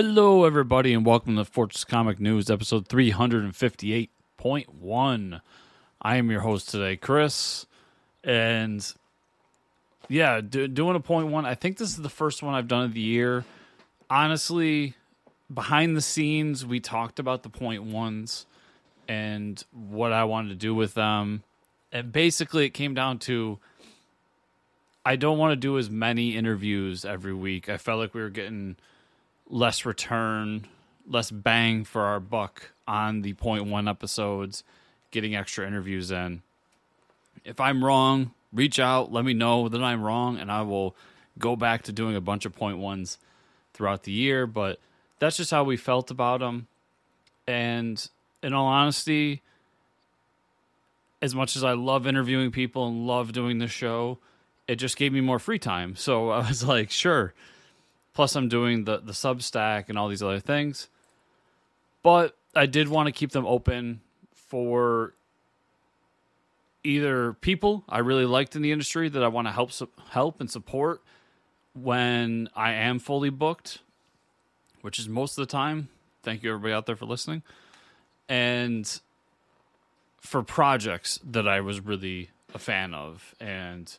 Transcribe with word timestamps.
Hello, 0.00 0.44
everybody, 0.44 0.94
and 0.94 1.04
welcome 1.04 1.34
to 1.34 1.44
Fortress 1.44 1.82
Comic 1.82 2.20
News, 2.20 2.52
episode 2.52 2.86
358.1. 2.86 5.40
I 6.00 6.16
am 6.16 6.30
your 6.30 6.42
host 6.42 6.68
today, 6.68 6.96
Chris, 6.96 7.66
and 8.22 8.92
yeah, 10.08 10.40
do, 10.40 10.68
doing 10.68 10.94
a 10.94 11.00
point 11.00 11.26
one. 11.26 11.44
I 11.44 11.56
think 11.56 11.78
this 11.78 11.88
is 11.88 11.96
the 11.96 12.08
first 12.08 12.44
one 12.44 12.54
I've 12.54 12.68
done 12.68 12.84
of 12.84 12.94
the 12.94 13.00
year. 13.00 13.44
Honestly, 14.08 14.94
behind 15.52 15.96
the 15.96 16.00
scenes, 16.00 16.64
we 16.64 16.78
talked 16.78 17.18
about 17.18 17.42
the 17.42 17.48
point 17.48 17.82
ones 17.82 18.46
and 19.08 19.60
what 19.72 20.12
I 20.12 20.22
wanted 20.22 20.50
to 20.50 20.54
do 20.54 20.76
with 20.76 20.94
them. 20.94 21.42
And 21.90 22.12
basically, 22.12 22.64
it 22.64 22.70
came 22.70 22.94
down 22.94 23.18
to 23.18 23.58
I 25.04 25.16
don't 25.16 25.38
want 25.38 25.50
to 25.50 25.56
do 25.56 25.76
as 25.76 25.90
many 25.90 26.36
interviews 26.36 27.04
every 27.04 27.34
week. 27.34 27.68
I 27.68 27.78
felt 27.78 27.98
like 27.98 28.14
we 28.14 28.20
were 28.20 28.30
getting 28.30 28.76
less 29.48 29.84
return, 29.84 30.66
less 31.06 31.30
bang 31.30 31.84
for 31.84 32.02
our 32.02 32.20
buck 32.20 32.70
on 32.86 33.22
the 33.22 33.32
point 33.34 33.66
one 33.66 33.88
episodes, 33.88 34.64
getting 35.10 35.34
extra 35.34 35.66
interviews 35.66 36.10
in. 36.10 36.42
If 37.44 37.60
I'm 37.60 37.84
wrong, 37.84 38.32
reach 38.52 38.78
out, 38.78 39.12
let 39.12 39.24
me 39.24 39.34
know 39.34 39.68
that 39.68 39.82
I'm 39.82 40.02
wrong, 40.02 40.38
and 40.38 40.50
I 40.50 40.62
will 40.62 40.94
go 41.38 41.56
back 41.56 41.82
to 41.84 41.92
doing 41.92 42.16
a 42.16 42.20
bunch 42.20 42.44
of 42.44 42.54
point 42.54 42.78
ones 42.78 43.18
throughout 43.74 44.02
the 44.02 44.12
year. 44.12 44.46
But 44.46 44.80
that's 45.18 45.36
just 45.36 45.50
how 45.50 45.64
we 45.64 45.76
felt 45.76 46.10
about 46.10 46.40
them. 46.40 46.66
And 47.46 48.06
in 48.42 48.52
all 48.52 48.66
honesty, 48.66 49.42
as 51.22 51.34
much 51.34 51.56
as 51.56 51.64
I 51.64 51.72
love 51.72 52.06
interviewing 52.06 52.50
people 52.50 52.86
and 52.88 53.06
love 53.06 53.32
doing 53.32 53.58
the 53.58 53.68
show, 53.68 54.18
it 54.66 54.76
just 54.76 54.96
gave 54.96 55.12
me 55.12 55.20
more 55.20 55.38
free 55.38 55.58
time. 55.58 55.96
So 55.96 56.30
I 56.30 56.46
was 56.46 56.64
like, 56.64 56.90
sure. 56.90 57.34
Plus, 58.18 58.34
I'm 58.34 58.48
doing 58.48 58.82
the 58.82 58.98
the 58.98 59.12
Substack 59.12 59.88
and 59.88 59.96
all 59.96 60.08
these 60.08 60.24
other 60.24 60.40
things. 60.40 60.88
But 62.02 62.36
I 62.52 62.66
did 62.66 62.88
want 62.88 63.06
to 63.06 63.12
keep 63.12 63.30
them 63.30 63.46
open 63.46 64.00
for 64.34 65.14
either 66.82 67.34
people 67.34 67.84
I 67.88 68.00
really 68.00 68.24
liked 68.24 68.56
in 68.56 68.62
the 68.62 68.72
industry 68.72 69.08
that 69.08 69.22
I 69.22 69.28
want 69.28 69.46
to 69.46 69.52
help 69.52 69.70
help 70.10 70.40
and 70.40 70.50
support 70.50 71.00
when 71.74 72.48
I 72.56 72.72
am 72.72 72.98
fully 72.98 73.30
booked, 73.30 73.82
which 74.80 74.98
is 74.98 75.08
most 75.08 75.38
of 75.38 75.46
the 75.46 75.52
time. 75.52 75.88
Thank 76.24 76.42
you 76.42 76.50
everybody 76.50 76.74
out 76.74 76.86
there 76.86 76.96
for 76.96 77.06
listening. 77.06 77.44
And 78.28 79.00
for 80.18 80.42
projects 80.42 81.20
that 81.22 81.46
I 81.46 81.60
was 81.60 81.78
really 81.78 82.30
a 82.52 82.58
fan 82.58 82.94
of 82.94 83.36
and 83.38 83.96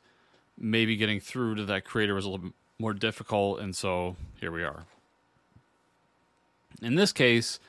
maybe 0.58 0.98
getting 0.98 1.22
through 1.22 1.56
to 1.56 1.64
that 1.68 1.86
creator 1.86 2.16
was 2.16 2.26
a 2.26 2.30
little 2.30 2.48
bit 2.48 2.54
more 2.80 2.94
difficult 2.94 3.60
and 3.60 3.76
so 3.76 4.16
here 4.40 4.52
we 4.52 4.64
are. 4.64 4.86
In 6.82 6.96
this 6.96 7.12
case, 7.12 7.60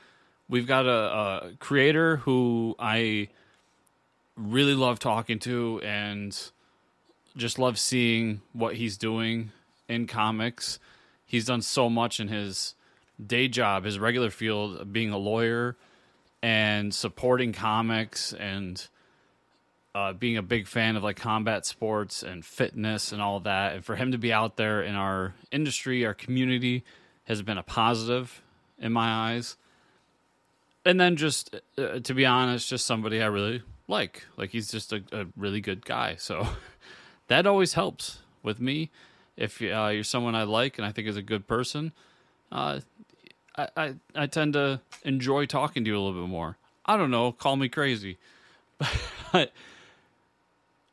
we've 0.47 0.67
got 0.67 0.85
a, 0.85 0.89
a 0.89 1.51
creator 1.59 2.17
who 2.17 2.75
I 2.79 3.27
really 4.37 4.73
love 4.73 4.99
talking 4.99 5.39
to 5.39 5.81
and 5.83 6.37
just 7.35 7.59
love 7.59 7.77
seeing 7.77 8.41
what 8.53 8.75
he's 8.75 8.97
doing 8.97 9.51
in 9.87 10.07
comics. 10.07 10.79
He's 11.25 11.45
done 11.45 11.61
so 11.61 11.89
much 11.89 12.19
in 12.19 12.29
his 12.29 12.75
day 13.25 13.47
job, 13.47 13.83
his 13.83 13.99
regular 13.99 14.29
field, 14.29 14.91
being 14.91 15.11
a 15.11 15.17
lawyer 15.17 15.75
and 16.41 16.93
supporting 16.93 17.53
comics 17.53 18.33
and 18.33 18.87
uh, 19.93 20.13
being 20.13 20.37
a 20.37 20.41
big 20.41 20.67
fan 20.67 20.95
of 20.95 21.03
like 21.03 21.17
combat 21.17 21.65
sports 21.65 22.23
and 22.23 22.45
fitness 22.45 23.11
and 23.11 23.21
all 23.21 23.39
that. 23.41 23.73
And 23.73 23.85
for 23.85 23.95
him 23.95 24.11
to 24.11 24.17
be 24.17 24.31
out 24.31 24.57
there 24.57 24.81
in 24.81 24.95
our 24.95 25.35
industry, 25.51 26.05
our 26.05 26.13
community, 26.13 26.83
has 27.25 27.41
been 27.41 27.57
a 27.57 27.63
positive 27.63 28.41
in 28.79 28.91
my 28.91 29.09
eyes. 29.09 29.57
And 30.85 30.99
then 30.99 31.15
just 31.15 31.55
uh, 31.77 31.99
to 31.99 32.13
be 32.13 32.25
honest, 32.25 32.69
just 32.69 32.85
somebody 32.85 33.21
I 33.21 33.27
really 33.27 33.61
like. 33.87 34.25
Like 34.37 34.51
he's 34.51 34.71
just 34.71 34.93
a, 34.93 35.03
a 35.11 35.25
really 35.35 35.61
good 35.61 35.85
guy. 35.85 36.15
So 36.15 36.47
that 37.27 37.45
always 37.45 37.73
helps 37.73 38.19
with 38.41 38.59
me. 38.59 38.89
If 39.37 39.61
uh, 39.61 39.87
you're 39.87 40.03
someone 40.03 40.35
I 40.35 40.43
like 40.43 40.77
and 40.77 40.85
I 40.85 40.91
think 40.91 41.07
is 41.07 41.17
a 41.17 41.21
good 41.21 41.47
person, 41.47 41.91
uh, 42.51 42.79
I, 43.55 43.67
I, 43.75 43.93
I 44.15 44.27
tend 44.27 44.53
to 44.53 44.81
enjoy 45.03 45.45
talking 45.45 45.83
to 45.83 45.89
you 45.89 45.97
a 45.97 46.01
little 46.01 46.21
bit 46.21 46.29
more. 46.29 46.57
I 46.85 46.97
don't 46.97 47.11
know, 47.11 47.31
call 47.31 47.55
me 47.57 47.69
crazy. 47.69 48.17
But 49.31 49.53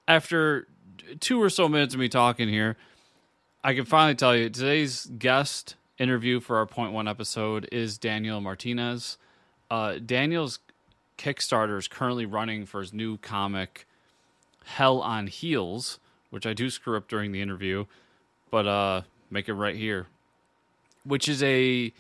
after 0.09 0.67
two 1.21 1.41
or 1.41 1.51
so 1.51 1.69
minutes 1.69 1.95
of 1.95 2.01
me 2.01 2.09
talking 2.09 2.49
here, 2.49 2.77
I 3.63 3.75
can 3.75 3.85
finally 3.85 4.15
tell 4.15 4.35
you 4.35 4.49
today's 4.49 5.07
guest 5.19 5.77
interview 5.99 6.41
for 6.41 6.57
our 6.57 6.67
point 6.67 6.93
one 6.93 7.07
episode 7.07 7.69
is 7.71 7.99
Daniel 7.99 8.41
Martinez. 8.41 9.19
Uh, 9.71 9.97
Daniel's 10.05 10.59
Kickstarter 11.19 11.79
is 11.79 11.87
currently 11.87 12.25
running 12.25 12.65
for 12.65 12.81
his 12.81 12.93
new 12.93 13.19
comic, 13.19 13.87
Hell 14.65 15.01
on 15.01 15.27
Heels, 15.27 15.99
which 16.31 16.47
I 16.47 16.55
do 16.55 16.71
screw 16.71 16.97
up 16.97 17.09
during 17.09 17.33
the 17.33 17.43
interview, 17.43 17.85
but 18.51 18.67
uh, 18.67 19.03
make 19.31 19.49
it 19.49 19.55
right 19.55 19.77
here, 19.77 20.07
which 21.05 21.29
is 21.29 21.43
a 21.43 21.93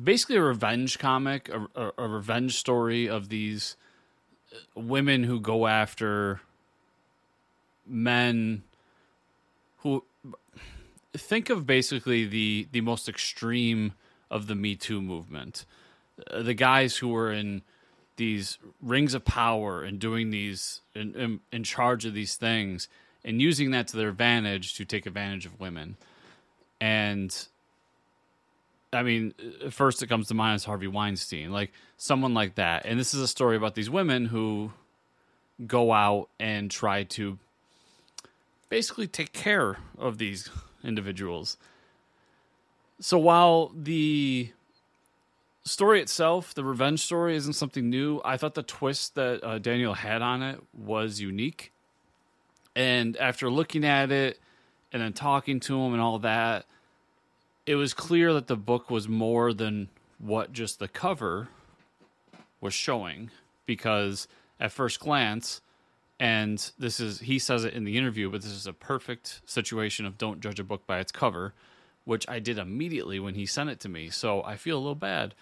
basically 0.00 0.36
a 0.36 0.42
revenge 0.42 0.98
comic, 0.98 1.48
a, 1.48 1.66
a, 1.74 1.92
a 1.98 2.08
revenge 2.08 2.56
story 2.56 3.08
of 3.08 3.28
these 3.28 3.76
women 4.74 5.24
who 5.24 5.40
go 5.40 5.66
after 5.66 6.40
men 7.86 8.62
who 9.78 10.04
think 11.14 11.50
of 11.50 11.66
basically 11.66 12.24
the 12.24 12.68
the 12.72 12.80
most 12.80 13.08
extreme 13.08 13.92
of 14.30 14.46
the 14.46 14.54
Me 14.54 14.76
Too 14.76 15.00
movement. 15.00 15.64
Uh, 16.30 16.42
the 16.42 16.54
guys 16.54 16.96
who 16.96 17.08
were 17.08 17.32
in 17.32 17.62
these 18.16 18.58
rings 18.82 19.14
of 19.14 19.24
power 19.24 19.82
and 19.82 19.98
doing 19.98 20.30
these 20.30 20.80
in, 20.94 21.14
in, 21.14 21.40
in, 21.52 21.62
charge 21.62 22.04
of 22.04 22.14
these 22.14 22.34
things 22.34 22.88
and 23.24 23.40
using 23.40 23.70
that 23.70 23.86
to 23.86 23.96
their 23.96 24.08
advantage 24.08 24.74
to 24.74 24.84
take 24.84 25.06
advantage 25.06 25.46
of 25.46 25.60
women. 25.60 25.96
And 26.80 27.46
i 28.92 29.02
mean 29.02 29.34
uh, 29.64 29.70
first 29.70 30.02
it 30.02 30.06
comes 30.06 30.28
to 30.28 30.34
mind 30.34 30.56
is 30.56 30.64
harvey 30.64 30.86
weinstein 30.86 31.50
like 31.50 31.72
someone 31.96 32.34
like 32.34 32.54
that 32.54 32.84
and 32.84 32.98
this 32.98 33.14
is 33.14 33.20
a 33.20 33.28
story 33.28 33.56
about 33.56 33.74
these 33.74 33.90
women 33.90 34.26
who 34.26 34.72
go 35.66 35.92
out 35.92 36.28
and 36.38 36.70
try 36.70 37.02
to 37.02 37.38
basically 38.68 39.06
take 39.06 39.32
care 39.32 39.78
of 39.98 40.18
these 40.18 40.50
individuals 40.84 41.56
so 43.00 43.18
while 43.18 43.70
the 43.74 44.50
story 45.68 46.00
itself, 46.00 46.54
the 46.54 46.64
revenge 46.64 47.00
story, 47.00 47.36
isn't 47.36 47.52
something 47.52 47.88
new. 47.88 48.20
I 48.24 48.36
thought 48.36 48.54
the 48.54 48.62
twist 48.62 49.14
that 49.14 49.44
uh, 49.44 49.58
Daniel 49.58 49.94
had 49.94 50.22
on 50.22 50.42
it 50.42 50.60
was 50.72 51.20
unique. 51.20 51.72
And 52.74 53.16
after 53.16 53.50
looking 53.50 53.84
at 53.84 54.10
it 54.10 54.40
and 54.92 55.02
then 55.02 55.12
talking 55.12 55.60
to 55.60 55.78
him 55.80 55.92
and 55.92 56.02
all 56.02 56.18
that, 56.20 56.66
it 57.68 57.74
was 57.76 57.94
clear 57.94 58.32
that 58.32 58.46
the 58.46 58.56
book 58.56 58.90
was 58.90 59.08
more 59.08 59.52
than 59.52 59.88
what 60.18 60.52
just 60.52 60.78
the 60.78 60.88
cover 60.88 61.48
was 62.60 62.74
showing. 62.74 63.30
Because 63.66 64.26
at 64.58 64.72
first 64.72 64.98
glance, 65.00 65.60
and 66.18 66.72
this 66.78 66.98
is, 66.98 67.20
he 67.20 67.38
says 67.38 67.64
it 67.64 67.74
in 67.74 67.84
the 67.84 67.98
interview, 67.98 68.30
but 68.30 68.42
this 68.42 68.50
is 68.50 68.66
a 68.66 68.72
perfect 68.72 69.42
situation 69.44 70.06
of 70.06 70.16
don't 70.16 70.40
judge 70.40 70.58
a 70.58 70.64
book 70.64 70.86
by 70.86 70.98
its 70.98 71.12
cover, 71.12 71.52
which 72.04 72.26
I 72.28 72.38
did 72.38 72.56
immediately 72.56 73.20
when 73.20 73.34
he 73.34 73.44
sent 73.44 73.68
it 73.68 73.80
to 73.80 73.88
me. 73.88 74.08
So 74.08 74.42
I 74.42 74.56
feel 74.56 74.78
a 74.78 74.80
little 74.80 74.94
bad 74.94 75.34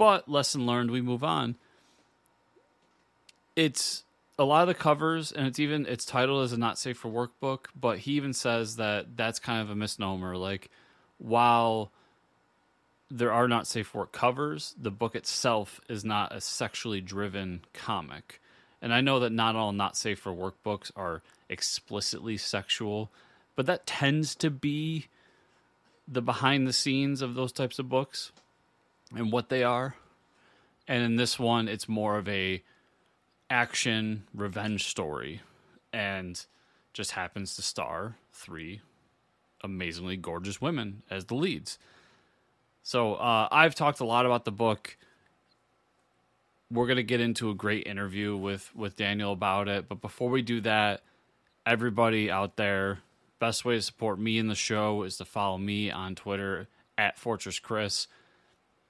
but 0.00 0.30
lesson 0.30 0.64
learned, 0.64 0.90
we 0.90 1.02
move 1.02 1.22
on. 1.22 1.56
It's 3.54 4.02
a 4.38 4.44
lot 4.44 4.62
of 4.62 4.68
the 4.68 4.72
covers, 4.72 5.30
and 5.30 5.46
it's 5.46 5.58
even 5.58 5.84
it's 5.84 6.06
titled 6.06 6.42
as 6.42 6.54
a 6.54 6.56
not 6.56 6.78
safe 6.78 6.96
for 6.96 7.08
work 7.08 7.38
book. 7.38 7.68
But 7.78 7.98
he 7.98 8.12
even 8.12 8.32
says 8.32 8.76
that 8.76 9.14
that's 9.14 9.38
kind 9.38 9.60
of 9.60 9.68
a 9.68 9.74
misnomer. 9.74 10.38
Like 10.38 10.70
while 11.20 11.92
there 13.10 13.32
are 13.32 13.48
not 13.48 13.66
safe 13.66 13.94
work 13.94 14.12
covers, 14.12 14.74
the 14.80 14.90
book 14.90 15.14
itself 15.14 15.80
is 15.88 16.04
not 16.04 16.34
a 16.34 16.40
sexually 16.40 17.00
driven 17.00 17.60
comic. 17.72 18.40
And 18.80 18.94
I 18.94 19.00
know 19.00 19.20
that 19.20 19.30
not 19.30 19.56
all 19.56 19.72
not 19.72 19.96
safe 19.96 20.18
for 20.18 20.32
work 20.32 20.62
books 20.62 20.90
are 20.96 21.22
explicitly 21.48 22.36
sexual, 22.36 23.10
but 23.56 23.66
that 23.66 23.86
tends 23.86 24.34
to 24.36 24.50
be 24.50 25.08
the 26.08 26.22
behind 26.22 26.66
the 26.66 26.72
scenes 26.72 27.20
of 27.20 27.34
those 27.34 27.52
types 27.52 27.78
of 27.78 27.88
books 27.88 28.32
and 29.14 29.30
what 29.30 29.48
they 29.48 29.62
are. 29.62 29.96
And 30.88 31.02
in 31.02 31.16
this 31.16 31.38
one, 31.38 31.68
it's 31.68 31.88
more 31.88 32.16
of 32.16 32.28
a 32.28 32.62
action 33.50 34.24
revenge 34.32 34.86
story, 34.86 35.42
and 35.92 36.44
just 36.92 37.12
happens 37.12 37.56
to 37.56 37.62
star 37.62 38.16
three 38.32 38.80
amazingly 39.62 40.16
gorgeous 40.16 40.60
women 40.60 41.02
as 41.10 41.26
the 41.26 41.34
leads. 41.34 41.78
So 42.82 43.14
uh, 43.14 43.48
I've 43.50 43.74
talked 43.74 44.00
a 44.00 44.04
lot 44.04 44.26
about 44.26 44.44
the 44.44 44.52
book. 44.52 44.96
We're 46.70 46.86
gonna 46.86 47.02
get 47.02 47.20
into 47.20 47.50
a 47.50 47.54
great 47.54 47.86
interview 47.86 48.36
with 48.36 48.74
with 48.74 48.96
Daniel 48.96 49.32
about 49.32 49.68
it, 49.68 49.88
but 49.88 50.00
before 50.00 50.30
we 50.30 50.42
do 50.42 50.60
that, 50.62 51.02
everybody 51.66 52.30
out 52.30 52.56
there, 52.56 53.00
best 53.38 53.64
way 53.64 53.74
to 53.74 53.82
support 53.82 54.18
me 54.18 54.38
in 54.38 54.46
the 54.46 54.54
show 54.54 55.02
is 55.02 55.16
to 55.18 55.24
follow 55.24 55.58
me 55.58 55.90
on 55.90 56.14
Twitter 56.14 56.68
at 56.96 57.18
Fortress 57.18 57.58
Chris. 57.58 58.06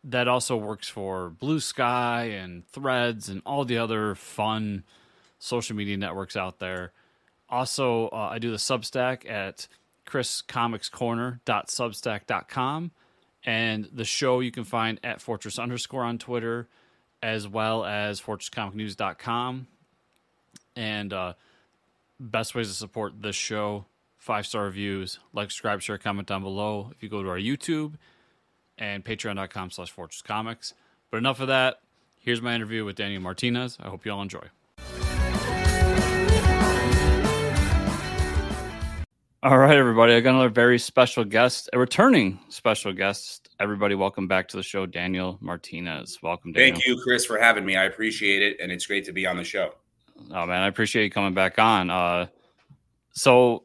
That 0.03 0.29
also 0.29 0.57
works 0.57 0.89
for 0.89 1.29
Blue 1.29 1.61
Sky 1.61 2.25
and 2.25 2.67
Threads 2.69 3.29
and 3.29 3.43
all 3.45 3.65
the 3.65 3.79
other 3.79 4.15
fun 4.15 4.85
social 5.39 5.77
media 5.77 5.97
networks 5.97 6.37
out 6.37 6.59
there. 6.59 6.93
Also, 7.49 8.09
uh, 8.09 8.29
I 8.31 8.39
do 8.39 8.51
the 8.51 8.57
Substack 8.57 9.29
at 9.29 9.67
chriscomicscorner.substack.com. 10.11 12.91
And 13.43 13.89
the 13.91 14.05
show 14.05 14.41
you 14.41 14.51
can 14.51 14.65
find 14.65 15.01
at 15.03 15.23
Fortress 15.23 15.59
underscore 15.59 16.05
on 16.05 16.19
Twitter, 16.19 16.69
as 17.23 17.49
well 17.49 17.87
as 17.87 18.21
fortresscomicnews.com. 18.21 19.67
And 20.77 21.13
uh, 21.13 21.33
best 22.19 22.55
ways 22.55 22.69
to 22.69 22.75
support 22.75 23.23
this 23.23 23.37
show 23.37 23.87
five 24.19 24.47
star 24.47 24.65
reviews, 24.65 25.19
like, 25.33 25.51
subscribe, 25.51 25.81
share, 25.81 25.99
comment 25.99 26.29
down 26.29 26.43
below. 26.43 26.91
If 26.95 27.03
you 27.03 27.09
go 27.09 27.23
to 27.23 27.31
our 27.31 27.39
YouTube 27.39 27.95
and 28.77 29.03
patreon.com 29.05 29.71
slash 29.71 29.91
fortress 29.91 30.23
comics. 30.23 30.75
But 31.11 31.19
enough 31.19 31.41
of 31.41 31.49
that. 31.49 31.81
Here's 32.21 32.43
my 32.43 32.55
interview 32.55 32.85
with 32.85 32.97
Daniel 32.97 33.23
Martinez. 33.23 33.79
I 33.81 33.89
hope 33.89 34.05
you 34.05 34.13
all 34.13 34.23
enjoy. 34.23 34.49
All 39.43 39.57
right, 39.57 39.79
everybody. 39.79 40.13
I 40.13 40.21
got 40.21 40.35
another 40.35 40.51
very 40.51 40.79
special 40.79 41.25
guest, 41.25 41.71
a 41.73 41.79
returning 41.79 42.39
special 42.51 42.93
guest. 42.93 43.49
Everybody, 43.59 43.95
welcome 43.95 44.29
back 44.29 44.49
to 44.49 44.59
the 44.59 44.63
show, 44.63 44.85
Daniel 44.85 45.39
Martinez. 45.41 46.19
Welcome, 46.23 46.53
Daniel. 46.53 46.75
Thank 46.75 46.87
you, 46.87 47.01
Chris, 47.03 47.25
for 47.25 47.39
having 47.39 47.65
me. 47.65 47.75
I 47.75 47.85
appreciate 47.85 48.43
it, 48.43 48.59
and 48.61 48.71
it's 48.71 48.85
great 48.85 49.07
to 49.07 49.13
be 49.15 49.27
on 49.27 49.39
the 49.39 49.45
show. 49.45 49.73
Oh 50.31 50.45
man, 50.45 50.61
I 50.61 50.67
appreciate 50.67 51.05
you 51.05 51.11
coming 51.11 51.33
back 51.33 51.59
on. 51.59 51.89
Uh, 51.89 52.27
so, 53.13 53.65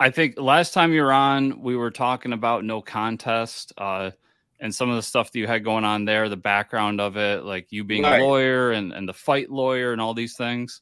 I 0.00 0.10
think 0.10 0.36
last 0.36 0.74
time 0.74 0.92
you 0.92 1.02
were 1.02 1.12
on, 1.12 1.62
we 1.62 1.76
were 1.76 1.92
talking 1.92 2.32
about 2.32 2.64
no 2.64 2.82
contest 2.82 3.72
uh, 3.78 4.10
and 4.58 4.74
some 4.74 4.90
of 4.90 4.96
the 4.96 5.02
stuff 5.02 5.30
that 5.30 5.38
you 5.38 5.46
had 5.46 5.62
going 5.62 5.84
on 5.84 6.06
there, 6.06 6.28
the 6.28 6.36
background 6.36 7.00
of 7.00 7.16
it, 7.16 7.44
like 7.44 7.68
you 7.70 7.84
being 7.84 8.02
right. 8.02 8.20
a 8.20 8.24
lawyer 8.24 8.72
and, 8.72 8.92
and 8.92 9.08
the 9.08 9.14
fight 9.14 9.48
lawyer 9.48 9.92
and 9.92 10.00
all 10.00 10.12
these 10.12 10.36
things. 10.36 10.80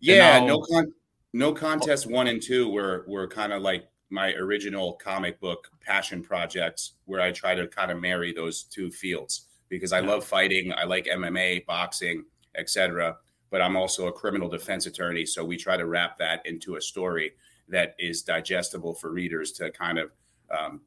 Yeah, 0.00 0.40
now, 0.40 0.46
no 0.46 0.60
con- 0.70 0.92
no 1.32 1.52
contest 1.52 2.10
one 2.10 2.26
and 2.26 2.42
two 2.42 2.68
were 2.68 3.04
were 3.06 3.26
kind 3.26 3.52
of 3.52 3.62
like 3.62 3.88
my 4.10 4.32
original 4.34 4.94
comic 4.94 5.40
book 5.40 5.70
passion 5.80 6.22
projects 6.22 6.94
where 7.04 7.20
I 7.20 7.30
try 7.30 7.54
to 7.54 7.66
kind 7.68 7.90
of 7.90 8.00
marry 8.00 8.32
those 8.32 8.64
two 8.64 8.90
fields 8.90 9.46
because 9.68 9.92
I 9.92 10.00
love 10.00 10.24
fighting, 10.24 10.72
I 10.72 10.84
like 10.84 11.06
MMA, 11.06 11.64
boxing, 11.64 12.24
etc. 12.56 13.16
But 13.50 13.62
I'm 13.62 13.76
also 13.76 14.08
a 14.08 14.12
criminal 14.12 14.48
defense 14.48 14.86
attorney, 14.86 15.24
so 15.24 15.44
we 15.44 15.56
try 15.56 15.76
to 15.76 15.86
wrap 15.86 16.18
that 16.18 16.44
into 16.44 16.76
a 16.76 16.80
story 16.80 17.32
that 17.68 17.94
is 17.98 18.22
digestible 18.22 18.94
for 18.94 19.12
readers 19.12 19.52
to 19.52 19.70
kind 19.70 19.98
of 19.98 20.10
um, 20.50 20.80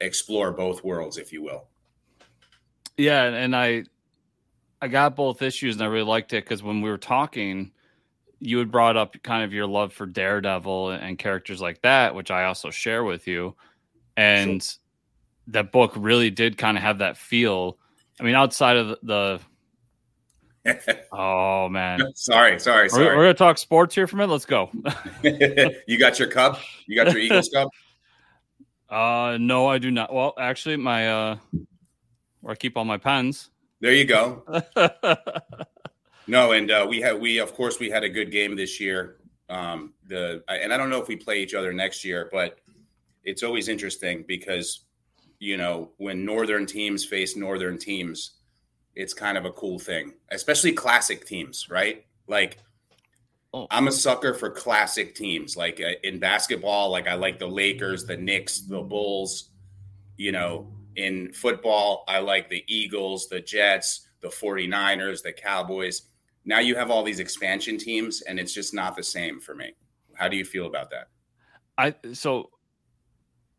explore 0.00 0.52
both 0.52 0.84
worlds, 0.84 1.18
if 1.18 1.32
you 1.32 1.42
will. 1.42 1.66
Yeah, 2.96 3.24
and 3.24 3.54
I 3.54 3.84
I 4.80 4.86
got 4.86 5.16
both 5.16 5.42
issues, 5.42 5.74
and 5.74 5.82
I 5.82 5.86
really 5.86 6.04
liked 6.04 6.32
it 6.32 6.44
because 6.44 6.62
when 6.62 6.80
we 6.80 6.90
were 6.90 6.98
talking 6.98 7.72
you 8.40 8.58
had 8.58 8.70
brought 8.70 8.96
up 8.96 9.20
kind 9.22 9.44
of 9.44 9.52
your 9.52 9.66
love 9.66 9.92
for 9.92 10.06
Daredevil 10.06 10.90
and 10.90 11.18
characters 11.18 11.60
like 11.60 11.82
that, 11.82 12.14
which 12.14 12.30
I 12.30 12.44
also 12.44 12.70
share 12.70 13.04
with 13.04 13.26
you. 13.26 13.54
And 14.16 14.62
sure. 14.62 14.78
that 15.48 15.72
book 15.72 15.92
really 15.96 16.30
did 16.30 16.56
kind 16.56 16.76
of 16.76 16.82
have 16.82 16.98
that 16.98 17.16
feel. 17.16 17.78
I 18.20 18.24
mean, 18.24 18.34
outside 18.34 18.76
of 18.76 18.88
the, 18.88 19.40
the 20.64 21.04
oh 21.12 21.68
man, 21.68 22.00
sorry, 22.14 22.58
sorry, 22.60 22.88
sorry. 22.88 23.06
We're, 23.06 23.16
we're, 23.16 23.24
gonna 23.24 23.34
talk 23.34 23.58
sports 23.58 23.94
here 23.94 24.06
for 24.06 24.16
a 24.16 24.18
minute. 24.18 24.32
Let's 24.32 24.44
go. 24.44 24.70
you 25.86 25.98
got 25.98 26.18
your 26.18 26.28
cup? 26.28 26.60
You 26.86 26.96
got 26.96 27.12
your 27.12 27.20
Eagles 27.20 27.48
cup? 27.48 27.68
Uh, 28.88 29.38
no, 29.40 29.66
I 29.66 29.78
do 29.78 29.90
not. 29.90 30.12
Well, 30.12 30.34
actually, 30.38 30.76
my 30.76 31.08
uh, 31.10 31.36
where 32.40 32.52
I 32.52 32.56
keep 32.56 32.76
all 32.76 32.84
my 32.84 32.98
pens. 32.98 33.50
There 33.80 33.92
you 33.92 34.04
go. 34.04 34.42
No, 36.28 36.52
and 36.52 36.70
uh, 36.70 36.86
we 36.88 37.00
had 37.00 37.18
we 37.18 37.38
of 37.38 37.54
course 37.54 37.80
we 37.80 37.88
had 37.88 38.04
a 38.04 38.08
good 38.08 38.30
game 38.30 38.54
this 38.54 38.78
year. 38.78 39.16
Um, 39.48 39.94
the 40.06 40.44
and 40.48 40.72
I 40.72 40.76
don't 40.76 40.90
know 40.90 41.00
if 41.00 41.08
we 41.08 41.16
play 41.16 41.40
each 41.42 41.54
other 41.54 41.72
next 41.72 42.04
year, 42.04 42.28
but 42.30 42.58
it's 43.24 43.42
always 43.42 43.68
interesting 43.68 44.24
because 44.28 44.84
you 45.38 45.56
know 45.56 45.90
when 45.96 46.26
northern 46.26 46.66
teams 46.66 47.04
face 47.04 47.34
northern 47.34 47.78
teams, 47.78 48.32
it's 48.94 49.14
kind 49.14 49.38
of 49.38 49.46
a 49.46 49.52
cool 49.52 49.78
thing, 49.78 50.12
especially 50.30 50.72
classic 50.72 51.26
teams, 51.26 51.68
right? 51.70 52.04
Like 52.26 52.58
oh. 53.54 53.66
I'm 53.70 53.88
a 53.88 53.92
sucker 53.92 54.34
for 54.34 54.50
classic 54.50 55.14
teams. 55.14 55.56
Like 55.56 55.80
uh, 55.80 55.92
in 56.02 56.18
basketball, 56.18 56.90
like 56.90 57.08
I 57.08 57.14
like 57.14 57.38
the 57.38 57.48
Lakers, 57.48 58.04
the 58.04 58.18
Knicks, 58.18 58.60
the 58.60 58.82
Bulls. 58.82 59.48
You 60.18 60.32
know, 60.32 60.70
in 60.96 61.32
football, 61.32 62.04
I 62.06 62.18
like 62.18 62.50
the 62.50 62.64
Eagles, 62.66 63.28
the 63.28 63.40
Jets, 63.40 64.08
the 64.20 64.28
49ers, 64.28 65.22
the 65.22 65.32
Cowboys 65.32 66.02
now 66.48 66.60
you 66.60 66.74
have 66.74 66.90
all 66.90 67.02
these 67.04 67.20
expansion 67.20 67.76
teams 67.76 68.22
and 68.22 68.40
it's 68.40 68.54
just 68.54 68.72
not 68.72 68.96
the 68.96 69.02
same 69.02 69.38
for 69.38 69.54
me. 69.54 69.74
How 70.14 70.28
do 70.28 70.36
you 70.36 70.46
feel 70.46 70.66
about 70.66 70.90
that? 70.90 71.08
I 71.76 71.94
so 72.14 72.50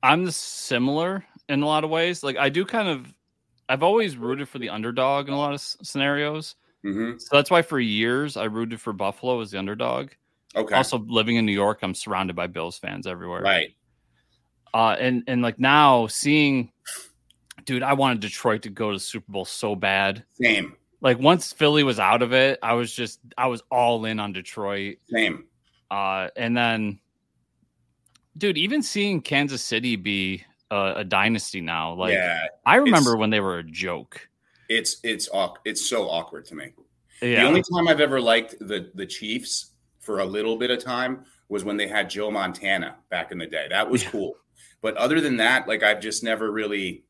I'm 0.02 0.30
similar 0.32 1.24
in 1.48 1.62
a 1.62 1.68
lot 1.68 1.84
of 1.84 1.92
ways. 1.92 2.24
Like 2.24 2.38
I 2.38 2.50
do 2.50 2.66
kind 2.66 2.90
of 2.90 3.14
I've 3.70 3.84
always 3.84 4.18
rooted 4.18 4.50
for 4.50 4.58
the 4.58 4.70
underdog 4.70 5.28
in 5.28 5.36
a 5.36 5.38
lot 5.38 5.54
of 5.54 5.62
scenarios. 5.62 6.56
Mm-hmm. 6.84 7.20
So 7.20 7.28
that's 7.32 7.52
why 7.52 7.62
for 7.62 7.80
years 7.80 8.36
I 8.36 8.46
rooted 8.46 8.82
for 8.82 8.92
Buffalo 8.92 9.40
as 9.40 9.52
the 9.52 9.60
underdog. 9.60 10.10
Okay. 10.56 10.74
Also 10.74 10.98
living 10.98 11.36
in 11.36 11.46
New 11.46 11.54
York, 11.54 11.80
I'm 11.84 11.94
surrounded 11.94 12.36
by 12.36 12.48
Bills 12.48 12.80
fans 12.80 13.06
everywhere. 13.06 13.42
Right. 13.42 13.76
Uh, 14.74 14.96
and 15.00 15.24
and 15.28 15.44
like 15.44 15.60
now 15.60 16.08
seeing, 16.08 16.72
dude, 17.66 17.84
I 17.84 17.94
wanted 17.94 18.20
Detroit 18.20 18.64
to 18.64 18.70
go 18.72 18.90
to 18.90 18.96
the 18.96 19.00
Super 19.00 19.32
Bowl 19.32 19.46
so 19.46 19.76
bad. 19.76 20.24
Same. 20.42 20.76
Like 21.02 21.20
once 21.20 21.54
Philly 21.54 21.84
was 21.84 22.00
out 22.00 22.22
of 22.22 22.34
it, 22.34 22.60
I 22.62 22.74
was 22.74 22.92
just 22.94 23.20
I 23.38 23.48
was 23.48 23.64
all 23.72 24.06
in 24.06 24.20
on 24.20 24.34
Detroit. 24.34 24.98
Same. 25.10 25.46
Uh, 25.90 26.28
and 26.36 26.56
then, 26.56 27.00
dude, 28.38 28.58
even 28.58 28.84
seeing 28.84 29.22
Kansas 29.22 29.64
City 29.64 29.96
be 29.96 30.44
a, 30.70 30.94
a 30.98 31.04
dynasty 31.04 31.62
now, 31.62 31.94
like 31.94 32.14
yeah, 32.14 32.46
I 32.66 32.76
remember 32.76 33.16
when 33.16 33.30
they 33.30 33.40
were 33.40 33.60
a 33.60 33.64
joke. 33.64 34.28
It's 34.68 34.98
it's 35.04 35.30
it's 35.66 35.90
so 35.90 36.10
awkward 36.10 36.46
to 36.46 36.56
me. 36.56 36.74
Yeah. 37.22 37.42
The 37.42 37.48
only 37.48 37.64
time 37.64 37.88
I've 37.88 38.02
ever 38.02 38.22
liked 38.22 38.56
the 38.60 38.92
the 38.94 39.06
Chiefs 39.06 39.72
for 40.00 40.20
a 40.20 40.26
little 40.26 40.58
bit 40.58 40.72
of 40.72 40.84
time 40.84 41.26
was 41.50 41.64
when 41.64 41.78
they 41.78 41.88
had 41.88 42.10
Joe 42.10 42.30
Montana 42.30 42.98
back 43.10 43.32
in 43.32 43.38
the 43.38 43.48
day. 43.48 43.68
That 43.70 43.90
was 43.90 44.04
yeah. 44.04 44.12
cool. 44.12 44.36
But 44.82 44.96
other 44.96 45.20
than 45.20 45.38
that, 45.38 45.68
like 45.68 45.84
I've 45.84 46.00
just 46.00 46.24
never 46.24 46.52
really 46.52 47.04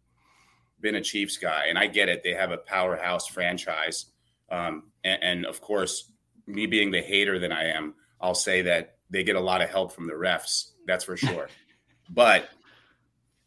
been 0.81 0.95
a 0.95 1.01
Chiefs 1.01 1.37
guy, 1.37 1.65
and 1.67 1.77
I 1.77 1.87
get 1.87 2.09
it. 2.09 2.23
They 2.23 2.33
have 2.33 2.51
a 2.51 2.57
powerhouse 2.57 3.27
franchise, 3.27 4.05
um, 4.49 4.83
and, 5.03 5.23
and, 5.23 5.45
of 5.45 5.61
course, 5.61 6.11
me 6.47 6.65
being 6.65 6.91
the 6.91 7.01
hater 7.01 7.39
that 7.39 7.51
I 7.51 7.65
am, 7.65 7.93
I'll 8.19 8.35
say 8.35 8.61
that 8.63 8.97
they 9.09 9.23
get 9.23 9.35
a 9.35 9.41
lot 9.41 9.61
of 9.61 9.69
help 9.69 9.91
from 9.91 10.07
the 10.07 10.13
refs. 10.13 10.71
That's 10.87 11.03
for 11.03 11.15
sure. 11.15 11.49
but 12.09 12.49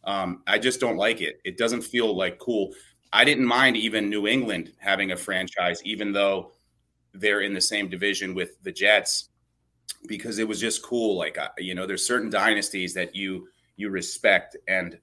um, 0.04 0.42
I 0.46 0.58
just 0.58 0.80
don't 0.80 0.96
like 0.96 1.20
it. 1.20 1.40
It 1.44 1.58
doesn't 1.58 1.82
feel 1.82 2.16
like 2.16 2.38
cool. 2.38 2.72
I 3.12 3.24
didn't 3.24 3.44
mind 3.44 3.76
even 3.76 4.08
New 4.08 4.26
England 4.26 4.72
having 4.78 5.12
a 5.12 5.16
franchise, 5.16 5.82
even 5.84 6.12
though 6.12 6.52
they're 7.12 7.42
in 7.42 7.52
the 7.52 7.60
same 7.60 7.88
division 7.88 8.34
with 8.34 8.62
the 8.62 8.72
Jets, 8.72 9.28
because 10.06 10.38
it 10.38 10.48
was 10.48 10.60
just 10.60 10.82
cool. 10.82 11.16
Like 11.16 11.38
uh, 11.38 11.48
you 11.58 11.74
know, 11.74 11.86
there's 11.86 12.06
certain 12.06 12.30
dynasties 12.30 12.94
that 12.94 13.14
you 13.14 13.48
you 13.76 13.90
respect, 13.90 14.56
and 14.66 14.98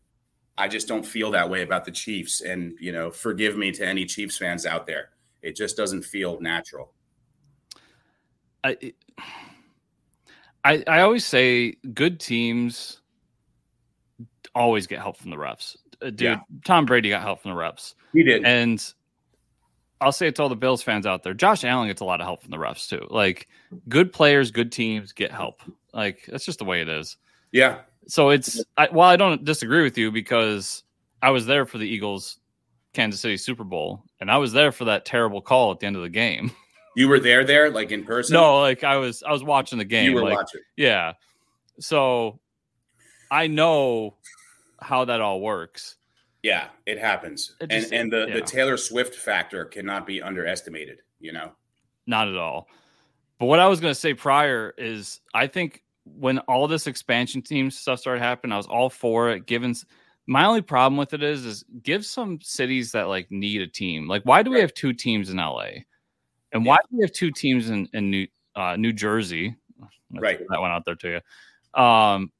I 0.60 0.68
just 0.68 0.90
don't 0.90 1.06
feel 1.06 1.32
that 1.32 1.50
way 1.50 1.62
about 1.62 1.86
the 1.86 1.92
Chiefs. 1.92 2.42
And, 2.42 2.76
you 2.82 2.92
know, 2.92 3.10
forgive 3.10 3.56
me 3.58 3.72
to 3.72 3.88
any 3.88 4.06
Chiefs 4.06 4.38
fans 4.38 4.66
out 4.66 4.86
there. 4.86 5.10
It 5.42 5.56
just 5.56 5.78
doesn't 5.78 6.04
feel 6.04 6.40
natural. 6.42 6.92
I, 8.62 8.78
I, 10.66 10.84
I 10.86 11.00
always 11.00 11.26
say 11.26 11.78
good 11.94 12.20
teams 12.20 13.00
always 14.54 14.86
get 14.86 15.00
help 15.00 15.16
from 15.16 15.32
the 15.32 15.38
refs. 15.38 15.78
Uh, 16.02 16.08
dude, 16.08 16.22
yeah. 16.22 16.40
Tom 16.66 16.86
Brady 16.86 17.08
got 17.10 17.22
help 17.22 17.42
from 17.42 17.52
the 17.52 17.58
refs. 17.58 17.94
He 18.12 18.24
did. 18.24 18.44
And 18.44 18.86
I'll 20.02 20.12
say 20.12 20.28
it 20.28 20.36
to 20.36 20.44
all 20.44 20.50
the 20.50 20.58
Bills 20.58 20.82
fans 20.82 21.06
out 21.06 21.24
there. 21.24 21.34
Josh 21.34 21.64
Allen 21.64 21.88
gets 21.88 22.02
a 22.02 22.06
lot 22.06 22.20
of 22.20 22.28
help 22.28 22.42
from 22.42 22.52
the 22.52 22.58
refs 22.58 22.90
too. 22.90 23.08
Like 23.10 23.48
good 23.88 24.12
players, 24.12 24.52
good 24.52 24.74
teams 24.74 25.14
get 25.14 25.32
help. 25.32 25.62
Like 25.94 26.26
that's 26.28 26.46
just 26.46 26.60
the 26.60 26.66
way 26.66 26.82
it 26.82 26.90
is. 26.90 27.16
Yeah 27.54 27.80
so 28.08 28.30
it's 28.30 28.64
I, 28.78 28.90
well, 28.92 29.08
I 29.08 29.16
don't 29.16 29.44
disagree 29.44 29.84
with 29.84 29.98
you 29.98 30.12
because 30.12 30.84
I 31.22 31.32
was 31.32 31.46
there 31.46 31.66
for 31.66 31.78
the 31.78 31.88
Eagles 31.88 32.40
Kansas 32.94 33.22
City 33.22 33.38
Super 33.38 33.64
Bowl, 33.64 34.04
and 34.20 34.32
I 34.32 34.38
was 34.38 34.52
there 34.52 34.72
for 34.72 34.86
that 34.86 35.06
terrible 35.06 35.42
call 35.42 35.72
at 35.72 35.80
the 35.80 35.88
end 35.88 35.96
of 35.96 36.02
the 36.02 36.10
game. 36.10 36.52
You 36.96 37.08
were 37.08 37.20
there, 37.20 37.46
there, 37.46 37.70
like 37.70 37.92
in 37.92 38.04
person? 38.04 38.34
No, 38.34 38.60
like 38.60 38.84
I 38.84 38.98
was, 38.98 39.24
I 39.24 39.32
was 39.32 39.44
watching 39.44 39.78
the 39.78 39.86
game. 39.86 40.10
You 40.10 40.16
were 40.16 40.24
like, 40.24 40.36
watching, 40.36 40.62
yeah. 40.76 41.14
So 41.80 42.40
I 43.32 43.48
know 43.48 44.16
how 44.82 45.06
that 45.06 45.22
all 45.22 45.40
works. 45.40 45.96
Yeah, 46.42 46.68
it 46.86 46.98
happens, 46.98 47.56
it 47.62 47.70
just, 47.70 47.92
and 47.94 48.02
and 48.02 48.12
the 48.12 48.26
yeah. 48.28 48.34
the 48.34 48.42
Taylor 48.42 48.76
Swift 48.76 49.16
factor 49.16 49.64
cannot 49.66 50.08
be 50.08 50.22
underestimated. 50.22 50.98
You 51.20 51.32
know, 51.32 51.52
not 52.08 52.28
at 52.28 52.36
all. 52.36 52.68
But 53.40 53.46
what 53.46 53.60
I 53.60 53.68
was 53.68 53.80
going 53.80 53.92
to 53.92 54.00
say 54.00 54.14
prior 54.14 54.74
is, 54.78 55.22
I 55.34 55.48
think 55.48 55.84
when 56.06 56.40
all 56.40 56.68
this 56.68 56.88
expansion 56.88 57.42
team 57.42 57.70
stuff 57.72 58.00
started 58.00 58.22
happening, 58.22 58.54
I 58.54 58.58
was 58.58 58.68
all 58.68 58.90
for 58.90 59.30
it. 59.30 59.46
Given 59.46 59.76
My 60.28 60.46
only 60.46 60.62
problem 60.62 60.98
with 60.98 61.14
it 61.14 61.24
is, 61.24 61.46
is 61.46 61.64
give 61.84 62.06
some 62.06 62.40
cities 62.42 62.92
that 62.92 63.08
like 63.08 63.30
need 63.32 63.62
a 63.62 63.68
team. 63.68 64.08
Like, 64.08 64.24
why 64.24 64.44
do 64.44 64.52
we 64.52 64.60
have 64.60 64.74
two 64.74 64.94
teams 64.94 65.30
in 65.30 65.38
LA, 65.38 65.70
and 66.52 66.66
why 66.66 66.78
do 66.78 66.98
we 66.98 67.04
have 67.04 67.12
two 67.12 67.32
teams 67.32 67.70
in 67.70 67.88
in 67.94 68.10
New 68.10 68.28
uh, 68.56 68.76
New 68.76 68.94
Jersey? 68.94 69.56
Right, 70.12 70.40
that 70.50 70.62
went 70.62 70.74
out 70.74 70.86
there 70.86 70.96
to 70.96 71.22
you. 71.76 71.82
Um, 71.82 72.32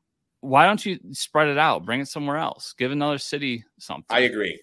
why 0.42 0.66
don't 0.66 0.84
you 0.86 1.00
spread 1.12 1.48
it 1.50 1.58
out? 1.58 1.86
Bring 1.86 2.00
it 2.00 2.08
somewhere 2.08 2.38
else. 2.38 2.74
Give 2.78 2.92
another 2.92 3.18
city 3.18 3.66
something. 3.78 4.06
I 4.10 4.22
agree. 4.22 4.60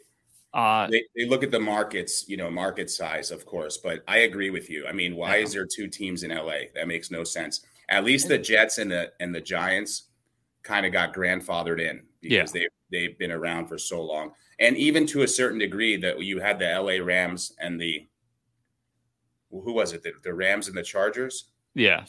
Uh, 0.54 0.86
they, 0.90 1.04
they 1.14 1.26
look 1.26 1.42
at 1.42 1.50
the 1.50 1.60
markets, 1.60 2.24
you 2.28 2.36
know, 2.36 2.50
market 2.50 2.88
size, 2.88 3.30
of 3.30 3.44
course, 3.44 3.76
but 3.76 4.02
I 4.08 4.18
agree 4.18 4.48
with 4.48 4.70
you. 4.70 4.86
I 4.86 4.92
mean, 4.92 5.14
why 5.14 5.36
yeah. 5.36 5.44
is 5.44 5.52
there 5.52 5.66
two 5.66 5.86
teams 5.86 6.22
in 6.22 6.30
LA? 6.30 6.70
That 6.74 6.88
makes 6.88 7.10
no 7.10 7.24
sense. 7.24 7.66
At 7.88 8.04
least 8.04 8.28
the 8.28 8.38
Jets 8.38 8.78
and 8.78 8.90
the 8.90 9.12
and 9.20 9.34
the 9.34 9.40
Giants 9.40 10.04
kind 10.62 10.84
of 10.84 10.92
got 10.92 11.14
grandfathered 11.14 11.80
in 11.80 12.02
because 12.20 12.54
yeah. 12.54 12.62
they 12.90 12.98
they've 12.98 13.18
been 13.18 13.32
around 13.32 13.68
for 13.68 13.78
so 13.78 14.02
long, 14.02 14.32
and 14.58 14.76
even 14.76 15.06
to 15.06 15.22
a 15.22 15.28
certain 15.28 15.58
degree 15.58 15.96
that 15.96 16.20
you 16.22 16.40
had 16.40 16.58
the 16.58 16.66
LA 16.66 17.04
Rams 17.04 17.52
and 17.60 17.80
the 17.80 18.06
who 19.50 19.72
was 19.72 19.92
it 19.92 20.02
the, 20.02 20.12
the 20.22 20.34
Rams 20.34 20.68
and 20.68 20.76
the 20.76 20.82
Chargers? 20.82 21.50
Yeah, 21.74 22.04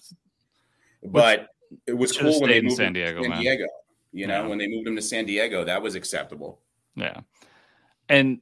but 1.04 1.50
it 1.86 1.94
was 1.94 2.18
cool 2.18 2.42
when 2.42 2.50
they 2.50 2.62
moved 2.62 2.78
San 2.78 2.94
Diego. 2.94 3.22
San 3.22 3.40
Diego, 3.40 3.66
you 4.12 4.28
know, 4.28 4.42
yeah. 4.42 4.48
when 4.48 4.58
they 4.58 4.68
moved 4.68 4.88
him 4.88 4.96
to 4.96 5.02
San 5.02 5.26
Diego, 5.26 5.64
that 5.64 5.82
was 5.82 5.96
acceptable. 5.96 6.62
Yeah, 6.96 7.20
and 8.10 8.40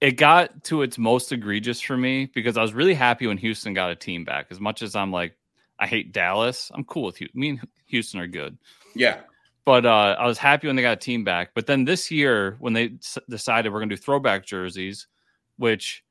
it 0.00 0.12
got 0.12 0.64
to 0.64 0.82
its 0.82 0.98
most 0.98 1.32
egregious 1.32 1.80
for 1.80 1.96
me 1.96 2.26
because 2.34 2.56
I 2.56 2.62
was 2.62 2.72
really 2.72 2.94
happy 2.94 3.26
when 3.26 3.38
Houston 3.38 3.74
got 3.74 3.90
a 3.90 3.96
team 3.96 4.24
back. 4.24 4.46
As 4.50 4.60
much 4.60 4.82
as 4.82 4.94
I'm 4.94 5.10
like, 5.10 5.34
I 5.78 5.86
hate 5.86 6.12
Dallas, 6.12 6.70
I'm 6.74 6.84
cool 6.84 7.04
with 7.04 7.16
Houston. 7.16 7.40
Me 7.40 7.48
and 7.50 7.60
Houston 7.86 8.20
are 8.20 8.26
good. 8.26 8.58
Yeah. 8.94 9.20
But 9.64 9.84
uh, 9.84 10.16
I 10.18 10.26
was 10.26 10.38
happy 10.38 10.66
when 10.66 10.76
they 10.76 10.82
got 10.82 10.92
a 10.92 10.96
team 10.96 11.24
back. 11.24 11.50
But 11.54 11.66
then 11.66 11.84
this 11.84 12.10
year, 12.10 12.56
when 12.58 12.72
they 12.72 12.92
s- 13.02 13.18
decided 13.28 13.70
we're 13.70 13.80
going 13.80 13.90
to 13.90 13.96
do 13.96 14.02
throwback 14.02 14.46
jerseys, 14.46 15.06
which 15.58 16.02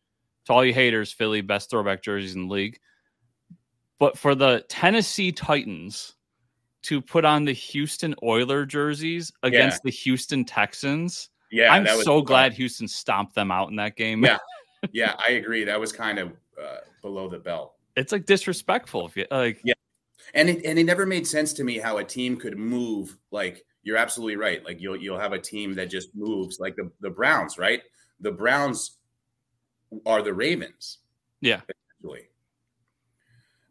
to 0.45 0.53
all 0.53 0.63
you 0.63 0.73
haters, 0.73 1.11
Philly, 1.11 1.41
best 1.41 1.69
throwback 1.69 2.03
jerseys 2.03 2.35
in 2.35 2.47
the 2.47 2.53
league. 2.53 2.79
But 3.99 4.17
for 4.17 4.35
the 4.35 4.63
Tennessee 4.69 5.31
Titans 5.31 6.15
to 6.83 7.01
put 7.01 7.25
on 7.25 7.45
the 7.45 7.53
Houston 7.53 8.13
Oiler 8.23 8.65
jerseys 8.65 9.31
against 9.43 9.77
yeah. 9.77 9.81
the 9.85 9.91
Houston 9.91 10.45
Texans, 10.45 11.29
yeah, 11.51 11.73
I'm 11.73 11.87
so 12.03 12.21
glad 12.21 12.53
Houston 12.53 12.87
stomped 12.87 13.33
them 13.33 13.51
out 13.51 13.69
in 13.69 13.75
that 13.77 13.95
game. 13.95 14.23
Yeah, 14.23 14.37
yeah, 14.91 15.15
I 15.27 15.31
agree. 15.31 15.63
That 15.63 15.79
was 15.79 15.91
kind 15.91 16.19
of 16.19 16.33
uh, 16.61 16.77
below 17.01 17.27
the 17.27 17.39
belt. 17.39 17.73
It's 17.97 18.11
like 18.11 18.25
disrespectful. 18.25 19.07
If 19.07 19.17
you 19.17 19.25
like, 19.31 19.59
yeah, 19.63 19.73
and 20.35 20.49
it 20.49 20.63
and 20.65 20.77
it 20.77 20.83
never 20.83 21.05
made 21.05 21.25
sense 21.25 21.51
to 21.53 21.63
me 21.63 21.79
how 21.79 21.97
a 21.97 22.03
team 22.03 22.37
could 22.37 22.57
move. 22.57 23.17
Like 23.31 23.65
you're 23.81 23.97
absolutely 23.97 24.35
right. 24.35 24.63
Like 24.63 24.79
you'll 24.79 24.97
you'll 24.97 25.19
have 25.19 25.33
a 25.33 25.39
team 25.39 25.73
that 25.75 25.89
just 25.89 26.15
moves, 26.15 26.59
like 26.59 26.75
the 26.75 26.91
the 27.01 27.09
Browns, 27.09 27.57
right? 27.57 27.81
The 28.19 28.31
Browns 28.31 28.97
are 30.05 30.21
the 30.21 30.33
Ravens. 30.33 30.99
Yeah, 31.41 31.61
essentially. 31.99 32.29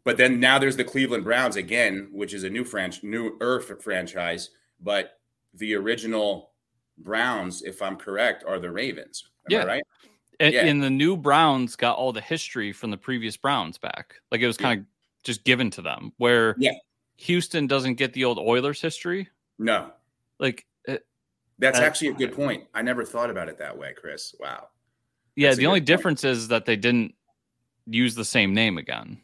But 0.03 0.17
then 0.17 0.39
now 0.39 0.59
there's 0.59 0.77
the 0.77 0.83
Cleveland 0.83 1.23
Browns 1.23 1.55
again, 1.55 2.09
which 2.11 2.33
is 2.33 2.43
a 2.43 2.49
new 2.49 2.65
franchise, 2.65 3.03
new 3.03 3.37
Earth 3.39 3.81
franchise. 3.81 4.49
But 4.81 5.19
the 5.53 5.73
original 5.75 6.51
Browns, 6.97 7.61
if 7.61 7.81
I'm 7.81 7.95
correct, 7.95 8.43
are 8.45 8.59
the 8.59 8.71
Ravens. 8.71 9.29
Am 9.49 9.51
yeah. 9.51 9.63
right? 9.63 9.83
And, 10.39 10.53
yeah. 10.53 10.65
and 10.65 10.83
the 10.83 10.89
new 10.89 11.17
Browns 11.17 11.75
got 11.75 11.97
all 11.97 12.13
the 12.13 12.21
history 12.21 12.71
from 12.71 12.91
the 12.91 12.97
previous 12.97 13.35
Browns 13.37 13.77
back. 13.77 14.15
Like 14.31 14.41
it 14.41 14.47
was 14.47 14.57
kind 14.57 14.79
yeah. 14.79 14.81
of 14.81 15.23
just 15.23 15.43
given 15.43 15.71
to 15.71 15.81
them, 15.81 16.13
where 16.17 16.55
yeah. 16.59 16.73
Houston 17.17 17.65
doesn't 17.65 17.95
get 17.95 18.13
the 18.13 18.25
old 18.25 18.37
Oilers 18.37 18.79
history. 18.79 19.29
No. 19.57 19.91
Like 20.39 20.65
it, 20.85 21.05
that's 21.57 21.79
uh, 21.79 21.83
actually 21.83 22.09
a 22.09 22.13
good 22.13 22.33
point. 22.33 22.65
I 22.73 22.83
never 22.83 23.03
thought 23.03 23.31
about 23.31 23.49
it 23.49 23.57
that 23.57 23.77
way, 23.77 23.93
Chris. 23.99 24.35
Wow. 24.39 24.67
Yeah, 25.35 25.49
that's 25.49 25.57
the 25.57 25.65
only 25.65 25.79
point. 25.79 25.87
difference 25.87 26.23
is 26.23 26.49
that 26.49 26.65
they 26.65 26.75
didn't 26.75 27.15
use 27.87 28.13
the 28.13 28.25
same 28.25 28.53
name 28.53 28.77
again. 28.77 29.19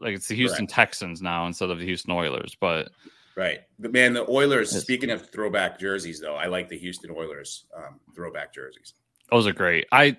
Like 0.00 0.14
it's 0.14 0.28
the 0.28 0.36
Houston 0.36 0.66
Correct. 0.66 0.74
Texans 0.74 1.20
now 1.20 1.46
instead 1.46 1.70
of 1.70 1.78
the 1.78 1.84
Houston 1.84 2.12
Oilers, 2.12 2.56
but 2.58 2.90
Right. 3.38 3.60
But 3.78 3.92
man, 3.92 4.14
the 4.14 4.28
Oilers, 4.28 4.72
speaking 4.72 5.10
of 5.10 5.30
throwback 5.30 5.78
jerseys, 5.78 6.18
though, 6.18 6.34
I 6.34 6.46
like 6.46 6.68
the 6.68 6.76
Houston 6.76 7.12
Oilers 7.12 7.66
um, 7.76 8.00
throwback 8.12 8.52
jerseys. 8.52 8.94
Those 9.30 9.46
are 9.46 9.52
great. 9.52 9.86
I 9.92 10.16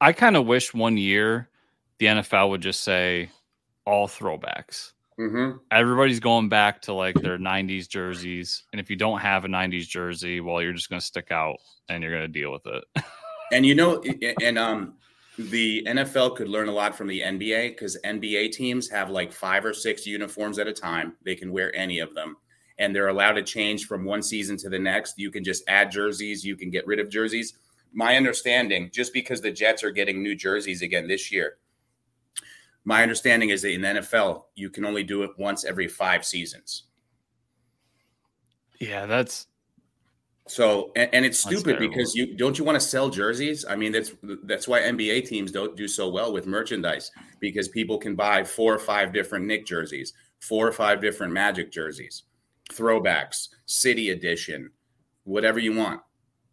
I 0.00 0.12
kind 0.12 0.36
of 0.36 0.46
wish 0.46 0.72
one 0.72 0.96
year 0.96 1.48
the 1.98 2.06
NFL 2.06 2.50
would 2.50 2.60
just 2.60 2.82
say 2.82 3.30
all 3.84 4.06
throwbacks. 4.06 4.92
Mm-hmm. 5.18 5.56
Everybody's 5.72 6.20
going 6.20 6.48
back 6.48 6.80
to 6.82 6.92
like 6.92 7.16
their 7.16 7.38
90s 7.38 7.88
jerseys. 7.88 8.62
And 8.72 8.80
if 8.80 8.88
you 8.88 8.94
don't 8.94 9.18
have 9.18 9.44
a 9.44 9.48
90s 9.48 9.88
jersey, 9.88 10.40
well, 10.40 10.62
you're 10.62 10.72
just 10.72 10.88
going 10.88 11.00
to 11.00 11.06
stick 11.06 11.32
out 11.32 11.56
and 11.88 12.02
you're 12.02 12.12
going 12.12 12.22
to 12.22 12.28
deal 12.28 12.52
with 12.52 12.66
it. 12.66 12.84
and 13.52 13.66
you 13.66 13.74
know, 13.74 14.00
and 14.40 14.56
um, 14.56 14.94
the 15.36 15.82
NFL 15.88 16.36
could 16.36 16.48
learn 16.48 16.68
a 16.68 16.72
lot 16.72 16.96
from 16.96 17.08
the 17.08 17.20
NBA 17.20 17.70
because 17.70 17.98
NBA 18.04 18.52
teams 18.52 18.88
have 18.90 19.10
like 19.10 19.32
five 19.32 19.64
or 19.64 19.74
six 19.74 20.06
uniforms 20.06 20.60
at 20.60 20.68
a 20.68 20.72
time. 20.72 21.16
They 21.24 21.34
can 21.34 21.50
wear 21.50 21.74
any 21.74 21.98
of 21.98 22.14
them 22.14 22.36
and 22.78 22.94
they're 22.94 23.08
allowed 23.08 23.32
to 23.32 23.42
change 23.42 23.86
from 23.86 24.04
one 24.04 24.22
season 24.22 24.56
to 24.58 24.68
the 24.68 24.78
next. 24.78 25.18
You 25.18 25.30
can 25.30 25.42
just 25.42 25.64
add 25.68 25.90
jerseys, 25.90 26.44
you 26.44 26.56
can 26.56 26.70
get 26.70 26.86
rid 26.86 27.00
of 27.00 27.10
jerseys. 27.10 27.54
My 27.92 28.16
understanding, 28.16 28.90
just 28.92 29.12
because 29.12 29.40
the 29.40 29.50
Jets 29.50 29.82
are 29.82 29.90
getting 29.90 30.22
new 30.22 30.34
jerseys 30.34 30.82
again 30.82 31.08
this 31.08 31.32
year, 31.32 31.58
my 32.84 33.02
understanding 33.02 33.50
is 33.50 33.62
that 33.62 33.72
in 33.72 33.80
the 33.82 33.88
NFL, 33.88 34.44
you 34.54 34.70
can 34.70 34.84
only 34.84 35.02
do 35.02 35.22
it 35.22 35.30
once 35.38 35.64
every 35.64 35.88
five 35.88 36.24
seasons. 36.24 36.84
Yeah, 38.80 39.06
that's 39.06 39.46
so, 40.46 40.92
and, 40.96 41.10
and 41.12 41.24
it's 41.26 41.38
stupid 41.38 41.78
because 41.78 42.14
you 42.14 42.34
don't 42.36 42.58
you 42.58 42.64
want 42.64 42.76
to 42.76 42.86
sell 42.86 43.10
jerseys? 43.10 43.66
I 43.68 43.76
mean, 43.76 43.92
that's 43.92 44.12
that's 44.44 44.66
why 44.66 44.80
NBA 44.80 45.28
teams 45.28 45.52
don't 45.52 45.76
do 45.76 45.86
so 45.86 46.08
well 46.08 46.32
with 46.32 46.46
merchandise 46.46 47.10
because 47.40 47.68
people 47.68 47.98
can 47.98 48.14
buy 48.14 48.44
four 48.44 48.74
or 48.74 48.78
five 48.78 49.12
different 49.12 49.46
Knick 49.46 49.66
jerseys, 49.66 50.14
four 50.40 50.66
or 50.66 50.72
five 50.72 51.00
different 51.00 51.32
Magic 51.32 51.70
jerseys 51.70 52.22
throwbacks, 52.72 53.48
city 53.66 54.10
edition, 54.10 54.70
whatever 55.24 55.58
you 55.58 55.74
want. 55.74 56.00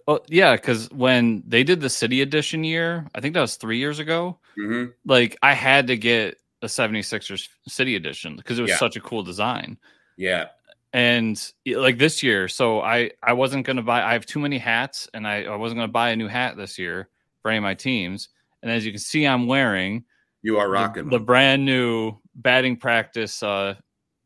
Well, 0.08 0.24
yeah, 0.28 0.56
because 0.56 0.90
when 0.92 1.44
they 1.48 1.64
did 1.64 1.82
the 1.82 1.90
city 1.90 2.22
edition 2.22 2.64
year, 2.64 3.08
I 3.16 3.22
think 3.22 3.34
that 3.34 3.42
was 3.42 3.56
three 3.56 3.80
years 3.80 4.00
ago. 4.00 4.38
Mm-hmm. 4.58 4.92
Like 5.06 5.36
I 5.42 5.54
had 5.54 5.88
to 5.88 5.98
get 5.98 6.38
a 6.62 6.68
76ers 6.68 7.48
city 7.68 7.96
edition 7.96 8.36
because 8.36 8.60
it 8.60 8.62
was 8.62 8.72
yeah. 8.72 8.78
such 8.78 8.96
a 8.96 9.02
cool 9.02 9.24
design. 9.24 9.78
Yeah. 10.18 10.48
And 10.94 11.42
like 11.66 11.98
this 11.98 12.24
year, 12.24 12.48
so 12.48 12.82
I 12.82 13.12
I 13.22 13.34
wasn't 13.34 13.66
gonna 13.66 13.82
buy. 13.82 14.02
I 14.02 14.14
have 14.14 14.26
too 14.26 14.40
many 14.40 14.58
hats, 14.58 15.10
and 15.14 15.28
I, 15.28 15.44
I 15.44 15.56
wasn't 15.58 15.80
gonna 15.80 15.90
buy 15.90 16.12
a 16.12 16.16
new 16.16 16.30
hat 16.30 16.56
this 16.56 16.80
year 16.80 17.10
for 17.42 17.52
any 17.52 17.58
of 17.58 17.64
my 17.64 17.74
teams. 17.74 18.30
And 18.64 18.72
as 18.72 18.86
you 18.86 18.94
can 18.94 19.00
see, 19.02 19.26
I'm 19.26 19.46
wearing 19.46 20.06
you 20.42 20.58
are 20.58 20.70
rocking 20.70 21.10
the, 21.10 21.18
the 21.18 21.24
brand 21.24 21.66
new 21.66 22.16
batting 22.36 22.78
practice 22.78 23.44
uh 23.44 23.76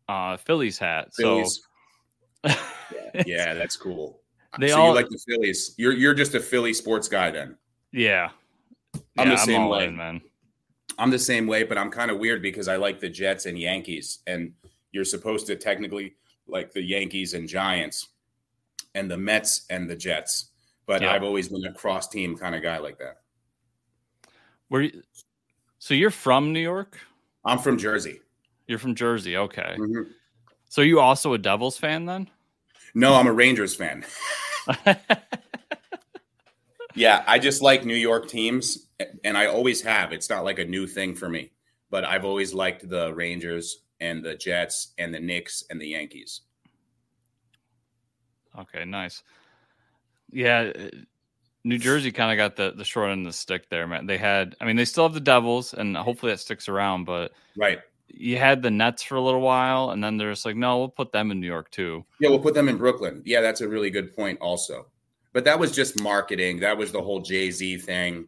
uh 0.08 0.38
Phillies 0.38 0.78
hat. 0.78 1.08
Phillies. 1.16 1.60
So 2.46 2.54
yeah, 3.16 3.24
yeah, 3.26 3.54
that's 3.56 3.76
cool. 3.76 4.22
They 4.58 4.70
so 4.70 4.82
all, 4.82 4.88
you 4.90 4.96
like 4.96 5.10
the 5.10 5.20
Phillies. 5.28 5.76
You're 5.78 5.94
you're 5.94 6.14
just 6.14 6.34
a 6.34 6.40
Philly 6.40 6.74
sports 6.74 7.08
guy 7.08 7.30
then. 7.30 7.58
Yeah. 7.92 8.30
I'm 9.18 9.28
yeah, 9.28 9.36
the 9.36 9.38
same 9.38 9.68
way, 9.68 9.86
in, 9.86 9.96
man. 9.96 10.22
I'm 10.98 11.12
the 11.12 11.20
same 11.20 11.46
way, 11.46 11.64
but 11.64 11.78
I'm 11.78 11.92
kind 11.92 12.10
of 12.10 12.18
weird 12.18 12.42
because 12.42 12.68
I 12.68 12.78
like 12.78 13.00
the 13.00 13.10
Jets 13.10 13.46
and 13.46 13.58
Yankees, 13.58 14.20
and 14.26 14.54
you're 14.92 15.06
supposed 15.06 15.46
to 15.48 15.56
technically 15.56 16.16
like 16.48 16.72
the 16.72 16.82
Yankees 16.82 17.36
and 17.36 17.48
Giants, 17.48 18.10
and 18.96 19.10
the 19.10 19.18
Mets 19.18 19.66
and 19.70 19.90
the 19.90 19.96
Jets. 19.96 20.50
But 20.88 21.04
yeah. 21.04 21.14
I've 21.14 21.24
always 21.24 21.50
been 21.50 21.64
a 21.66 21.74
cross 21.74 22.08
team 22.08 22.36
kind 22.36 22.56
of 22.56 22.64
guy 22.64 22.80
like 22.80 22.98
that. 22.98 23.20
Where, 24.70 24.82
you, 24.82 25.04
so 25.78 25.94
you're 25.94 26.10
from 26.10 26.52
New 26.52 26.60
York? 26.60 26.98
I'm 27.46 27.60
from 27.60 27.78
Jersey. 27.78 28.22
You're 28.68 28.80
from 28.80 28.96
Jersey, 28.96 29.38
okay. 29.38 29.76
Mm-hmm. 29.78 30.12
So 30.68 30.82
you 30.82 31.00
also 31.00 31.34
a 31.34 31.38
Devils 31.38 31.78
fan 31.78 32.06
then? 32.06 32.30
No, 32.94 33.16
I'm 33.16 33.28
a 33.28 33.34
Rangers 33.34 33.76
fan. 33.76 34.06
yeah, 36.96 37.24
I 37.28 37.40
just 37.40 37.62
like 37.62 37.86
New 37.86 37.96
York 37.96 38.28
teams, 38.28 38.88
and 39.24 39.38
I 39.38 39.48
always 39.48 39.82
have. 39.82 40.12
It's 40.12 40.30
not 40.30 40.44
like 40.44 40.60
a 40.60 40.66
new 40.66 40.88
thing 40.88 41.16
for 41.16 41.30
me, 41.30 41.52
but 41.90 42.04
I've 42.04 42.26
always 42.26 42.54
liked 42.54 42.88
the 42.90 43.14
Rangers 43.14 43.84
and 44.00 44.24
the 44.24 44.36
Jets 44.36 44.94
and 44.98 45.14
the 45.14 45.20
Knicks 45.20 45.64
and 45.70 45.80
the 45.80 45.88
Yankees. 45.88 46.42
Okay, 48.58 48.86
nice. 48.86 49.24
Yeah, 50.32 50.72
uh, 50.76 50.90
New 51.64 51.78
Jersey 51.78 52.12
kind 52.12 52.32
of 52.32 52.38
got 52.38 52.56
the 52.56 52.76
the 52.76 52.86
short 52.86 53.12
end 53.12 53.26
of 53.26 53.34
the 53.34 53.38
stick 53.38 53.70
there, 53.70 53.88
man. 53.88 54.06
They 54.06 54.18
had, 54.18 54.56
I 54.62 54.66
mean, 54.66 54.76
they 54.76 54.86
still 54.86 55.04
have 55.04 55.14
the 55.14 55.20
Devils, 55.20 55.74
and 55.74 55.96
hopefully 55.96 56.32
that 56.32 56.40
sticks 56.40 56.70
around. 56.70 57.06
But 57.06 57.32
right, 57.58 57.80
you 58.12 58.38
had 58.38 58.62
the 58.62 58.72
Nets 58.72 59.04
for 59.04 59.16
a 59.16 59.22
little 59.22 59.42
while, 59.42 59.92
and 59.92 60.04
then 60.04 60.18
they're 60.18 60.32
just 60.32 60.46
like, 60.46 60.56
no, 60.56 60.78
we'll 60.78 60.90
put 60.90 61.12
them 61.12 61.32
in 61.32 61.40
New 61.40 61.48
York 61.48 61.72
too. 61.72 62.06
Yeah, 62.20 62.30
we'll 62.30 62.40
put 62.40 62.54
them 62.54 62.70
in 62.70 62.78
Brooklyn. 62.78 63.22
Yeah, 63.26 63.42
that's 63.42 63.62
a 63.62 63.68
really 63.68 63.90
good 63.90 64.16
point, 64.16 64.40
also. 64.42 64.88
But 65.32 65.46
that 65.46 65.60
was 65.60 65.72
just 65.72 66.02
marketing. 66.02 66.60
That 66.60 66.78
was 66.78 66.92
the 66.92 67.02
whole 67.02 67.22
Jay 67.22 67.52
Z 67.52 67.78
thing, 67.78 68.28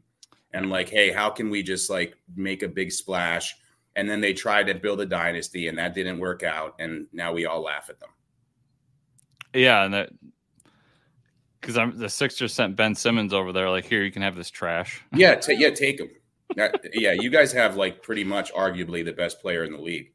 and 0.53 0.69
like, 0.69 0.89
hey, 0.89 1.11
how 1.11 1.29
can 1.29 1.49
we 1.49 1.63
just 1.63 1.89
like 1.89 2.15
make 2.35 2.63
a 2.63 2.67
big 2.67 2.91
splash? 2.91 3.55
And 3.95 4.09
then 4.09 4.21
they 4.21 4.33
tried 4.33 4.67
to 4.67 4.75
build 4.75 5.01
a 5.01 5.05
dynasty, 5.05 5.67
and 5.67 5.77
that 5.77 5.93
didn't 5.93 6.19
work 6.19 6.43
out, 6.43 6.75
and 6.79 7.07
now 7.11 7.33
we 7.33 7.45
all 7.45 7.61
laugh 7.61 7.89
at 7.89 7.99
them. 7.99 8.09
Yeah, 9.53 9.83
and 9.83 9.93
that 9.93 10.11
because 11.59 11.77
I'm 11.77 11.97
the 11.97 12.09
Sixers 12.09 12.53
sent 12.53 12.75
Ben 12.75 12.95
Simmons 12.95 13.33
over 13.33 13.51
there. 13.51 13.69
Like, 13.69 13.85
here 13.85 14.03
you 14.03 14.11
can 14.11 14.21
have 14.21 14.35
this 14.35 14.49
trash. 14.49 15.01
Yeah, 15.13 15.35
t- 15.35 15.55
yeah, 15.57 15.69
take 15.69 15.99
him. 15.99 16.09
Uh, 16.59 16.69
yeah, 16.93 17.13
you 17.13 17.29
guys 17.29 17.51
have 17.53 17.75
like 17.75 18.03
pretty 18.03 18.23
much 18.23 18.53
arguably 18.53 19.05
the 19.05 19.13
best 19.13 19.39
player 19.41 19.63
in 19.63 19.71
the 19.71 19.79
league. 19.79 20.11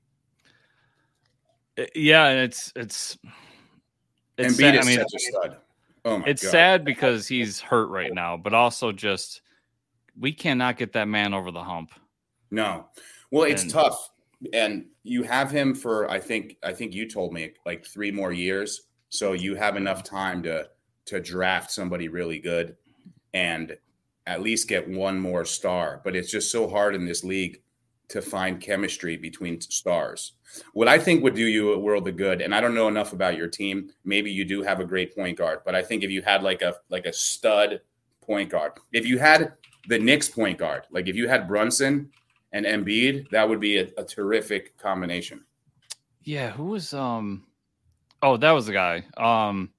Uh, 1.79 1.85
yeah, 1.95 2.27
and 2.27 2.41
it's 2.41 2.73
it's 2.77 3.19
it's 4.39 4.55
Embiid 4.55 4.57
sad. 4.57 4.75
is 4.75 4.87
I 4.87 4.89
mean, 4.89 4.99
such 4.99 5.15
a 5.15 5.19
stud. 5.19 5.57
Oh 6.05 6.19
my 6.19 6.27
it's 6.27 6.43
God. 6.43 6.51
sad 6.51 6.85
because 6.85 7.27
he's 7.27 7.61
hurt 7.61 7.89
right 7.89 8.13
now, 8.13 8.37
but 8.37 8.55
also 8.55 8.93
just 8.93 9.43
we 10.19 10.33
cannot 10.33 10.77
get 10.77 10.93
that 10.93 11.09
man 11.09 11.35
over 11.35 11.51
the 11.51 11.63
hump. 11.63 11.91
No, 12.51 12.87
well, 13.31 13.45
it's 13.45 13.63
and, 13.63 13.71
tough, 13.71 14.11
and 14.53 14.87
you 15.03 15.23
have 15.23 15.51
him 15.51 15.75
for 15.75 16.11
I 16.11 16.21
think 16.21 16.57
I 16.63 16.73
think 16.73 16.95
you 16.95 17.09
told 17.09 17.33
me 17.33 17.53
like 17.65 17.85
three 17.85 18.11
more 18.11 18.33
years, 18.33 18.83
so 19.09 19.33
you 19.33 19.55
have 19.55 19.77
enough 19.77 20.03
time 20.03 20.43
to 20.45 20.69
to 21.07 21.21
draft 21.21 21.71
somebody 21.71 22.09
really 22.09 22.39
good 22.39 22.77
and 23.33 23.77
at 24.27 24.43
least 24.43 24.69
get 24.69 24.89
one 24.89 25.19
more 25.19 25.45
star. 25.45 26.01
But 26.05 26.17
it's 26.17 26.31
just 26.31 26.51
so 26.51 26.69
hard 26.69 26.95
in 26.95 27.07
this 27.07 27.25
league 27.25 27.61
to 28.09 28.23
find 28.23 28.61
chemistry 28.61 29.17
between 29.17 29.61
stars. 29.61 30.33
What 30.73 30.89
I 30.89 30.99
think 30.99 31.23
would 31.23 31.35
do 31.35 31.47
you 31.47 31.73
a 31.73 31.79
world 31.79 32.07
of 32.09 32.17
good, 32.17 32.41
and 32.41 32.55
I 32.55 32.61
don't 32.61 32.75
know 32.75 32.89
enough 32.89 33.13
about 33.13 33.37
your 33.37 33.49
team. 33.49 33.91
Maybe 34.05 34.31
you 34.31 34.45
do 34.45 34.63
have 34.63 34.81
a 34.81 34.85
great 34.85 35.15
point 35.15 35.39
guard, 35.39 35.61
but 35.65 35.75
I 35.75 35.83
think 35.83 36.03
if 36.03 36.11
you 36.11 36.23
had 36.23 36.43
like 36.43 36.63
a 36.63 36.77
like 36.89 37.07
a 37.07 37.13
stud 37.13 37.81
point 38.21 38.51
guard, 38.51 38.73
if 38.93 39.07
you 39.07 39.19
had 39.19 39.55
the 39.89 39.99
Knicks 39.99 40.29
point 40.29 40.59
guard, 40.59 40.85
like 40.91 41.09
if 41.09 41.17
you 41.17 41.29
had 41.29 41.49
Brunson 41.49 42.11
and 42.53 42.65
Embiid, 42.65 43.29
that 43.31 43.49
would 43.49 43.61
be 43.61 43.79
a, 43.79 43.89
a 43.99 44.05
terrific 44.05 44.77
combination. 44.79 45.45
Yeah, 46.23 46.51
who 46.51 46.67
was 46.67 46.95
um 46.95 47.47
oh 48.23 48.37
that 48.37 48.53
was 48.53 48.67
the 48.67 48.73
guy. 48.73 49.05
Um 49.17 49.71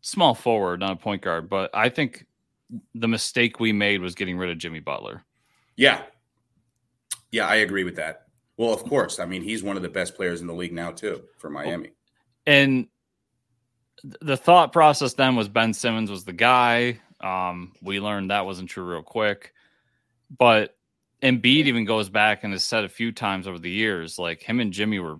small 0.00 0.34
forward, 0.34 0.80
not 0.80 0.92
a 0.92 0.96
point 0.96 1.22
guard, 1.22 1.48
but 1.50 1.70
I 1.74 1.90
think 1.90 2.26
the 2.94 3.08
mistake 3.08 3.60
we 3.60 3.72
made 3.72 4.00
was 4.00 4.14
getting 4.14 4.38
rid 4.38 4.50
of 4.50 4.58
Jimmy 4.58 4.80
Butler. 4.80 5.24
Yeah, 5.76 6.02
yeah, 7.30 7.46
I 7.46 7.56
agree 7.56 7.84
with 7.84 7.96
that. 7.96 8.26
Well, 8.56 8.72
of 8.72 8.84
course. 8.84 9.18
I 9.18 9.24
mean, 9.24 9.42
he's 9.42 9.62
one 9.62 9.76
of 9.76 9.82
the 9.82 9.88
best 9.88 10.14
players 10.14 10.40
in 10.40 10.46
the 10.46 10.54
league 10.54 10.72
now, 10.72 10.92
too, 10.92 11.22
for 11.38 11.50
Miami. 11.50 11.90
And 12.46 12.86
the 14.20 14.36
thought 14.36 14.72
process 14.72 15.14
then 15.14 15.34
was 15.34 15.48
Ben 15.48 15.72
Simmons 15.72 16.10
was 16.10 16.24
the 16.24 16.32
guy. 16.32 17.00
Um, 17.20 17.72
we 17.80 18.00
learned 18.00 18.30
that 18.30 18.46
wasn't 18.46 18.68
true 18.68 18.84
real 18.84 19.02
quick. 19.02 19.54
But 20.36 20.76
Embiid 21.22 21.66
even 21.66 21.84
goes 21.84 22.08
back 22.08 22.44
and 22.44 22.52
has 22.52 22.64
said 22.64 22.84
a 22.84 22.88
few 22.88 23.12
times 23.12 23.46
over 23.46 23.58
the 23.58 23.70
years, 23.70 24.18
like 24.18 24.42
him 24.42 24.60
and 24.60 24.72
Jimmy 24.72 24.98
were 24.98 25.16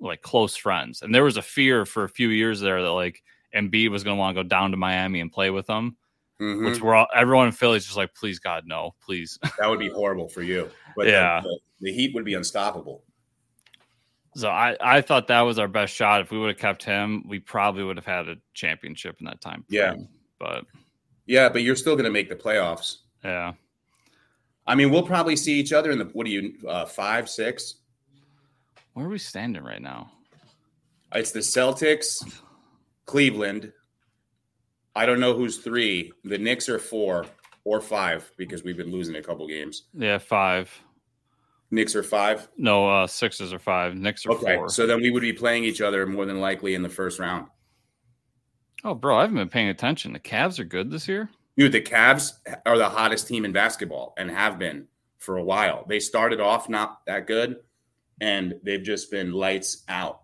like 0.00 0.22
close 0.22 0.56
friends. 0.56 1.02
And 1.02 1.14
there 1.14 1.24
was 1.24 1.36
a 1.36 1.42
fear 1.42 1.84
for 1.84 2.04
a 2.04 2.08
few 2.08 2.28
years 2.28 2.60
there 2.60 2.82
that 2.82 2.92
like 2.92 3.22
Embiid 3.54 3.90
was 3.90 4.04
going 4.04 4.16
to 4.16 4.20
want 4.20 4.36
to 4.36 4.42
go 4.42 4.48
down 4.48 4.70
to 4.70 4.76
Miami 4.76 5.20
and 5.20 5.32
play 5.32 5.50
with 5.50 5.66
them. 5.66 5.96
Mm-hmm. 6.40 6.66
Which 6.66 6.80
we're 6.82 6.94
all, 6.94 7.06
everyone 7.14 7.46
in 7.46 7.52
Philly 7.52 7.78
is 7.78 7.84
just 7.84 7.96
like, 7.96 8.14
please 8.14 8.38
God, 8.38 8.64
no, 8.66 8.94
please. 9.02 9.38
That 9.58 9.68
would 9.68 9.78
be 9.78 9.88
horrible 9.88 10.28
for 10.28 10.42
you. 10.42 10.68
But 10.94 11.06
yeah, 11.06 11.40
the, 11.42 11.58
the, 11.80 11.92
Heat 11.92 12.14
would 12.14 12.24
be 12.24 12.34
unstoppable. 12.34 13.04
So 14.34 14.50
I, 14.50 14.76
I 14.80 15.00
thought 15.00 15.28
that 15.28 15.40
was 15.40 15.58
our 15.58 15.68
best 15.68 15.94
shot. 15.94 16.20
If 16.20 16.30
we 16.30 16.38
would 16.38 16.48
have 16.48 16.58
kept 16.58 16.84
him, 16.84 17.24
we 17.26 17.38
probably 17.38 17.84
would 17.84 17.96
have 17.96 18.04
had 18.04 18.28
a 18.28 18.36
championship 18.52 19.16
in 19.18 19.24
that 19.26 19.40
time. 19.40 19.64
Yeah, 19.70 19.94
but 20.38 20.66
yeah, 21.24 21.48
but 21.48 21.62
you're 21.62 21.76
still 21.76 21.94
going 21.94 22.04
to 22.04 22.10
make 22.10 22.28
the 22.28 22.36
playoffs. 22.36 22.98
Yeah. 23.24 23.54
I 24.66 24.74
mean, 24.74 24.90
we'll 24.90 25.06
probably 25.06 25.36
see 25.36 25.58
each 25.58 25.72
other 25.72 25.90
in 25.90 25.98
the 25.98 26.04
what 26.06 26.26
are 26.26 26.30
you 26.30 26.54
uh, 26.68 26.84
five, 26.84 27.28
six? 27.28 27.76
Where 28.94 29.06
are 29.06 29.10
we 29.10 29.18
standing 29.18 29.62
right 29.62 29.82
now? 29.82 30.10
It's 31.14 31.30
the 31.30 31.40
Celtics, 31.40 32.40
Cleveland, 33.06 33.72
I 34.96 35.04
don't 35.04 35.20
know 35.20 35.34
who's 35.34 35.58
three. 35.58 36.12
The 36.24 36.38
Knicks 36.38 36.68
are 36.70 36.78
four 36.78 37.26
or 37.64 37.82
five 37.82 38.32
because 38.38 38.64
we've 38.64 38.78
been 38.78 38.90
losing 38.90 39.16
a 39.16 39.22
couple 39.22 39.46
games. 39.46 39.84
Yeah, 39.92 40.16
five. 40.16 40.72
Knicks 41.70 41.94
are 41.94 42.02
five. 42.02 42.48
No, 42.56 42.88
uh, 42.88 43.06
Sixers 43.06 43.52
are 43.52 43.58
five. 43.58 43.94
Knicks 43.94 44.24
are 44.24 44.32
okay, 44.32 44.56
four. 44.56 44.68
So 44.70 44.86
then 44.86 45.02
we 45.02 45.10
would 45.10 45.20
be 45.20 45.34
playing 45.34 45.64
each 45.64 45.82
other 45.82 46.06
more 46.06 46.24
than 46.24 46.40
likely 46.40 46.74
in 46.74 46.82
the 46.82 46.88
first 46.88 47.18
round. 47.18 47.48
Oh, 48.84 48.94
bro, 48.94 49.18
I 49.18 49.22
haven't 49.22 49.36
been 49.36 49.48
paying 49.48 49.68
attention. 49.68 50.14
The 50.14 50.20
Cavs 50.20 50.58
are 50.58 50.64
good 50.64 50.90
this 50.90 51.08
year. 51.08 51.28
Dude, 51.58 51.72
the 51.72 51.82
Cavs 51.82 52.32
are 52.64 52.78
the 52.78 52.88
hottest 52.88 53.28
team 53.28 53.44
in 53.44 53.52
basketball 53.52 54.14
and 54.16 54.30
have 54.30 54.58
been 54.58 54.86
for 55.18 55.36
a 55.36 55.44
while. 55.44 55.84
They 55.86 56.00
started 56.00 56.40
off 56.40 56.68
not 56.68 57.00
that 57.06 57.26
good, 57.26 57.56
and 58.20 58.54
they've 58.62 58.82
just 58.82 59.10
been 59.10 59.32
lights 59.32 59.82
out. 59.88 60.22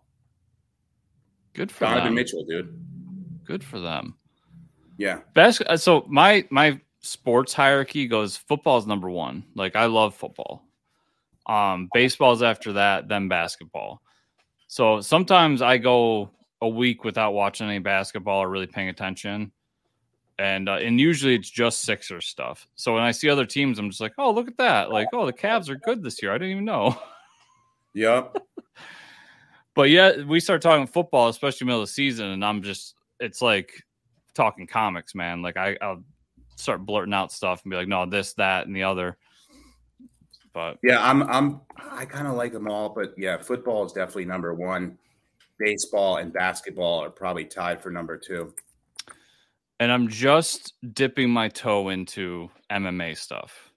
Good 1.55 1.71
for 1.71 1.85
Donovan 1.85 2.05
them. 2.05 2.15
Mitchell, 2.15 2.45
dude. 2.45 2.79
Good 3.45 3.65
for 3.65 3.81
them. 3.81 4.15
Yeah. 4.99 5.21
Best. 5.35 5.63
Uh, 5.67 5.77
so 5.77 6.05
my 6.09 6.45
my 6.51 6.81
sports 7.01 7.53
hierarchy 7.53 8.07
goes 8.07 8.37
football 8.37 8.79
is 8.79 8.87
number 8.87 9.11
one. 9.11 9.45
Like 9.55 9.77
I 9.77 9.87
love 9.87 10.15
football. 10.15 10.65
Um, 11.47 11.89
baseball's 11.93 12.43
after 12.43 12.75
that, 12.75 13.09
then 13.09 13.29
basketball. 13.29 14.01
So 14.69 15.01
sometimes 15.01 15.61
I 15.61 15.79
go 15.79 16.31
a 16.61 16.69
week 16.69 17.05
without 17.05 17.33
watching 17.33 17.67
any 17.67 17.81
basketball 17.81 18.43
or 18.43 18.49
really 18.49 18.67
paying 18.67 18.89
attention. 18.89 19.53
And 20.39 20.69
uh, 20.69 20.77
and 20.77 20.99
usually 20.99 21.35
it's 21.35 21.51
just 21.51 21.81
Sixers 21.83 22.27
stuff. 22.27 22.67
So 22.77 22.95
when 22.95 23.03
I 23.03 23.11
see 23.11 23.29
other 23.29 23.45
teams, 23.45 23.79
I'm 23.79 23.91
just 23.91 24.01
like, 24.01 24.15
oh, 24.19 24.33
look 24.33 24.49
at 24.49 24.57
that! 24.57 24.91
Like, 24.91 25.09
oh, 25.13 25.27
the 25.27 25.33
Cavs 25.33 25.69
are 25.69 25.77
good 25.77 26.03
this 26.03 26.23
year. 26.23 26.33
I 26.33 26.39
didn't 26.39 26.53
even 26.53 26.65
know. 26.65 26.97
Yep. 27.95 28.39
but 29.75 29.91
yeah, 29.91 30.23
we 30.23 30.41
start 30.41 30.63
talking 30.63 30.87
football, 30.87 31.29
especially 31.29 31.67
middle 31.67 31.83
of 31.83 31.89
the 31.89 31.93
season, 31.93 32.29
and 32.29 32.43
I'm 32.43 32.63
just, 32.63 32.95
it's 33.21 33.43
like 33.43 33.85
talking 34.35 34.66
comics, 34.66 35.14
man. 35.14 35.42
Like 35.42 35.57
I, 35.57 35.77
I'll 35.81 36.03
start 36.57 36.85
blurting 36.85 37.14
out 37.14 37.33
stuff 37.33 37.62
and 37.64 37.71
be 37.71 37.77
like, 37.77 37.88
no, 37.88 38.07
this, 38.07 38.35
that, 38.35 38.66
and 38.66 38.75
the 38.75 38.83
other. 38.83 39.16
But 40.53 40.79
yeah, 40.83 41.07
I'm, 41.07 41.23
I'm, 41.25 41.61
I 41.79 42.05
kind 42.05 42.27
of 42.27 42.35
like 42.35 42.53
them 42.53 42.68
all, 42.68 42.90
but 42.90 43.14
yeah, 43.16 43.40
football 43.40 43.85
is 43.87 43.92
definitely 43.92 44.27
number 44.27 44.55
one. 44.55 44.99
Baseball 45.59 46.16
and 46.16 46.33
basketball 46.33 47.03
are 47.03 47.11
probably 47.11 47.45
tied 47.45 47.83
for 47.83 47.90
number 47.90 48.18
two. 48.18 48.53
And 49.81 49.90
I'm 49.90 50.09
just 50.09 50.75
dipping 50.92 51.31
my 51.31 51.49
toe 51.49 51.88
into 51.88 52.51
MMA 52.71 53.16
stuff. 53.16 53.73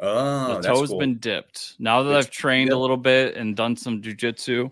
Oh, 0.00 0.60
the 0.60 0.68
toe's 0.68 0.88
cool. 0.88 0.98
been 0.98 1.18
dipped. 1.18 1.76
Now 1.78 2.02
that 2.02 2.16
it's, 2.16 2.26
I've 2.26 2.32
trained 2.32 2.70
a 2.70 2.76
little 2.76 2.96
bit 2.96 3.36
and 3.36 3.54
done 3.54 3.76
some 3.76 4.02
jujitsu, 4.02 4.70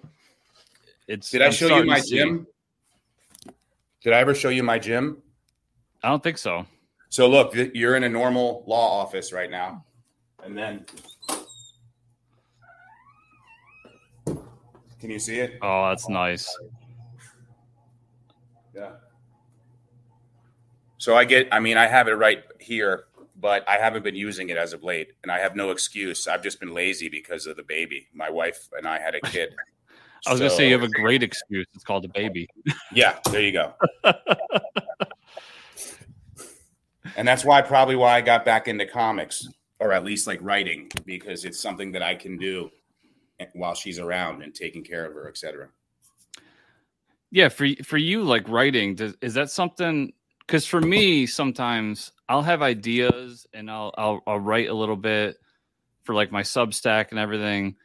it's. 1.07 1.31
Did 1.31 1.43
I 1.43 1.51
show 1.51 1.77
you 1.77 1.85
my 1.85 2.01
gym? 2.01 2.47
Did 4.03 4.13
I 4.13 4.19
ever 4.19 4.35
show 4.35 4.49
you 4.49 4.63
my 4.63 4.79
gym? 4.79 5.23
I 6.03 6.09
don't 6.09 6.23
think 6.23 6.39
so. 6.39 6.67
So 7.09 7.29
look, 7.29 7.55
you're 7.75 7.95
in 7.95 8.05
a 8.05 8.09
normal 8.09 8.65
law 8.67 9.01
office 9.01 9.33
right 9.33 9.51
now, 9.51 9.85
and 10.43 10.57
then 10.57 10.87
can 15.03 15.11
you 15.11 15.19
see 15.19 15.41
it? 15.41 15.59
Oh, 15.63 15.89
that's 15.89 16.09
nice. 16.09 16.49
Yeah. 18.75 18.93
So 20.99 21.17
I 21.17 21.25
get, 21.25 21.49
I 21.53 21.61
mean, 21.61 21.77
I 21.77 21.87
have 21.87 22.09
it 22.09 22.13
right 22.13 22.45
here, 22.61 23.05
but 23.41 23.69
I 23.69 23.77
haven't 23.77 24.05
been 24.05 24.15
using 24.15 24.49
it 24.49 24.57
as 24.57 24.73
of 24.73 24.83
late, 24.83 25.13
and 25.23 25.31
I 25.31 25.41
have 25.41 25.55
no 25.55 25.71
excuse. 25.71 26.27
I've 26.27 26.43
just 26.43 26.61
been 26.61 26.73
lazy 26.73 27.09
because 27.09 27.47
of 27.47 27.57
the 27.57 27.63
baby. 27.63 28.09
My 28.15 28.31
wife 28.31 28.69
and 28.77 28.87
I 28.87 29.01
had 29.01 29.15
a 29.15 29.21
kid. 29.21 29.55
I 30.27 30.31
was 30.31 30.39
so, 30.39 30.47
gonna 30.47 30.57
say 30.57 30.69
you 30.69 30.75
have 30.79 30.83
a 30.83 30.89
great 30.89 31.23
excuse. 31.23 31.67
It's 31.75 31.85
called 31.85 32.05
a 32.05 32.09
baby. 32.09 32.49
Yeah, 32.93 33.19
there 33.31 33.41
you 33.43 33.53
go. 33.53 33.75
and 37.17 37.27
that's 37.27 37.45
why 37.45 37.61
probably 37.63 37.97
why 37.97 38.17
I 38.17 38.21
got 38.21 38.45
back 38.45 38.69
into 38.69 38.87
comics, 38.87 39.49
or 39.81 39.93
at 39.93 40.05
least 40.05 40.27
like 40.27 40.39
writing, 40.43 40.91
because 41.05 41.45
it's 41.45 41.61
something 41.61 41.91
that 41.93 42.03
I 42.03 42.15
can 42.15 42.37
do 42.37 42.71
while 43.55 43.75
she's 43.75 43.99
around 43.99 44.43
and 44.43 44.55
taking 44.55 44.85
care 44.85 45.05
of 45.05 45.15
her, 45.15 45.29
etc. 45.29 45.69
Yeah, 47.33 47.49
for 47.49 47.67
for 47.85 47.97
you, 47.97 48.23
like 48.23 48.49
writing, 48.49 48.95
does, 48.95 49.15
is 49.21 49.35
that 49.35 49.51
something? 49.51 50.13
Because 50.47 50.67
for 50.67 50.81
me, 50.81 51.27
sometimes 51.27 52.13
I'll 52.29 52.43
have 52.43 52.63
ideas 52.63 53.47
and 53.53 53.71
I'll, 53.71 53.93
I'll 53.97 54.23
I'll 54.27 54.41
write 54.41 54.69
a 54.69 54.75
little 54.75 54.97
bit 54.97 55.37
for 56.05 56.15
like 56.15 56.31
my 56.31 56.43
Substack 56.43 57.11
and 57.11 57.19
everything 57.19 57.77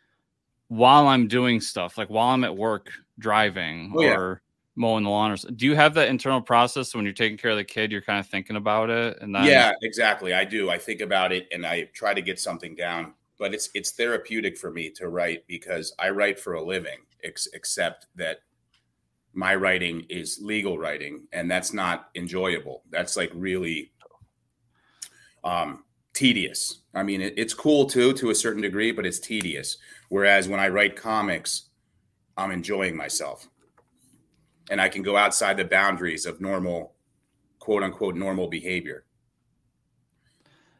while 0.67 1.07
I'm 1.07 1.27
doing 1.27 1.61
stuff, 1.61 1.97
like 1.97 2.09
while 2.09 2.29
I'm 2.29 2.43
at 2.43 2.55
work 2.55 2.91
driving 3.19 3.93
oh, 3.95 4.03
or 4.03 4.41
yeah. 4.41 4.51
mowing 4.75 5.03
the 5.03 5.09
lawn. 5.09 5.31
Or, 5.31 5.37
do 5.37 5.65
you 5.65 5.75
have 5.75 5.93
that 5.95 6.09
internal 6.09 6.41
process 6.41 6.93
when 6.93 7.05
you're 7.05 7.13
taking 7.13 7.37
care 7.37 7.51
of 7.51 7.57
the 7.57 7.63
kid? 7.63 7.91
You're 7.91 8.01
kind 8.01 8.19
of 8.19 8.27
thinking 8.27 8.55
about 8.55 8.89
it, 8.89 9.17
and 9.21 9.33
then... 9.33 9.45
yeah, 9.45 9.73
exactly. 9.81 10.33
I 10.33 10.43
do. 10.43 10.69
I 10.69 10.77
think 10.77 11.01
about 11.01 11.31
it, 11.31 11.47
and 11.51 11.65
I 11.65 11.89
try 11.93 12.13
to 12.13 12.21
get 12.21 12.39
something 12.39 12.75
down. 12.75 13.13
But 13.39 13.53
it's 13.53 13.69
it's 13.75 13.91
therapeutic 13.91 14.57
for 14.57 14.71
me 14.71 14.89
to 14.91 15.09
write 15.09 15.45
because 15.47 15.93
I 15.99 16.09
write 16.09 16.39
for 16.39 16.53
a 16.53 16.63
living. 16.63 16.99
Ex- 17.23 17.47
except 17.53 18.07
that 18.15 18.39
my 19.33 19.53
writing 19.55 20.05
is 20.09 20.39
legal 20.41 20.77
writing, 20.77 21.27
and 21.33 21.49
that's 21.49 21.73
not 21.73 22.09
enjoyable. 22.15 22.83
That's 22.89 23.15
like 23.15 23.31
really 23.35 23.91
um, 25.43 25.83
tedious. 26.13 26.79
I 26.93 27.03
mean, 27.03 27.21
it, 27.21 27.35
it's 27.37 27.53
cool 27.53 27.85
too 27.85 28.13
to 28.13 28.31
a 28.31 28.35
certain 28.35 28.61
degree, 28.61 28.91
but 28.91 29.05
it's 29.05 29.19
tedious. 29.19 29.77
Whereas 30.09 30.47
when 30.47 30.59
I 30.59 30.69
write 30.69 30.95
comics, 30.95 31.63
I'm 32.37 32.51
enjoying 32.51 32.95
myself, 32.95 33.47
and 34.69 34.79
I 34.79 34.89
can 34.89 35.01
go 35.01 35.17
outside 35.17 35.57
the 35.57 35.65
boundaries 35.65 36.25
of 36.25 36.39
normal 36.39 36.93
quote 37.59 37.83
unquote 37.83 38.15
normal 38.15 38.47
behavior. 38.47 39.03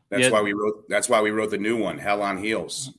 That's 0.10 0.24
yeah. 0.24 0.30
why 0.30 0.42
we 0.42 0.54
wrote. 0.54 0.88
That's 0.88 1.10
why 1.10 1.22
we 1.22 1.32
wrote 1.32 1.52
the 1.52 1.58
new 1.58 1.78
one, 1.78 1.98
Hell 1.98 2.22
on 2.22 2.38
Heels. 2.38 2.94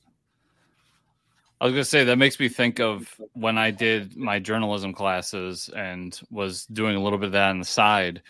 I 1.61 1.65
was 1.65 1.73
gonna 1.73 1.83
say 1.83 2.03
that 2.03 2.17
makes 2.17 2.39
me 2.39 2.47
think 2.47 2.79
of 2.79 3.19
when 3.33 3.57
I 3.57 3.71
did 3.71 4.15
my 4.15 4.39
journalism 4.39 4.93
classes 4.93 5.69
and 5.75 6.19
was 6.29 6.65
doing 6.67 6.95
a 6.95 7.01
little 7.01 7.17
bit 7.19 7.27
of 7.27 7.31
that 7.33 7.49
on 7.49 7.59
the 7.59 7.65
side 7.65 8.21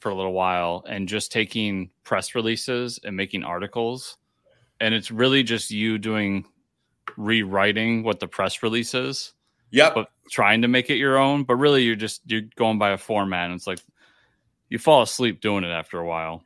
for 0.00 0.10
a 0.10 0.14
little 0.14 0.32
while, 0.32 0.84
and 0.88 1.08
just 1.08 1.30
taking 1.30 1.90
press 2.02 2.34
releases 2.34 2.98
and 3.04 3.16
making 3.16 3.44
articles, 3.44 4.18
and 4.80 4.92
it's 4.92 5.10
really 5.10 5.42
just 5.42 5.70
you 5.70 5.96
doing 5.96 6.44
rewriting 7.16 8.02
what 8.02 8.20
the 8.20 8.28
press 8.28 8.62
release 8.62 8.94
is. 8.94 9.32
Yep. 9.70 9.94
But 9.94 10.08
trying 10.30 10.62
to 10.62 10.68
make 10.68 10.90
it 10.90 10.96
your 10.96 11.18
own, 11.18 11.44
but 11.44 11.56
really 11.56 11.82
you're 11.82 11.96
just 11.96 12.22
you're 12.26 12.42
going 12.56 12.78
by 12.78 12.90
a 12.90 12.98
format. 12.98 13.46
And 13.46 13.54
it's 13.54 13.66
like 13.66 13.80
you 14.68 14.78
fall 14.78 15.02
asleep 15.02 15.40
doing 15.40 15.64
it 15.64 15.70
after 15.70 15.98
a 15.98 16.06
while. 16.06 16.42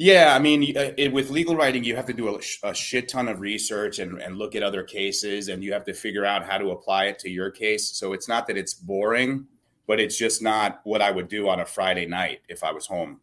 Yeah, 0.00 0.32
I 0.32 0.38
mean, 0.38 0.76
uh, 0.76 0.92
it, 0.96 1.12
with 1.12 1.28
legal 1.28 1.56
writing, 1.56 1.82
you 1.82 1.96
have 1.96 2.06
to 2.06 2.12
do 2.12 2.28
a, 2.28 2.38
a, 2.62 2.72
shit 2.72 3.08
ton 3.08 3.26
of 3.26 3.40
research 3.40 3.98
and, 3.98 4.22
and 4.22 4.38
look 4.38 4.54
at 4.54 4.62
other 4.62 4.84
cases, 4.84 5.48
and 5.48 5.62
you 5.62 5.72
have 5.72 5.84
to 5.86 5.92
figure 5.92 6.24
out 6.24 6.44
how 6.44 6.56
to 6.56 6.70
apply 6.70 7.06
it 7.06 7.18
to 7.20 7.28
your 7.28 7.50
case. 7.50 7.90
So 7.90 8.12
it's 8.12 8.28
not 8.28 8.46
that 8.46 8.56
it's 8.56 8.74
boring, 8.74 9.48
but 9.88 9.98
it's 9.98 10.16
just 10.16 10.40
not 10.40 10.80
what 10.84 11.02
I 11.02 11.10
would 11.10 11.26
do 11.26 11.48
on 11.48 11.58
a 11.58 11.66
Friday 11.66 12.06
night 12.06 12.42
if 12.48 12.62
I 12.62 12.70
was 12.70 12.86
home 12.86 13.20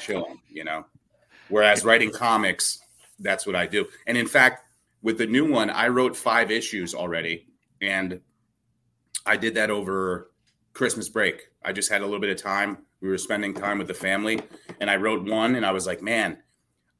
chilling, 0.00 0.40
you 0.48 0.64
know. 0.64 0.86
Whereas 1.50 1.84
writing 1.84 2.10
comics, 2.10 2.78
that's 3.18 3.46
what 3.46 3.54
I 3.54 3.66
do. 3.66 3.86
And 4.06 4.16
in 4.16 4.26
fact, 4.26 4.65
with 5.06 5.18
the 5.18 5.26
new 5.26 5.48
one, 5.48 5.70
I 5.70 5.86
wrote 5.86 6.16
five 6.16 6.50
issues 6.50 6.92
already, 6.92 7.46
and 7.80 8.20
I 9.24 9.36
did 9.36 9.54
that 9.54 9.70
over 9.70 10.32
Christmas 10.72 11.08
break. 11.08 11.46
I 11.64 11.72
just 11.72 11.92
had 11.92 12.00
a 12.00 12.04
little 12.04 12.18
bit 12.18 12.30
of 12.30 12.42
time. 12.42 12.78
We 13.00 13.08
were 13.08 13.16
spending 13.16 13.54
time 13.54 13.78
with 13.78 13.86
the 13.86 13.94
family, 13.94 14.40
and 14.80 14.90
I 14.90 14.96
wrote 14.96 15.22
one, 15.22 15.54
and 15.54 15.64
I 15.64 15.70
was 15.70 15.86
like, 15.86 16.02
man, 16.02 16.38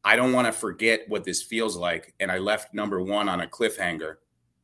I 0.04 0.14
don't 0.14 0.32
want 0.32 0.46
to 0.46 0.52
forget 0.52 1.00
what 1.08 1.24
this 1.24 1.42
feels 1.42 1.76
like. 1.76 2.14
And 2.20 2.30
I 2.30 2.38
left 2.38 2.72
number 2.72 3.02
one 3.02 3.28
on 3.28 3.40
a 3.40 3.48
cliffhanger 3.48 4.18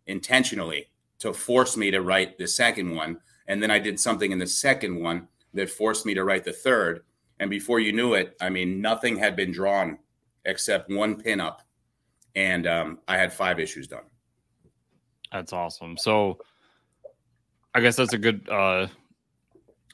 intentionally 0.07 0.90
to 1.18 1.33
force 1.33 1.76
me 1.76 1.90
to 1.90 2.00
write 2.00 2.38
the 2.38 2.46
second 2.46 2.94
one. 2.94 3.18
And 3.48 3.61
then 3.61 3.72
I 3.72 3.81
did 3.81 3.98
something 3.98 4.31
in 4.31 4.38
the 4.38 4.46
second 4.46 5.02
one 5.02 5.26
that 5.52 5.68
forced 5.68 6.07
me 6.07 6.14
to 6.14 6.22
write 6.22 6.44
the 6.44 6.52
third. 6.52 7.02
And 7.40 7.50
before 7.50 7.81
you 7.81 7.92
knew 7.92 8.14
it, 8.14 8.37
I 8.40 8.50
mean, 8.50 8.81
nothing 8.81 9.16
had 9.16 9.35
been 9.35 9.50
drawn 9.50 9.98
except 10.44 10.92
one 10.92 11.20
pinup. 11.20 11.57
And 12.35 12.66
um, 12.66 12.99
I 13.09 13.16
had 13.16 13.33
five 13.33 13.61
issues 13.61 13.87
done. 13.88 14.05
That's 15.31 15.53
awesome. 15.53 15.97
So 15.97 16.38
I 17.75 17.81
guess 17.81 17.97
that's 17.97 18.12
a 18.12 18.18
good 18.18 18.49
uh, 18.51 18.87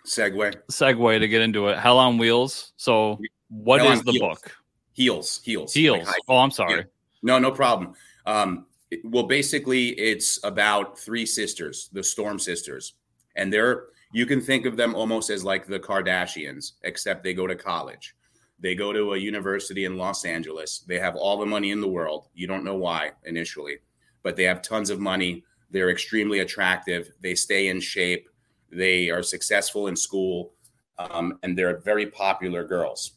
segue 0.05 0.55
segue 0.71 1.19
to 1.21 1.29
get 1.29 1.43
into 1.43 1.69
it. 1.69 1.79
Hell 1.79 1.99
on 1.99 2.19
Wheels. 2.19 2.73
So, 2.77 3.21
what 3.49 3.81
Hell 3.81 3.93
is 3.93 4.03
the 4.03 4.13
heels. 4.13 4.21
book? 4.21 4.57
Heels, 4.93 5.41
heels, 5.45 5.73
heels. 5.73 6.07
Like 6.07 6.17
oh, 6.29 6.39
I'm 6.39 6.51
sorry. 6.51 6.79
Yeah. 6.79 6.83
No, 7.23 7.39
no 7.39 7.51
problem. 7.53 7.95
Um, 8.27 8.67
well, 9.05 9.25
basically, 9.25 9.91
it's 9.91 10.43
about 10.45 10.99
three 10.99 11.27
sisters, 11.27 11.89
the 11.93 12.03
Storm 12.03 12.39
sisters, 12.39 12.95
and 13.37 13.53
they're 13.53 13.87
you 14.13 14.27
can 14.27 14.41
think 14.41 14.67
of 14.67 14.77
them 14.77 14.95
almost 14.95 15.31
as 15.31 15.45
like 15.45 15.67
the 15.67 15.79
Kardashians, 15.79 16.73
except 16.83 17.23
they 17.23 17.35
go 17.35 17.47
to 17.47 17.55
college. 17.55 18.17
They 18.61 18.75
go 18.75 18.93
to 18.93 19.15
a 19.15 19.19
university 19.19 19.85
in 19.85 19.97
Los 19.97 20.25
Angeles. 20.25 20.81
They 20.81 20.99
have 20.99 21.15
all 21.17 21.39
the 21.39 21.47
money 21.47 21.71
in 21.71 21.81
the 21.81 21.89
world. 21.89 22.29
You 22.35 22.47
don't 22.47 22.65
know 22.65 22.77
why 22.77 23.13
initially, 23.25 23.79
but 24.23 24.37
they 24.37 24.45
have 24.45 24.63
tons 24.63 24.91
of 24.91 24.99
money 24.99 25.45
they're 25.71 25.91
extremely 25.91 26.41
attractive. 26.41 27.11
They 27.21 27.35
stay 27.35 27.69
in 27.69 27.81
shape. 27.81 28.29
They 28.71 29.11
are 29.11 29.23
successful 29.23 29.89
in 29.89 29.97
school, 29.97 30.53
um, 30.99 31.39
and 31.43 31.57
they're 31.57 31.79
very 31.79 32.07
popular 32.07 32.65
girls. 32.65 33.13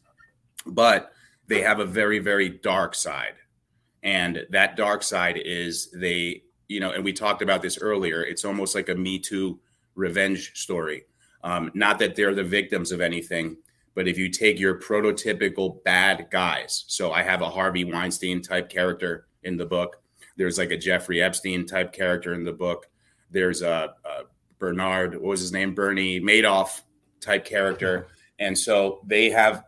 But 0.65 1.11
they 1.47 1.61
have 1.61 1.79
a 1.79 1.85
very, 1.85 2.19
very 2.19 2.49
dark 2.49 2.95
side. 2.95 3.35
And 4.03 4.45
that 4.49 4.75
dark 4.75 5.03
side 5.03 5.39
is 5.43 5.91
they, 5.91 6.43
you 6.67 6.79
know, 6.79 6.91
and 6.91 7.03
we 7.03 7.13
talked 7.13 7.41
about 7.41 7.61
this 7.61 7.77
earlier. 7.77 8.23
It's 8.23 8.45
almost 8.45 8.75
like 8.75 8.89
a 8.89 8.95
Me 8.95 9.19
Too 9.19 9.59
revenge 9.95 10.53
story. 10.55 11.05
Um, 11.43 11.71
not 11.73 11.99
that 11.99 12.15
they're 12.15 12.35
the 12.35 12.43
victims 12.43 12.91
of 12.91 13.01
anything, 13.01 13.57
but 13.93 14.07
if 14.07 14.17
you 14.17 14.29
take 14.29 14.59
your 14.59 14.79
prototypical 14.79 15.83
bad 15.83 16.27
guys, 16.31 16.85
so 16.87 17.11
I 17.11 17.23
have 17.23 17.41
a 17.41 17.49
Harvey 17.49 17.83
Weinstein 17.83 18.41
type 18.41 18.69
character 18.69 19.27
in 19.43 19.57
the 19.57 19.65
book. 19.65 20.01
There's 20.37 20.57
like 20.57 20.71
a 20.71 20.77
Jeffrey 20.77 21.21
Epstein 21.21 21.65
type 21.65 21.91
character 21.91 22.33
in 22.33 22.43
the 22.43 22.53
book. 22.53 22.87
There's 23.29 23.61
a, 23.61 23.93
a 24.05 24.23
Bernard, 24.59 25.13
what 25.13 25.23
was 25.23 25.41
his 25.41 25.51
name? 25.51 25.73
Bernie 25.73 26.21
Madoff 26.21 26.81
type 27.19 27.45
character. 27.45 28.07
And 28.39 28.57
so 28.57 29.01
they 29.05 29.29
have 29.29 29.65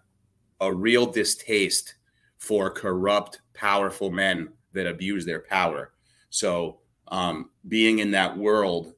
a 0.61 0.73
real 0.73 1.05
distaste 1.05 1.95
for 2.37 2.69
corrupt, 2.69 3.41
powerful 3.53 4.11
men 4.11 4.49
that 4.73 4.87
abuse 4.87 5.25
their 5.25 5.41
power. 5.41 5.93
So 6.29 6.79
um, 7.09 7.49
being 7.67 7.99
in 7.99 8.11
that 8.11 8.37
world, 8.37 8.93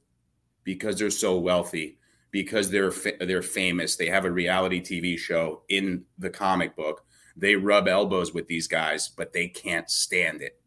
because 0.64 0.98
they're 0.98 1.10
so 1.10 1.38
wealthy, 1.38 1.98
because 2.36 2.70
they're 2.70 2.90
fa- 2.90 3.16
they're 3.18 3.40
famous, 3.40 3.96
they 3.96 4.08
have 4.08 4.26
a 4.26 4.30
reality 4.30 4.78
TV 4.78 5.18
show 5.18 5.62
in 5.70 6.04
the 6.18 6.28
comic 6.28 6.76
book. 6.76 7.02
They 7.34 7.56
rub 7.56 7.88
elbows 7.88 8.34
with 8.34 8.46
these 8.46 8.68
guys, 8.68 9.08
but 9.08 9.32
they 9.32 9.48
can't 9.48 9.88
stand 9.88 10.42
it. 10.42 10.60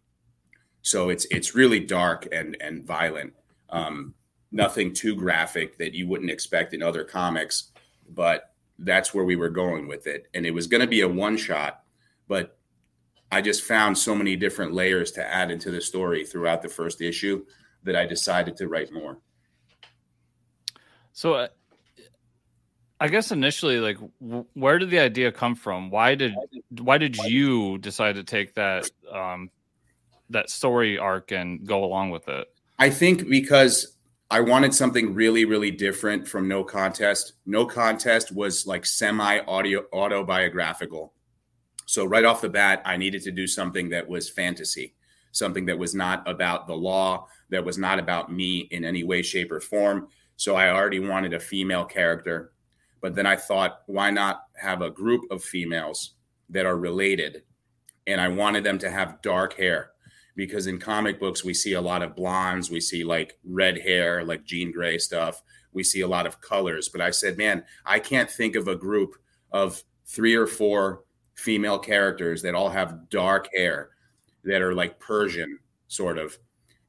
So 0.81 1.09
it's 1.09 1.25
it's 1.25 1.53
really 1.53 1.79
dark 1.79 2.27
and 2.31 2.57
and 2.59 2.87
violent. 2.87 3.33
Um, 3.69 4.15
nothing 4.51 4.95
too 4.95 5.15
graphic 5.15 5.77
that 5.77 5.93
you 5.93 6.07
wouldn't 6.07 6.31
expect 6.31 6.73
in 6.73 6.81
other 6.81 7.03
comics, 7.03 7.71
but 8.09 8.55
that's 8.79 9.13
where 9.13 9.25
we 9.25 9.35
were 9.35 9.49
going 9.49 9.87
with 9.87 10.07
it. 10.07 10.25
And 10.33 10.47
it 10.47 10.55
was 10.55 10.65
going 10.65 10.81
to 10.81 10.87
be 10.87 11.01
a 11.01 11.07
one 11.07 11.37
shot, 11.37 11.83
but 12.27 12.57
I 13.31 13.41
just 13.41 13.61
found 13.61 13.95
so 13.95 14.15
many 14.15 14.35
different 14.35 14.73
layers 14.73 15.11
to 15.11 15.23
add 15.23 15.51
into 15.51 15.69
the 15.69 15.81
story 15.81 16.25
throughout 16.25 16.63
the 16.63 16.69
first 16.69 16.99
issue 16.99 17.45
that 17.83 17.95
I 17.95 18.07
decided 18.07 18.57
to 18.57 18.67
write 18.67 18.91
more. 18.91 19.19
So, 21.13 21.33
uh, 21.33 21.47
I 22.99 23.07
guess 23.07 23.31
initially, 23.31 23.79
like, 23.79 23.97
w- 24.21 24.45
where 24.53 24.77
did 24.77 24.89
the 24.89 24.99
idea 24.99 25.31
come 25.31 25.55
from? 25.55 25.89
Why 25.89 26.15
did 26.15 26.35
why 26.79 26.97
did 26.97 27.15
you 27.17 27.77
decide 27.77 28.15
to 28.15 28.23
take 28.23 28.55
that 28.55 28.89
um, 29.11 29.49
that 30.29 30.49
story 30.49 30.97
arc 30.97 31.31
and 31.31 31.65
go 31.65 31.83
along 31.83 32.11
with 32.11 32.27
it? 32.27 32.47
I 32.77 32.89
think 32.89 33.29
because 33.29 33.97
I 34.31 34.41
wanted 34.41 34.75
something 34.75 35.15
really, 35.15 35.45
really 35.45 35.71
different 35.71 36.27
from 36.27 36.47
No 36.47 36.63
Contest. 36.63 37.33
No 37.45 37.65
Contest 37.65 38.31
was 38.31 38.67
like 38.67 38.85
semi 38.85 39.39
audio 39.39 39.85
autobiographical. 39.91 41.13
So 41.87 42.05
right 42.05 42.25
off 42.25 42.41
the 42.41 42.49
bat, 42.49 42.83
I 42.85 42.97
needed 42.97 43.23
to 43.23 43.31
do 43.31 43.47
something 43.47 43.89
that 43.89 44.07
was 44.07 44.29
fantasy, 44.29 44.93
something 45.31 45.65
that 45.65 45.79
was 45.79 45.95
not 45.95 46.29
about 46.29 46.67
the 46.67 46.75
law, 46.75 47.27
that 47.49 47.65
was 47.65 47.79
not 47.79 47.97
about 47.97 48.31
me 48.31 48.67
in 48.69 48.85
any 48.85 49.03
way, 49.03 49.23
shape, 49.23 49.51
or 49.51 49.59
form. 49.59 50.09
So 50.35 50.55
I 50.55 50.69
already 50.69 50.99
wanted 50.99 51.33
a 51.33 51.39
female 51.39 51.85
character. 51.85 52.51
But 53.01 53.15
then 53.15 53.25
I 53.25 53.35
thought, 53.35 53.81
why 53.85 54.11
not 54.11 54.43
have 54.61 54.81
a 54.81 54.89
group 54.89 55.29
of 55.31 55.43
females 55.43 56.15
that 56.49 56.65
are 56.65 56.77
related? 56.77 57.43
And 58.07 58.19
I 58.19 58.27
wanted 58.27 58.63
them 58.63 58.79
to 58.79 58.91
have 58.91 59.21
dark 59.21 59.53
hair 59.53 59.91
because 60.35 60.67
in 60.67 60.79
comic 60.79 61.19
books 61.19 61.43
we 61.43 61.53
see 61.53 61.73
a 61.73 61.81
lot 61.81 62.01
of 62.01 62.15
blondes, 62.15 62.71
we 62.71 62.79
see 62.79 63.03
like 63.03 63.37
red 63.43 63.77
hair, 63.77 64.23
like 64.23 64.45
Jean 64.45 64.71
Grey 64.71 64.97
stuff. 64.97 65.43
We 65.73 65.83
see 65.83 66.01
a 66.01 66.07
lot 66.07 66.25
of 66.25 66.41
colors, 66.41 66.89
but 66.89 67.01
I 67.01 67.11
said, 67.11 67.37
man, 67.37 67.63
I 67.85 67.99
can't 67.99 68.31
think 68.31 68.55
of 68.55 68.67
a 68.67 68.75
group 68.75 69.15
of 69.51 69.83
three 70.05 70.35
or 70.35 70.47
four 70.47 71.03
female 71.35 71.77
characters 71.77 72.41
that 72.41 72.55
all 72.55 72.69
have 72.69 73.09
dark 73.09 73.49
hair 73.53 73.89
that 74.43 74.61
are 74.61 74.73
like 74.73 74.99
Persian 74.99 75.59
sort 75.87 76.17
of. 76.17 76.37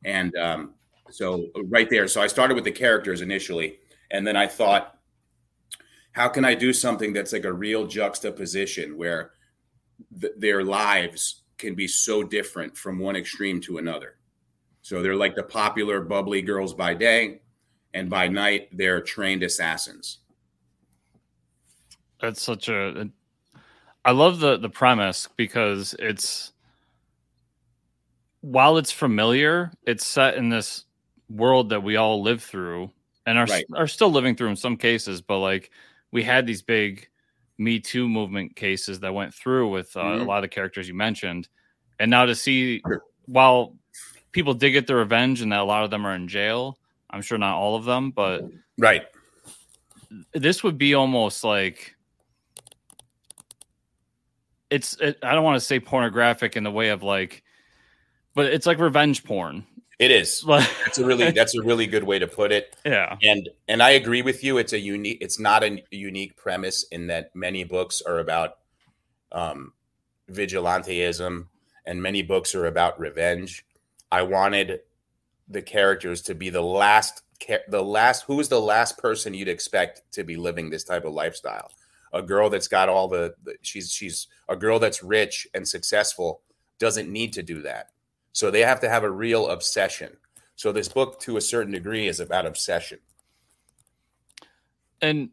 And 0.05 0.35
um, 0.37 0.75
so 1.11 1.49
right 1.65 1.91
there, 1.91 2.09
so 2.09 2.23
I 2.23 2.27
started 2.27 2.55
with 2.55 2.65
the 2.65 2.73
characters 2.73 3.21
initially, 3.21 3.79
and 4.11 4.27
then 4.27 4.37
I 4.37 4.47
thought, 4.47 4.99
how 6.13 6.29
can 6.29 6.45
I 6.45 6.55
do 6.55 6.73
something 6.73 7.13
that's 7.13 7.33
like 7.33 7.45
a 7.45 7.53
real 7.53 7.87
juxtaposition 7.87 8.97
where 8.97 9.33
th- 10.21 10.33
their 10.37 10.65
lives 10.65 11.43
can 11.59 11.75
be 11.75 11.87
so 11.87 12.23
different 12.23 12.77
from 12.77 12.99
one 12.99 13.17
extreme 13.17 13.61
to 13.61 13.79
another. 13.79 14.17
So 14.83 15.03
they're 15.03 15.15
like 15.15 15.37
the 15.37 15.43
popular 15.43 16.01
bubbly 16.01 16.43
girls 16.43 16.75
by 16.75 16.95
day, 16.95 17.43
and 17.95 18.09
by 18.09 18.29
night 18.29 18.69
they're 18.73 19.01
trained 19.01 19.43
assassins. 19.43 20.19
That's 22.21 22.43
such 22.43 22.69
a. 22.69 23.11
I 24.05 24.13
love 24.13 24.41
the 24.41 24.57
the 24.57 24.71
premise 24.71 25.29
because 25.37 25.95
it's 25.99 26.53
while 28.41 28.79
it's 28.79 28.91
familiar, 28.91 29.71
it's 29.87 30.07
set 30.07 30.37
in 30.37 30.49
this 30.49 30.87
world 31.29 31.69
that 31.69 31.83
we 31.83 31.97
all 31.97 32.23
live 32.23 32.43
through 32.43 32.91
and 33.27 33.39
are 33.39 33.47
right. 33.47 33.67
are 33.75 33.87
still 33.87 34.11
living 34.11 34.35
through 34.35 34.49
in 34.49 34.57
some 34.57 34.77
cases. 34.77 35.21
But 35.21 35.39
like 35.39 35.71
we 36.13 36.23
had 36.23 36.47
these 36.47 36.63
big 36.63 37.09
me 37.59 37.79
Too 37.79 38.09
movement 38.09 38.57
cases 38.57 39.01
that 39.01 39.13
went 39.13 39.35
through 39.35 39.69
with 39.69 39.95
uh, 39.97 40.01
mm-hmm. 40.01 40.23
a 40.23 40.25
lot 40.25 40.39
of 40.39 40.43
the 40.43 40.49
characters 40.49 40.89
you 40.89 40.95
mentioned, 40.95 41.49
and 41.99 42.11
now 42.11 42.25
to 42.25 42.35
see 42.35 42.83
while 43.27 43.77
people 44.33 44.55
did 44.55 44.71
get 44.71 44.87
their 44.87 44.97
revenge 44.97 45.41
and 45.41 45.53
that 45.53 45.61
a 45.61 45.65
lot 45.65 45.85
of 45.85 45.91
them 45.91 46.07
are 46.07 46.15
in 46.15 46.27
jail, 46.27 46.79
I'm 47.11 47.23
sure 47.23 47.39
not 47.39 47.57
all 47.57 47.77
of 47.77 47.85
them, 47.85 48.11
but 48.11 48.43
right, 48.79 49.03
this 50.33 50.63
would 50.63 50.79
be 50.79 50.95
almost 50.95 51.45
like 51.45 51.95
it's 54.71 54.97
it, 55.01 55.19
I 55.23 55.35
don't 55.35 55.45
want 55.45 55.57
to 55.57 55.65
say 55.65 55.81
pornographic 55.81 56.57
in 56.57 56.65
the 56.65 56.71
way 56.71 56.89
of 56.89 57.03
like, 57.03 57.43
but 58.35 58.47
it's 58.47 58.67
like 58.67 58.79
revenge 58.79 59.25
porn. 59.25 59.67
It 60.01 60.11
is. 60.11 60.41
that's 60.49 60.99
a 60.99 61.05
really 61.05 61.31
that's 61.31 61.55
a 61.55 61.63
really 61.65 61.87
good 61.87 62.05
way 62.05 62.19
to 62.19 62.27
put 62.27 62.51
it. 62.51 62.75
Yeah. 62.85 63.17
And 63.23 63.49
and 63.69 63.83
I 63.83 63.91
agree 63.91 64.23
with 64.23 64.43
you. 64.43 64.59
It's 64.59 64.73
a 64.73 64.81
unique. 64.81 65.19
It's 65.21 65.39
not 65.39 65.63
a 65.63 65.85
unique 65.91 66.37
premise 66.37 66.85
in 66.85 67.07
that 67.09 67.37
many 67.37 67.63
books 67.65 68.01
are 68.01 68.19
about 68.19 68.57
um, 69.31 69.75
vigilanteism 70.33 71.47
and 71.85 72.03
many 72.03 72.23
books 72.23 72.55
are 72.55 72.67
about 72.67 72.99
revenge. 72.99 73.67
I 74.11 74.23
wanted 74.23 74.81
the 75.49 75.63
characters 75.63 76.23
to 76.23 76.35
be 76.35 76.49
the 76.49 76.63
last 76.63 77.23
the 77.69 77.83
last 77.83 78.23
who 78.23 78.41
is 78.41 78.49
the 78.49 78.61
last 78.61 78.99
person 78.99 79.35
you'd 79.35 79.49
expect 79.49 80.03
to 80.13 80.25
be 80.25 80.37
living 80.37 80.71
this 80.71 80.85
type 80.85 81.05
of 81.05 81.13
lifestyle 81.13 81.71
a 82.13 82.21
girl 82.21 82.51
that's 82.51 82.69
got 82.69 82.89
all 82.89 83.09
the, 83.09 83.35
the, 83.45 83.55
she's 83.63 83.91
she's 83.91 84.27
a 84.49 84.57
girl 84.57 84.79
that's 84.79 85.03
rich 85.03 85.49
and 85.55 85.67
successful 85.67 86.43
doesn't 86.79 87.11
need 87.11 87.33
to 87.33 87.43
do 87.43 87.63
that 87.63 87.91
so 88.33 88.51
they 88.51 88.61
have 88.61 88.81
to 88.81 88.89
have 88.89 89.05
a 89.05 89.11
real 89.11 89.49
obsession 89.49 90.17
so 90.57 90.73
this 90.73 90.89
book 90.89 91.19
to 91.21 91.37
a 91.37 91.41
certain 91.41 91.73
degree 91.73 92.07
is 92.07 92.21
about 92.21 92.47
obsession 92.47 92.99
and 95.03 95.31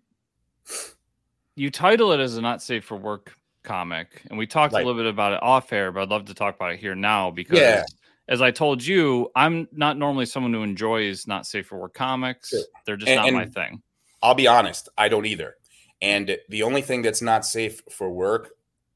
you 1.56 1.70
title 1.70 2.12
it 2.12 2.20
as 2.20 2.38
a 2.38 2.42
not 2.42 2.62
safe 2.62 2.86
for 2.86 2.98
work 2.98 3.34
comic 3.64 4.22
and 4.30 4.38
we 4.38 4.48
talked 4.48 4.74
a 4.74 4.78
little 4.78 4.94
bit 4.94 5.06
about 5.06 5.34
it 5.34 5.44
off 5.44 5.74
air 5.74 5.92
but 5.92 6.02
i'd 6.04 6.10
love 6.10 6.26
to 6.26 6.34
talk 6.34 6.56
about 6.56 6.72
it 6.72 6.80
here 6.80 6.96
now 6.96 7.30
because 7.30 7.60
yeah. 7.60 7.84
as 8.30 8.42
i 8.42 8.50
told 8.50 8.84
you 8.84 9.30
i'm 9.36 9.68
not 9.74 9.98
normally 9.98 10.26
someone 10.26 10.54
who 10.54 10.64
enjoys 10.64 11.28
not 11.28 11.46
safe 11.46 11.68
for 11.68 11.78
work 11.78 11.94
comics 11.94 12.50
sure. 12.50 12.62
they're 12.86 12.96
just 12.96 13.10
and, 13.10 13.18
not 13.18 13.28
and 13.28 13.36
my 13.36 13.46
thing 13.46 13.82
i'll 14.22 14.36
be 14.36 14.48
honest 14.48 14.88
i 14.98 15.10
don't 15.10 15.26
either 15.26 15.56
and 16.02 16.38
the 16.50 16.64
only 16.64 16.82
thing 16.82 17.02
that's 17.02 17.22
not 17.22 17.46
safe 17.46 17.82
for 17.90 18.10
work, 18.10 18.52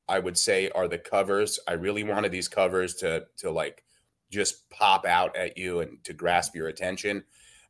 I 0.07 0.19
would 0.19 0.37
say, 0.37 0.69
are 0.69 0.87
the 0.87 0.97
covers. 0.97 1.59
I 1.67 1.73
really 1.73 2.03
wanted 2.03 2.31
these 2.31 2.47
covers 2.47 2.95
to 2.95 3.25
to 3.37 3.51
like 3.51 3.83
just 4.31 4.69
pop 4.69 5.05
out 5.05 5.35
at 5.35 5.57
you 5.57 5.81
and 5.81 6.03
to 6.03 6.13
grasp 6.13 6.55
your 6.55 6.69
attention. 6.69 7.23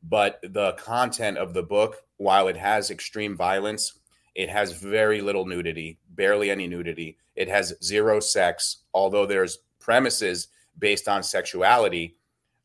But 0.03 0.39
the 0.41 0.73
content 0.73 1.37
of 1.37 1.53
the 1.53 1.63
book, 1.63 1.97
while 2.17 2.47
it 2.47 2.57
has 2.57 2.89
extreme 2.89 3.35
violence, 3.35 3.99
it 4.35 4.49
has 4.49 4.71
very 4.71 5.21
little 5.21 5.45
nudity, 5.45 5.99
barely 6.11 6.49
any 6.49 6.67
nudity. 6.67 7.17
It 7.35 7.47
has 7.49 7.73
zero 7.83 8.19
sex, 8.19 8.83
although 8.93 9.25
there's 9.25 9.59
premises 9.79 10.47
based 10.79 11.07
on 11.07 11.23
sexuality. 11.23 12.15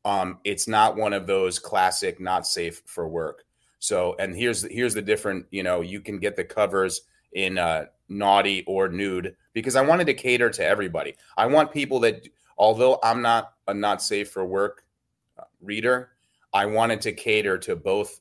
Um, 0.04 0.38
it's 0.44 0.68
not 0.68 0.96
one 0.96 1.12
of 1.12 1.26
those 1.26 1.58
classic 1.58 2.20
not 2.20 2.46
safe 2.46 2.82
for 2.86 3.08
work. 3.08 3.44
So, 3.78 4.14
and 4.18 4.34
here's 4.34 4.62
here's 4.70 4.94
the 4.94 5.02
different. 5.02 5.46
You 5.50 5.62
know, 5.62 5.80
you 5.80 6.00
can 6.00 6.18
get 6.18 6.36
the 6.36 6.44
covers 6.44 7.02
in 7.32 7.58
uh, 7.58 7.86
naughty 8.08 8.64
or 8.66 8.88
nude 8.88 9.36
because 9.52 9.76
I 9.76 9.82
wanted 9.82 10.06
to 10.06 10.14
cater 10.14 10.50
to 10.50 10.64
everybody. 10.64 11.16
I 11.36 11.46
want 11.46 11.72
people 11.72 12.00
that, 12.00 12.26
although 12.56 12.98
I'm 13.02 13.22
not 13.22 13.54
a 13.68 13.74
not 13.74 14.02
safe 14.02 14.30
for 14.30 14.44
work 14.44 14.84
uh, 15.38 15.44
reader, 15.60 16.10
I 16.52 16.66
wanted 16.66 17.00
to 17.02 17.12
cater 17.12 17.58
to 17.58 17.76
both 17.76 18.20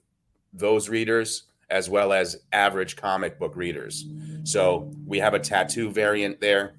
those 0.54 0.90
readers 0.90 1.44
as 1.70 1.90
well 1.90 2.14
as 2.14 2.38
average 2.52 2.96
comic 2.96 3.40
book 3.40 3.56
readers. 3.56 4.06
So 4.44 4.92
we 5.06 5.18
have 5.20 5.34
a 5.34 5.40
tattoo 5.40 5.90
variant 5.90 6.40
there. 6.40 6.76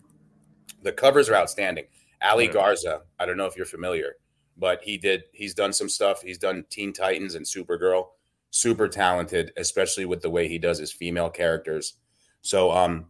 The 0.82 0.92
covers 0.92 1.28
are 1.28 1.34
outstanding. 1.34 1.86
Ale 2.22 2.48
Garza, 2.48 3.02
I 3.18 3.26
don't 3.26 3.36
know 3.36 3.46
if 3.46 3.56
you're 3.56 3.66
familiar, 3.66 4.16
but 4.56 4.82
he 4.82 4.96
did. 4.96 5.24
He's 5.32 5.54
done 5.54 5.72
some 5.72 5.88
stuff. 5.88 6.22
He's 6.22 6.38
done 6.38 6.64
Teen 6.70 6.92
Titans 6.92 7.34
and 7.34 7.44
Supergirl 7.44 8.06
super 8.50 8.88
talented, 8.88 9.52
especially 9.56 10.04
with 10.06 10.22
the 10.22 10.30
way 10.30 10.48
he 10.48 10.58
does 10.58 10.78
his 10.78 10.92
female 10.92 11.30
characters. 11.30 11.94
So, 12.40 12.70
um, 12.70 13.06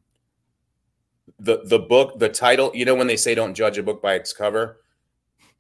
the 1.38 1.60
the 1.64 1.78
book, 1.78 2.18
the 2.18 2.28
title, 2.28 2.70
you 2.74 2.84
know, 2.84 2.94
when 2.94 3.06
they 3.06 3.16
say 3.16 3.34
don't 3.34 3.54
judge 3.54 3.78
a 3.78 3.82
book 3.82 4.02
by 4.02 4.14
its 4.14 4.32
cover, 4.32 4.80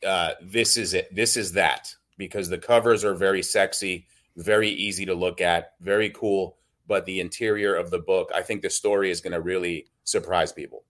uh, 0.06 0.32
this 0.42 0.76
is 0.76 0.94
it. 0.94 1.14
This 1.14 1.36
is 1.36 1.52
that 1.52 1.94
because 2.16 2.48
the 2.48 2.58
covers 2.58 3.04
are 3.04 3.14
very 3.14 3.42
sexy, 3.42 4.06
very 4.36 4.70
easy 4.70 5.04
to 5.06 5.14
look 5.14 5.40
at, 5.40 5.72
very 5.80 6.10
cool. 6.10 6.56
But 6.88 7.04
the 7.04 7.20
interior 7.20 7.74
of 7.74 7.90
the 7.90 7.98
book, 7.98 8.30
I 8.34 8.42
think 8.42 8.62
the 8.62 8.70
story 8.70 9.10
is 9.10 9.20
going 9.20 9.32
to 9.32 9.40
really 9.40 9.86
surprise 10.04 10.52
people. 10.52 10.84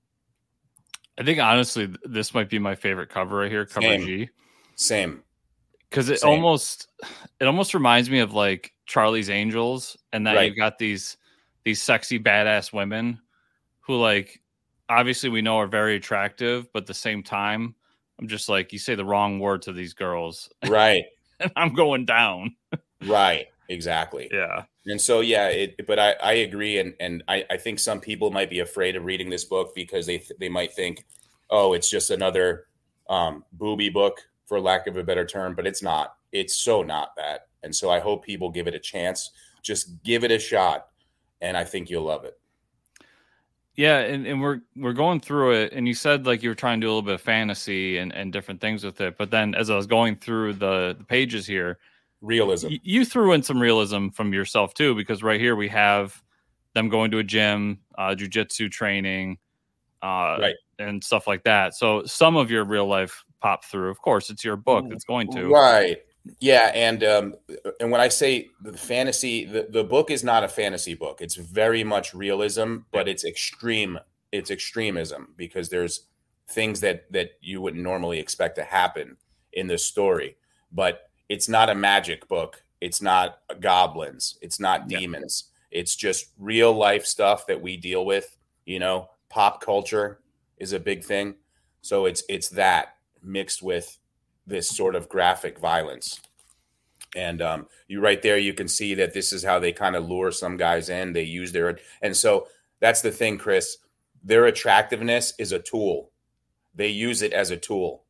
I 1.18 1.24
think 1.24 1.40
honestly, 1.40 1.88
this 2.04 2.34
might 2.34 2.50
be 2.50 2.58
my 2.58 2.74
favorite 2.74 3.08
cover 3.08 3.38
right 3.38 3.50
here, 3.50 3.64
cover 3.64 3.86
Same. 3.86 4.04
G. 4.04 4.28
Same 4.76 5.22
because 5.90 6.08
it 6.08 6.20
Same. 6.20 6.30
almost 6.30 6.88
it 7.40 7.46
almost 7.46 7.74
reminds 7.74 8.10
me 8.10 8.20
of 8.20 8.34
like 8.34 8.72
Charlie's 8.86 9.30
Angels, 9.30 9.96
and 10.12 10.26
that 10.26 10.36
right. 10.36 10.48
you've 10.48 10.56
got 10.56 10.78
these 10.78 11.16
these 11.64 11.82
sexy 11.82 12.18
badass 12.18 12.72
women 12.72 13.20
who 13.80 13.96
like 13.96 14.40
obviously 14.88 15.28
we 15.28 15.42
know 15.42 15.58
are 15.58 15.66
very 15.66 15.96
attractive, 15.96 16.72
but 16.72 16.84
at 16.84 16.86
the 16.86 16.94
same 16.94 17.22
time, 17.22 17.74
I'm 18.18 18.28
just 18.28 18.48
like 18.48 18.72
you 18.72 18.78
say 18.78 18.94
the 18.94 19.04
wrong 19.04 19.38
word 19.38 19.62
to 19.62 19.72
these 19.72 19.92
girls, 19.92 20.50
right? 20.68 21.04
and 21.40 21.52
I'm 21.56 21.74
going 21.74 22.04
down, 22.06 22.56
right? 23.04 23.46
Exactly. 23.68 24.28
Yeah. 24.32 24.64
And 24.86 25.00
so 25.00 25.20
yeah, 25.20 25.48
it, 25.48 25.86
but 25.86 25.98
I, 25.98 26.12
I 26.22 26.32
agree, 26.34 26.78
and 26.78 26.94
and 27.00 27.22
I, 27.28 27.44
I 27.50 27.56
think 27.56 27.78
some 27.78 28.00
people 28.00 28.30
might 28.30 28.50
be 28.50 28.60
afraid 28.60 28.96
of 28.96 29.04
reading 29.04 29.30
this 29.30 29.44
book 29.44 29.74
because 29.74 30.06
they 30.06 30.22
they 30.38 30.48
might 30.48 30.72
think, 30.72 31.04
oh, 31.50 31.72
it's 31.72 31.90
just 31.90 32.10
another 32.10 32.66
um, 33.08 33.44
booby 33.52 33.88
book 33.88 34.20
for 34.46 34.60
lack 34.60 34.86
of 34.86 34.96
a 34.96 35.02
better 35.02 35.26
term, 35.26 35.54
but 35.54 35.66
it's 35.66 35.82
not. 35.82 36.14
It's 36.32 36.54
so 36.54 36.82
not 36.82 37.16
that. 37.16 37.48
And 37.62 37.74
so 37.74 37.90
I 37.90 37.98
hope 37.98 38.24
people 38.24 38.50
give 38.50 38.68
it 38.68 38.74
a 38.74 38.78
chance. 38.78 39.32
Just 39.62 40.02
give 40.04 40.22
it 40.22 40.30
a 40.30 40.38
shot, 40.38 40.86
and 41.40 41.56
I 41.56 41.64
think 41.64 41.90
you'll 41.90 42.04
love 42.04 42.24
it. 42.24 42.38
Yeah, 43.76 43.98
and, 43.98 44.26
and 44.26 44.40
we're 44.40 44.60
we're 44.74 44.94
going 44.94 45.20
through 45.20 45.52
it, 45.52 45.72
and 45.74 45.86
you 45.86 45.92
said 45.94 46.26
like 46.26 46.42
you 46.42 46.48
were 46.48 46.54
trying 46.54 46.80
to 46.80 46.86
do 46.86 46.88
a 46.88 46.92
little 46.92 47.02
bit 47.02 47.14
of 47.14 47.20
fantasy 47.20 47.98
and, 47.98 48.10
and 48.14 48.32
different 48.32 48.60
things 48.60 48.82
with 48.82 49.00
it, 49.02 49.18
but 49.18 49.30
then 49.30 49.54
as 49.54 49.68
I 49.68 49.76
was 49.76 49.86
going 49.86 50.16
through 50.16 50.54
the, 50.54 50.94
the 50.96 51.04
pages 51.04 51.46
here, 51.46 51.78
realism, 52.22 52.68
y- 52.68 52.80
you 52.82 53.04
threw 53.04 53.32
in 53.32 53.42
some 53.42 53.60
realism 53.60 54.08
from 54.08 54.32
yourself 54.32 54.72
too, 54.72 54.94
because 54.94 55.22
right 55.22 55.38
here 55.38 55.56
we 55.56 55.68
have 55.68 56.22
them 56.72 56.88
going 56.88 57.10
to 57.10 57.18
a 57.18 57.22
gym, 57.22 57.80
uh, 57.98 58.14
jujitsu 58.14 58.70
training, 58.70 59.36
uh, 60.02 60.38
right, 60.40 60.54
and 60.78 61.04
stuff 61.04 61.26
like 61.26 61.44
that. 61.44 61.74
So 61.74 62.02
some 62.04 62.36
of 62.36 62.50
your 62.50 62.64
real 62.64 62.86
life 62.86 63.24
pop 63.40 63.64
through. 63.64 63.90
Of 63.90 64.00
course, 64.00 64.30
it's 64.30 64.44
your 64.44 64.56
book 64.56 64.86
that's 64.88 65.04
going 65.04 65.30
to. 65.32 65.50
Right. 65.50 65.98
Yeah, 66.40 66.70
and 66.74 67.04
um, 67.04 67.34
and 67.80 67.90
when 67.90 68.00
I 68.00 68.08
say 68.08 68.48
the 68.60 68.76
fantasy, 68.76 69.44
the, 69.44 69.66
the 69.70 69.84
book 69.84 70.10
is 70.10 70.24
not 70.24 70.44
a 70.44 70.48
fantasy 70.48 70.94
book. 70.94 71.20
It's 71.20 71.36
very 71.36 71.84
much 71.84 72.14
realism, 72.14 72.78
but 72.92 73.08
it's 73.08 73.24
extreme. 73.24 73.98
It's 74.32 74.50
extremism 74.50 75.34
because 75.36 75.68
there's 75.68 76.06
things 76.48 76.80
that 76.80 77.10
that 77.12 77.32
you 77.40 77.60
wouldn't 77.60 77.82
normally 77.82 78.18
expect 78.18 78.56
to 78.56 78.64
happen 78.64 79.16
in 79.52 79.66
this 79.66 79.84
story. 79.84 80.36
But 80.72 81.10
it's 81.28 81.48
not 81.48 81.70
a 81.70 81.74
magic 81.74 82.28
book. 82.28 82.62
It's 82.80 83.00
not 83.00 83.38
goblins. 83.60 84.38
It's 84.42 84.60
not 84.60 84.88
demons. 84.88 85.50
Yeah. 85.70 85.80
It's 85.80 85.96
just 85.96 86.26
real 86.38 86.72
life 86.72 87.06
stuff 87.06 87.46
that 87.46 87.60
we 87.60 87.76
deal 87.76 88.04
with. 88.04 88.36
You 88.64 88.78
know, 88.78 89.10
pop 89.28 89.60
culture 89.60 90.20
is 90.58 90.72
a 90.72 90.80
big 90.80 91.04
thing. 91.04 91.34
So 91.82 92.06
it's 92.06 92.22
it's 92.28 92.48
that 92.50 92.96
mixed 93.22 93.62
with 93.62 93.98
this 94.46 94.68
sort 94.68 94.94
of 94.94 95.08
graphic 95.08 95.58
violence. 95.58 96.20
And 97.14 97.40
um, 97.42 97.66
you 97.88 98.00
right 98.00 98.20
there, 98.20 98.38
you 98.38 98.52
can 98.52 98.68
see 98.68 98.94
that 98.94 99.14
this 99.14 99.32
is 99.32 99.42
how 99.42 99.58
they 99.58 99.72
kind 99.72 99.96
of 99.96 100.08
lure 100.08 100.30
some 100.30 100.56
guys 100.56 100.88
in. 100.88 101.12
They 101.12 101.22
use 101.22 101.52
their, 101.52 101.78
and 102.02 102.16
so 102.16 102.48
that's 102.80 103.00
the 103.00 103.10
thing, 103.10 103.38
Chris. 103.38 103.78
Their 104.22 104.46
attractiveness 104.46 105.32
is 105.38 105.52
a 105.52 105.58
tool. 105.58 106.10
They 106.74 106.88
use 106.88 107.22
it 107.22 107.32
as 107.32 107.50
a 107.50 107.56
tool 107.56 108.04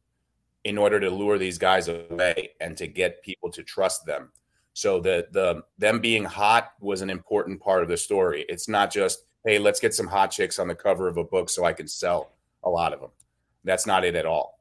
in 0.65 0.77
order 0.77 0.99
to 0.99 1.11
lure 1.11 1.39
these 1.39 1.59
guys 1.59 1.89
away 1.89 2.51
and 2.61 2.77
to 2.77 2.89
get 2.89 3.23
people 3.23 3.51
to 3.53 3.63
trust 3.63 4.05
them. 4.07 4.33
So 4.73 5.01
the 5.01 5.29
the 5.31 5.63
them 5.79 6.01
being 6.01 6.25
hot 6.25 6.73
was 6.81 7.01
an 7.01 7.11
important 7.11 7.61
part 7.61 7.83
of 7.83 7.89
the 7.89 7.97
story. 7.97 8.45
It's 8.49 8.69
not 8.69 8.93
just 8.93 9.21
hey, 9.45 9.61
let's 9.61 9.79
get 9.79 9.95
some 9.95 10.09
hot 10.09 10.33
chicks 10.33 10.59
on 10.59 10.67
the 10.67 10.75
cover 10.75 11.07
of 11.07 11.17
a 11.17 11.25
book 11.25 11.49
so 11.49 11.65
I 11.65 11.73
can 11.73 11.87
sell 11.87 12.33
a 12.65 12.69
lot 12.69 12.93
of 12.93 13.01
them. 13.01 13.11
That's 13.63 13.87
not 13.87 14.05
it 14.05 14.17
at 14.17 14.27
all 14.27 14.56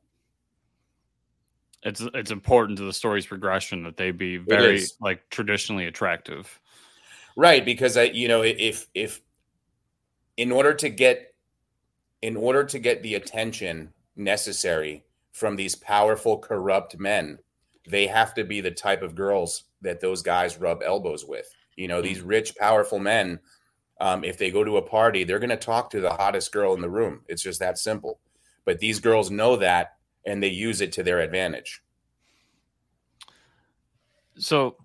it's 1.86 2.02
it's 2.16 2.32
important 2.32 2.78
to 2.80 2.84
the 2.84 2.92
story's 2.92 3.28
progression 3.28 3.84
that 3.84 3.96
they 3.96 4.12
be 4.12 4.38
very 4.38 4.84
like 5.00 5.30
traditionally 5.30 5.86
attractive. 5.86 6.60
Right 7.38 7.64
because 7.64 7.96
i 7.96 8.04
you 8.04 8.28
know 8.28 8.42
if 8.42 8.88
if 8.94 9.22
in 10.38 10.52
order 10.52 10.74
to 10.74 10.90
get 10.90 11.34
in 12.22 12.36
order 12.36 12.64
to 12.64 12.80
get 12.80 13.04
the 13.04 13.16
attention 13.16 13.94
necessary 14.16 15.06
from 15.32 15.56
these 15.56 15.76
powerful 15.76 16.40
corrupt 16.40 16.98
men 16.98 17.38
they 17.88 18.08
have 18.08 18.34
to 18.34 18.44
be 18.44 18.62
the 18.62 18.72
type 18.72 19.04
of 19.04 19.14
girls 19.14 19.66
that 19.82 20.00
those 20.00 20.24
guys 20.24 20.58
rub 20.58 20.82
elbows 20.82 21.24
with. 21.24 21.48
You 21.76 21.88
know 21.88 22.02
these 22.02 22.20
mm. 22.20 22.28
rich 22.28 22.56
powerful 22.56 23.00
men 23.00 23.40
um, 24.02 24.24
if 24.24 24.38
they 24.38 24.50
go 24.50 24.64
to 24.64 24.78
a 24.78 24.82
party 24.82 25.24
they're 25.24 25.40
going 25.40 25.50
to 25.50 25.58
talk 25.58 25.92
to 25.92 26.02
the 26.02 26.14
hottest 26.14 26.52
girl 26.52 26.74
in 26.74 26.82
the 26.82 26.90
room. 26.90 27.22
It's 27.28 27.44
just 27.44 27.60
that 27.60 27.78
simple. 27.78 28.20
But 28.64 28.80
these 28.80 29.00
girls 29.00 29.30
know 29.30 29.58
that 29.58 29.98
and 30.26 30.42
they 30.42 30.50
use 30.50 30.82
it 30.82 30.92
to 30.94 31.04
their 31.04 31.20
advantage. 31.20 31.82
So 34.38 34.76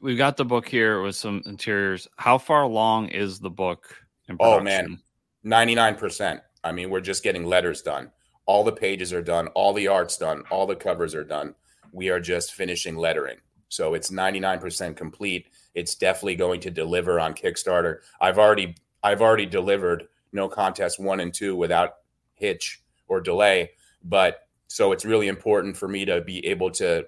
we've 0.00 0.18
got 0.18 0.36
the 0.36 0.44
book 0.44 0.66
here 0.66 1.02
with 1.02 1.16
some 1.16 1.42
interiors. 1.46 2.08
How 2.16 2.38
far 2.38 2.62
along 2.62 3.08
is 3.08 3.38
the 3.38 3.50
book? 3.50 3.96
oh 4.38 4.60
man, 4.60 5.00
ninety 5.42 5.74
nine 5.74 5.96
percent. 5.96 6.40
I 6.62 6.72
mean, 6.72 6.90
we're 6.90 7.00
just 7.00 7.22
getting 7.22 7.44
letters 7.44 7.82
done. 7.82 8.10
All 8.46 8.64
the 8.64 8.72
pages 8.72 9.12
are 9.12 9.22
done, 9.22 9.48
all 9.48 9.72
the 9.72 9.88
art's 9.88 10.16
done, 10.16 10.42
all 10.50 10.66
the 10.66 10.76
covers 10.76 11.14
are 11.14 11.24
done. 11.24 11.54
We 11.92 12.10
are 12.10 12.20
just 12.20 12.54
finishing 12.54 12.96
lettering. 12.96 13.38
So 13.68 13.94
it's 13.94 14.10
99% 14.10 14.96
complete. 14.96 15.48
It's 15.74 15.94
definitely 15.94 16.34
going 16.34 16.60
to 16.62 16.70
deliver 16.70 17.20
on 17.20 17.34
Kickstarter. 17.34 17.98
I've 18.20 18.38
already 18.38 18.74
I've 19.02 19.22
already 19.22 19.46
delivered 19.46 20.08
no 20.32 20.48
contest 20.48 21.00
1 21.00 21.20
and 21.20 21.32
2 21.32 21.56
without 21.56 21.94
hitch 22.34 22.82
or 23.08 23.20
delay, 23.20 23.70
but 24.02 24.48
so 24.68 24.92
it's 24.92 25.04
really 25.04 25.28
important 25.28 25.76
for 25.76 25.88
me 25.88 26.04
to 26.04 26.20
be 26.20 26.46
able 26.46 26.70
to 26.72 27.06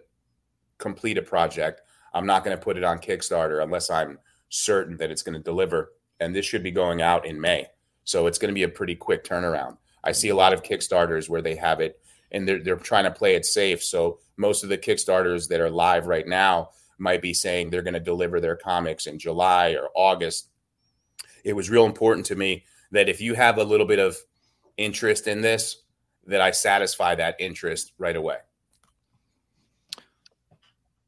complete 0.78 1.18
a 1.18 1.22
project. 1.22 1.80
I'm 2.12 2.26
not 2.26 2.44
going 2.44 2.56
to 2.56 2.62
put 2.62 2.76
it 2.76 2.84
on 2.84 2.98
Kickstarter 2.98 3.62
unless 3.62 3.90
I'm 3.90 4.18
certain 4.48 4.96
that 4.98 5.10
it's 5.10 5.22
going 5.22 5.34
to 5.34 5.40
deliver. 5.40 5.92
And 6.20 6.34
this 6.34 6.44
should 6.44 6.62
be 6.62 6.70
going 6.70 7.00
out 7.00 7.26
in 7.26 7.40
May. 7.40 7.66
So 8.04 8.26
it's 8.26 8.38
going 8.38 8.50
to 8.50 8.54
be 8.54 8.64
a 8.64 8.68
pretty 8.68 8.94
quick 8.94 9.24
turnaround. 9.24 9.76
I 10.04 10.12
see 10.12 10.30
a 10.30 10.34
lot 10.34 10.52
of 10.52 10.62
Kickstarters 10.62 11.28
where 11.28 11.42
they 11.42 11.54
have 11.56 11.80
it 11.80 12.00
and 12.32 12.48
they're, 12.48 12.62
they're 12.62 12.76
trying 12.76 13.04
to 13.04 13.10
play 13.10 13.34
it 13.36 13.46
safe. 13.46 13.82
So 13.82 14.18
most 14.36 14.64
of 14.64 14.68
the 14.68 14.78
Kickstarters 14.78 15.48
that 15.48 15.60
are 15.60 15.70
live 15.70 16.06
right 16.06 16.26
now 16.26 16.70
might 16.98 17.22
be 17.22 17.34
saying 17.34 17.70
they're 17.70 17.82
going 17.82 17.94
to 17.94 18.00
deliver 18.00 18.40
their 18.40 18.56
comics 18.56 19.06
in 19.06 19.18
July 19.18 19.72
or 19.72 19.90
August. 19.94 20.48
It 21.44 21.54
was 21.54 21.70
real 21.70 21.86
important 21.86 22.26
to 22.26 22.36
me 22.36 22.64
that 22.90 23.08
if 23.08 23.20
you 23.20 23.34
have 23.34 23.58
a 23.58 23.64
little 23.64 23.86
bit 23.86 23.98
of 23.98 24.16
interest 24.76 25.28
in 25.28 25.40
this, 25.40 25.81
that 26.26 26.40
I 26.40 26.50
satisfy 26.50 27.14
that 27.16 27.36
interest 27.38 27.92
right 27.98 28.16
away. 28.16 28.36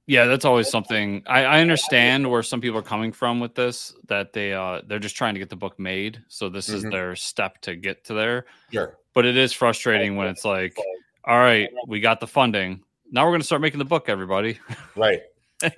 Yeah, 0.07 0.27
that's 0.27 0.45
always 0.45 0.69
something 0.69 1.23
I, 1.27 1.45
I, 1.45 1.61
understand 1.61 2.31
where 2.31 2.43
some 2.43 2.61
people 2.61 2.79
are 2.79 2.83
coming 2.83 3.11
from 3.11 3.41
with 3.41 3.55
this, 3.55 3.95
that 4.09 4.35
they 4.35 4.53
uh 4.53 4.83
they're 4.87 4.99
just 4.99 5.17
trying 5.17 5.33
to 5.33 5.41
get 5.41 5.49
the 5.49 5.57
book 5.57 5.79
made. 5.79 6.23
So 6.29 6.51
this 6.51 6.69
mm-hmm. 6.69 6.77
is 6.77 6.83
their 6.85 7.17
step 7.17 7.61
to 7.63 7.75
get 7.75 8.05
to 8.05 8.15
there. 8.15 8.45
Sure. 8.71 8.99
But 9.15 9.25
it 9.25 9.39
is 9.39 9.55
frustrating 9.55 10.17
when 10.17 10.27
it's 10.27 10.45
like, 10.45 10.77
all 11.25 11.39
right, 11.39 11.71
we 11.87 12.01
got 12.01 12.21
the 12.21 12.27
funding. 12.27 12.83
Now 13.11 13.25
we're 13.25 13.33
gonna 13.33 13.45
start 13.45 13.63
making 13.63 13.79
the 13.79 13.87
book, 13.87 14.09
everybody. 14.09 14.59
Right. 14.97 15.23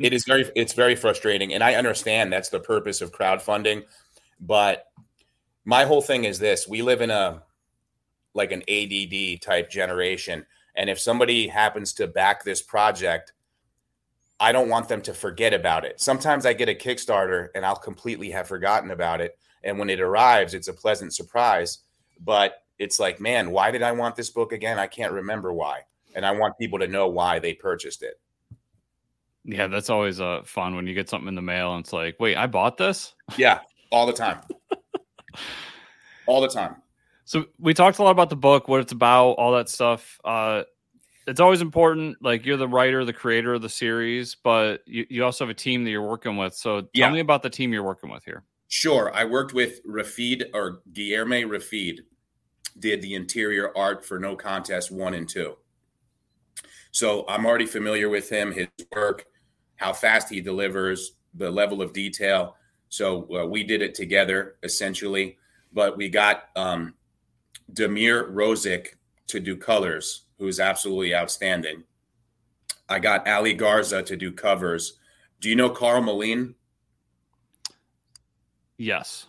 it 0.00 0.12
is 0.12 0.24
very 0.24 0.50
it's 0.56 0.72
very 0.72 0.96
frustrating. 0.96 1.54
And 1.54 1.62
I 1.62 1.74
understand 1.74 2.32
that's 2.32 2.48
the 2.48 2.58
purpose 2.58 3.00
of 3.00 3.12
crowdfunding. 3.12 3.84
But 4.40 4.86
my 5.64 5.84
whole 5.84 6.02
thing 6.02 6.24
is 6.24 6.40
this 6.40 6.66
we 6.66 6.82
live 6.82 7.00
in 7.00 7.10
a 7.10 7.42
like 8.36 8.52
an 8.52 8.62
ADD 8.68 9.40
type 9.42 9.70
generation. 9.70 10.46
And 10.76 10.88
if 10.90 11.00
somebody 11.00 11.48
happens 11.48 11.92
to 11.94 12.06
back 12.06 12.44
this 12.44 12.62
project 12.62 13.32
I 14.38 14.52
don't 14.52 14.68
want 14.68 14.88
them 14.88 15.00
to 15.02 15.14
forget 15.14 15.54
about 15.54 15.84
it. 15.84 16.00
Sometimes 16.00 16.44
I 16.44 16.52
get 16.52 16.68
a 16.68 16.74
Kickstarter 16.74 17.48
and 17.54 17.64
I'll 17.64 17.76
completely 17.76 18.30
have 18.30 18.48
forgotten 18.48 18.90
about 18.90 19.20
it. 19.20 19.38
And 19.64 19.78
when 19.78 19.88
it 19.88 20.00
arrives, 20.00 20.52
it's 20.54 20.68
a 20.68 20.74
pleasant 20.74 21.14
surprise. 21.14 21.78
But 22.20 22.62
it's 22.78 23.00
like, 23.00 23.18
man, 23.18 23.50
why 23.50 23.70
did 23.70 23.82
I 23.82 23.92
want 23.92 24.14
this 24.14 24.30
book 24.30 24.52
again? 24.52 24.78
I 24.78 24.86
can't 24.86 25.12
remember 25.12 25.52
why. 25.52 25.80
And 26.14 26.24
I 26.24 26.32
want 26.32 26.58
people 26.58 26.78
to 26.80 26.86
know 26.86 27.08
why 27.08 27.38
they 27.38 27.54
purchased 27.54 28.02
it. 28.02 28.20
Yeah, 29.44 29.68
that's 29.68 29.90
always 29.90 30.20
uh, 30.20 30.42
fun 30.44 30.74
when 30.74 30.86
you 30.86 30.94
get 30.94 31.08
something 31.08 31.28
in 31.28 31.34
the 31.34 31.42
mail 31.42 31.74
and 31.74 31.84
it's 31.84 31.92
like, 31.92 32.16
wait, 32.18 32.36
I 32.36 32.46
bought 32.46 32.76
this? 32.76 33.14
Yeah, 33.36 33.60
all 33.90 34.06
the 34.06 34.12
time. 34.12 34.40
all 36.26 36.40
the 36.40 36.48
time. 36.48 36.76
So 37.26 37.46
we 37.58 37.74
talked 37.74 37.98
a 37.98 38.04
lot 38.04 38.12
about 38.12 38.30
the 38.30 38.36
book, 38.36 38.68
what 38.68 38.80
it's 38.80 38.92
about, 38.92 39.32
all 39.32 39.52
that 39.52 39.68
stuff. 39.68 40.20
Uh, 40.24 40.62
it's 41.26 41.40
always 41.40 41.60
important. 41.60 42.16
Like 42.22 42.46
you're 42.46 42.56
the 42.56 42.68
writer, 42.68 43.04
the 43.04 43.12
creator 43.12 43.54
of 43.54 43.62
the 43.62 43.68
series, 43.68 44.36
but 44.36 44.82
you, 44.86 45.06
you 45.10 45.24
also 45.24 45.44
have 45.44 45.50
a 45.50 45.54
team 45.54 45.82
that 45.82 45.90
you're 45.90 46.08
working 46.08 46.36
with. 46.36 46.54
So 46.54 46.82
tell 46.82 46.88
yeah. 46.94 47.10
me 47.10 47.18
about 47.18 47.42
the 47.42 47.50
team 47.50 47.72
you're 47.72 47.82
working 47.82 48.10
with 48.10 48.24
here. 48.24 48.44
Sure. 48.68 49.12
I 49.12 49.24
worked 49.24 49.54
with 49.54 49.84
Rafid 49.84 50.44
or 50.54 50.82
Guillerme 50.92 51.48
Rafid, 51.48 51.98
did 52.78 53.02
the 53.02 53.14
interior 53.14 53.76
art 53.76 54.04
for 54.04 54.20
No 54.20 54.36
Contest 54.36 54.92
one 54.92 55.14
and 55.14 55.28
two. 55.28 55.56
So 56.92 57.24
I'm 57.28 57.44
already 57.44 57.66
familiar 57.66 58.08
with 58.08 58.30
him, 58.30 58.52
his 58.52 58.68
work, 58.94 59.26
how 59.74 59.92
fast 59.92 60.30
he 60.30 60.40
delivers, 60.40 61.16
the 61.34 61.50
level 61.50 61.82
of 61.82 61.92
detail. 61.92 62.56
So 62.88 63.28
uh, 63.36 63.46
we 63.46 63.64
did 63.64 63.82
it 63.82 63.96
together 63.96 64.58
essentially, 64.62 65.38
but 65.72 65.96
we 65.96 66.08
got 66.08 66.44
um, 66.54 66.94
Damir 67.72 68.32
Rozik 68.32 68.94
to 69.28 69.40
do 69.40 69.56
colors 69.56 70.22
who's 70.38 70.60
absolutely 70.60 71.14
outstanding. 71.14 71.82
I 72.88 72.98
got 72.98 73.26
Ale 73.26 73.54
Garza 73.54 74.02
to 74.02 74.16
do 74.16 74.30
covers. 74.30 74.98
Do 75.40 75.48
you 75.48 75.56
know 75.56 75.70
Karl 75.70 76.02
Moline? 76.02 76.54
Yes. 78.78 79.26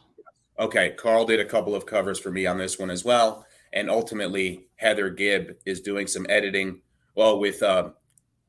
Okay. 0.59 0.91
Karl 0.97 1.25
did 1.25 1.39
a 1.39 1.45
couple 1.45 1.73
of 1.73 1.85
covers 1.85 2.19
for 2.19 2.31
me 2.31 2.45
on 2.45 2.57
this 2.57 2.77
one 2.77 2.89
as 2.91 3.03
well. 3.03 3.45
And 3.73 3.89
ultimately, 3.89 4.67
Heather 4.75 5.09
Gibb 5.09 5.55
is 5.65 5.81
doing 5.81 6.07
some 6.07 6.25
editing, 6.29 6.81
well, 7.15 7.39
with 7.39 7.61
uh, 7.63 7.89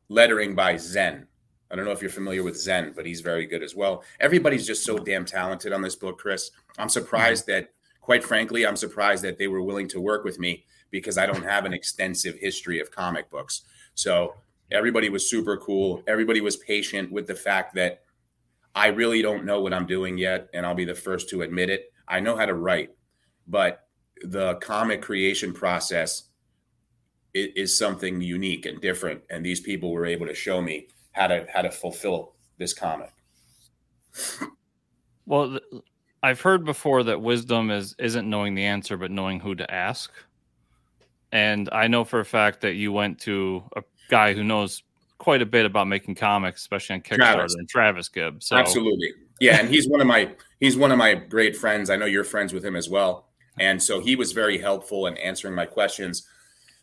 lettering 0.08 0.54
by 0.54 0.76
Zen. 0.76 1.26
I 1.70 1.76
don't 1.76 1.84
know 1.84 1.90
if 1.90 2.00
you're 2.00 2.10
familiar 2.10 2.42
with 2.42 2.58
Zen, 2.58 2.92
but 2.96 3.04
he's 3.04 3.20
very 3.20 3.46
good 3.46 3.62
as 3.62 3.74
well. 3.74 4.02
Everybody's 4.20 4.66
just 4.66 4.84
so 4.84 4.98
damn 4.98 5.24
talented 5.24 5.72
on 5.72 5.82
this 5.82 5.96
book, 5.96 6.18
Chris. 6.18 6.50
I'm 6.78 6.88
surprised 6.88 7.46
mm-hmm. 7.46 7.64
that, 7.64 7.74
quite 8.08 8.24
frankly, 8.24 8.66
I'm 8.66 8.74
surprised 8.74 9.22
that 9.24 9.36
they 9.36 9.48
were 9.48 9.60
willing 9.60 9.86
to 9.88 10.00
work 10.00 10.24
with 10.24 10.38
me 10.38 10.64
because 10.90 11.18
I 11.18 11.26
don't 11.26 11.42
have 11.42 11.66
an 11.66 11.74
extensive 11.74 12.36
history 12.36 12.80
of 12.80 12.90
comic 12.90 13.28
books. 13.28 13.64
So 13.92 14.32
everybody 14.72 15.10
was 15.10 15.28
super 15.28 15.58
cool. 15.58 16.02
Everybody 16.06 16.40
was 16.40 16.56
patient 16.56 17.12
with 17.12 17.26
the 17.26 17.34
fact 17.34 17.74
that 17.74 18.00
I 18.74 18.86
really 18.86 19.20
don't 19.20 19.44
know 19.44 19.60
what 19.60 19.74
I'm 19.74 19.84
doing 19.84 20.16
yet, 20.16 20.48
and 20.54 20.64
I'll 20.64 20.74
be 20.74 20.86
the 20.86 20.94
first 20.94 21.28
to 21.28 21.42
admit 21.42 21.68
it. 21.68 21.92
I 22.08 22.18
know 22.20 22.34
how 22.34 22.46
to 22.46 22.54
write, 22.54 22.92
but 23.46 23.86
the 24.22 24.54
comic 24.54 25.02
creation 25.02 25.52
process 25.52 26.30
is 27.34 27.76
something 27.76 28.22
unique 28.22 28.64
and 28.64 28.80
different, 28.80 29.20
and 29.28 29.44
these 29.44 29.60
people 29.60 29.92
were 29.92 30.06
able 30.06 30.26
to 30.28 30.34
show 30.34 30.62
me 30.62 30.88
how 31.12 31.26
to 31.26 31.46
how 31.52 31.60
to 31.60 31.70
fulfill 31.70 32.36
this 32.56 32.72
comic. 32.72 33.12
Well, 35.26 35.60
I've 36.22 36.40
heard 36.40 36.64
before 36.64 37.04
that 37.04 37.20
wisdom 37.20 37.70
is 37.70 37.94
isn't 37.98 38.28
knowing 38.28 38.54
the 38.54 38.64
answer, 38.64 38.96
but 38.96 39.10
knowing 39.10 39.40
who 39.40 39.54
to 39.54 39.70
ask. 39.72 40.12
And 41.30 41.68
I 41.72 41.88
know 41.88 42.04
for 42.04 42.20
a 42.20 42.24
fact 42.24 42.62
that 42.62 42.74
you 42.74 42.92
went 42.92 43.20
to 43.20 43.62
a 43.76 43.82
guy 44.08 44.32
who 44.32 44.42
knows 44.42 44.82
quite 45.18 45.42
a 45.42 45.46
bit 45.46 45.66
about 45.66 45.86
making 45.86 46.14
comics, 46.14 46.62
especially 46.62 46.94
on 46.94 47.02
Kickstarter, 47.02 47.34
Travis. 47.34 47.54
and 47.54 47.68
Travis 47.68 48.08
Gibb. 48.08 48.42
So. 48.42 48.56
Absolutely, 48.56 49.12
yeah, 49.40 49.60
and 49.60 49.68
he's 49.68 49.88
one 49.88 50.00
of 50.00 50.06
my 50.06 50.30
he's 50.60 50.76
one 50.76 50.90
of 50.90 50.98
my 50.98 51.14
great 51.14 51.56
friends. 51.56 51.90
I 51.90 51.96
know 51.96 52.06
you're 52.06 52.24
friends 52.24 52.52
with 52.52 52.64
him 52.64 52.76
as 52.76 52.88
well, 52.88 53.28
and 53.60 53.82
so 53.82 54.00
he 54.00 54.16
was 54.16 54.32
very 54.32 54.58
helpful 54.58 55.06
in 55.06 55.16
answering 55.18 55.54
my 55.54 55.66
questions. 55.66 56.26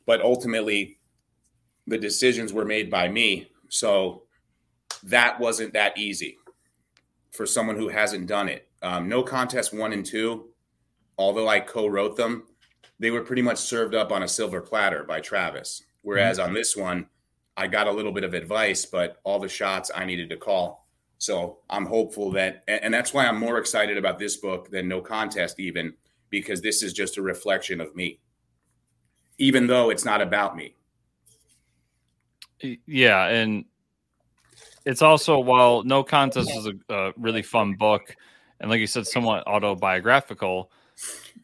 But 0.06 0.22
ultimately, 0.22 1.00
the 1.88 1.98
decisions 1.98 2.54
were 2.54 2.66
made 2.66 2.92
by 2.92 3.08
me, 3.08 3.50
so 3.70 4.24
that 5.04 5.40
wasn't 5.40 5.74
that 5.74 5.98
easy 5.98 6.38
for 7.32 7.46
someone 7.46 7.76
who 7.76 7.90
hasn't 7.90 8.28
done 8.28 8.48
it. 8.48 8.68
Um, 8.86 9.10
no 9.10 9.24
contest 9.24 9.74
one 9.74 9.94
and 9.94 10.06
two, 10.06 10.50
although 11.18 11.48
I 11.48 11.60
co-wrote 11.60 12.16
them 12.16 12.44
they 13.00 13.12
were 13.12 13.22
pretty 13.22 13.42
much 13.42 13.58
served 13.58 13.94
up 13.96 14.12
on 14.12 14.24
a 14.24 14.28
silver 14.28 14.62
platter 14.62 15.04
by 15.04 15.20
Travis. 15.20 15.84
Whereas 16.02 16.38
mm-hmm. 16.38 16.50
on 16.50 16.54
this 16.54 16.76
one, 16.76 17.08
I 17.58 17.68
got 17.68 17.88
a 17.88 17.92
little 17.92 18.12
bit 18.12 18.24
of 18.24 18.34
advice, 18.34 18.86
but 18.86 19.20
all 19.24 19.40
the 19.40 19.50
shots 19.50 19.92
I 19.94 20.06
needed 20.06 20.30
to 20.30 20.38
call. 20.38 20.88
So 21.18 21.60
I'm 21.70 21.86
hopeful 21.86 22.32
that, 22.32 22.64
and 22.68 22.94
that's 22.94 23.14
why 23.14 23.26
I'm 23.26 23.40
more 23.40 23.58
excited 23.58 23.98
about 23.98 24.20
this 24.20 24.38
book 24.38 24.70
than 24.70 24.88
No 24.88 25.02
Contest, 25.02 25.60
even 25.60 25.94
because 26.30 26.62
this 26.62 26.84
is 26.84 26.94
just 26.94 27.18
a 27.18 27.22
reflection 27.22 27.80
of 27.80 27.96
me, 27.96 28.20
even 29.38 29.68
though 29.68 29.90
it's 29.90 30.06
not 30.06 30.22
about 30.22 30.56
me. 30.56 30.76
Yeah. 32.86 33.28
And 33.28 33.66
it's 34.86 35.02
also, 35.02 35.40
while 35.40 35.84
No 35.84 36.04
Contest 36.04 36.50
is 36.52 36.68
a, 36.68 36.94
a 36.94 37.14
really 37.18 37.42
fun 37.42 37.76
book, 37.76 38.16
and 38.60 38.70
like 38.70 38.80
you 38.80 38.88
said, 38.88 39.08
somewhat 39.08 39.46
autobiographical, 39.48 40.72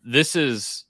this 0.03 0.35
is 0.35 0.85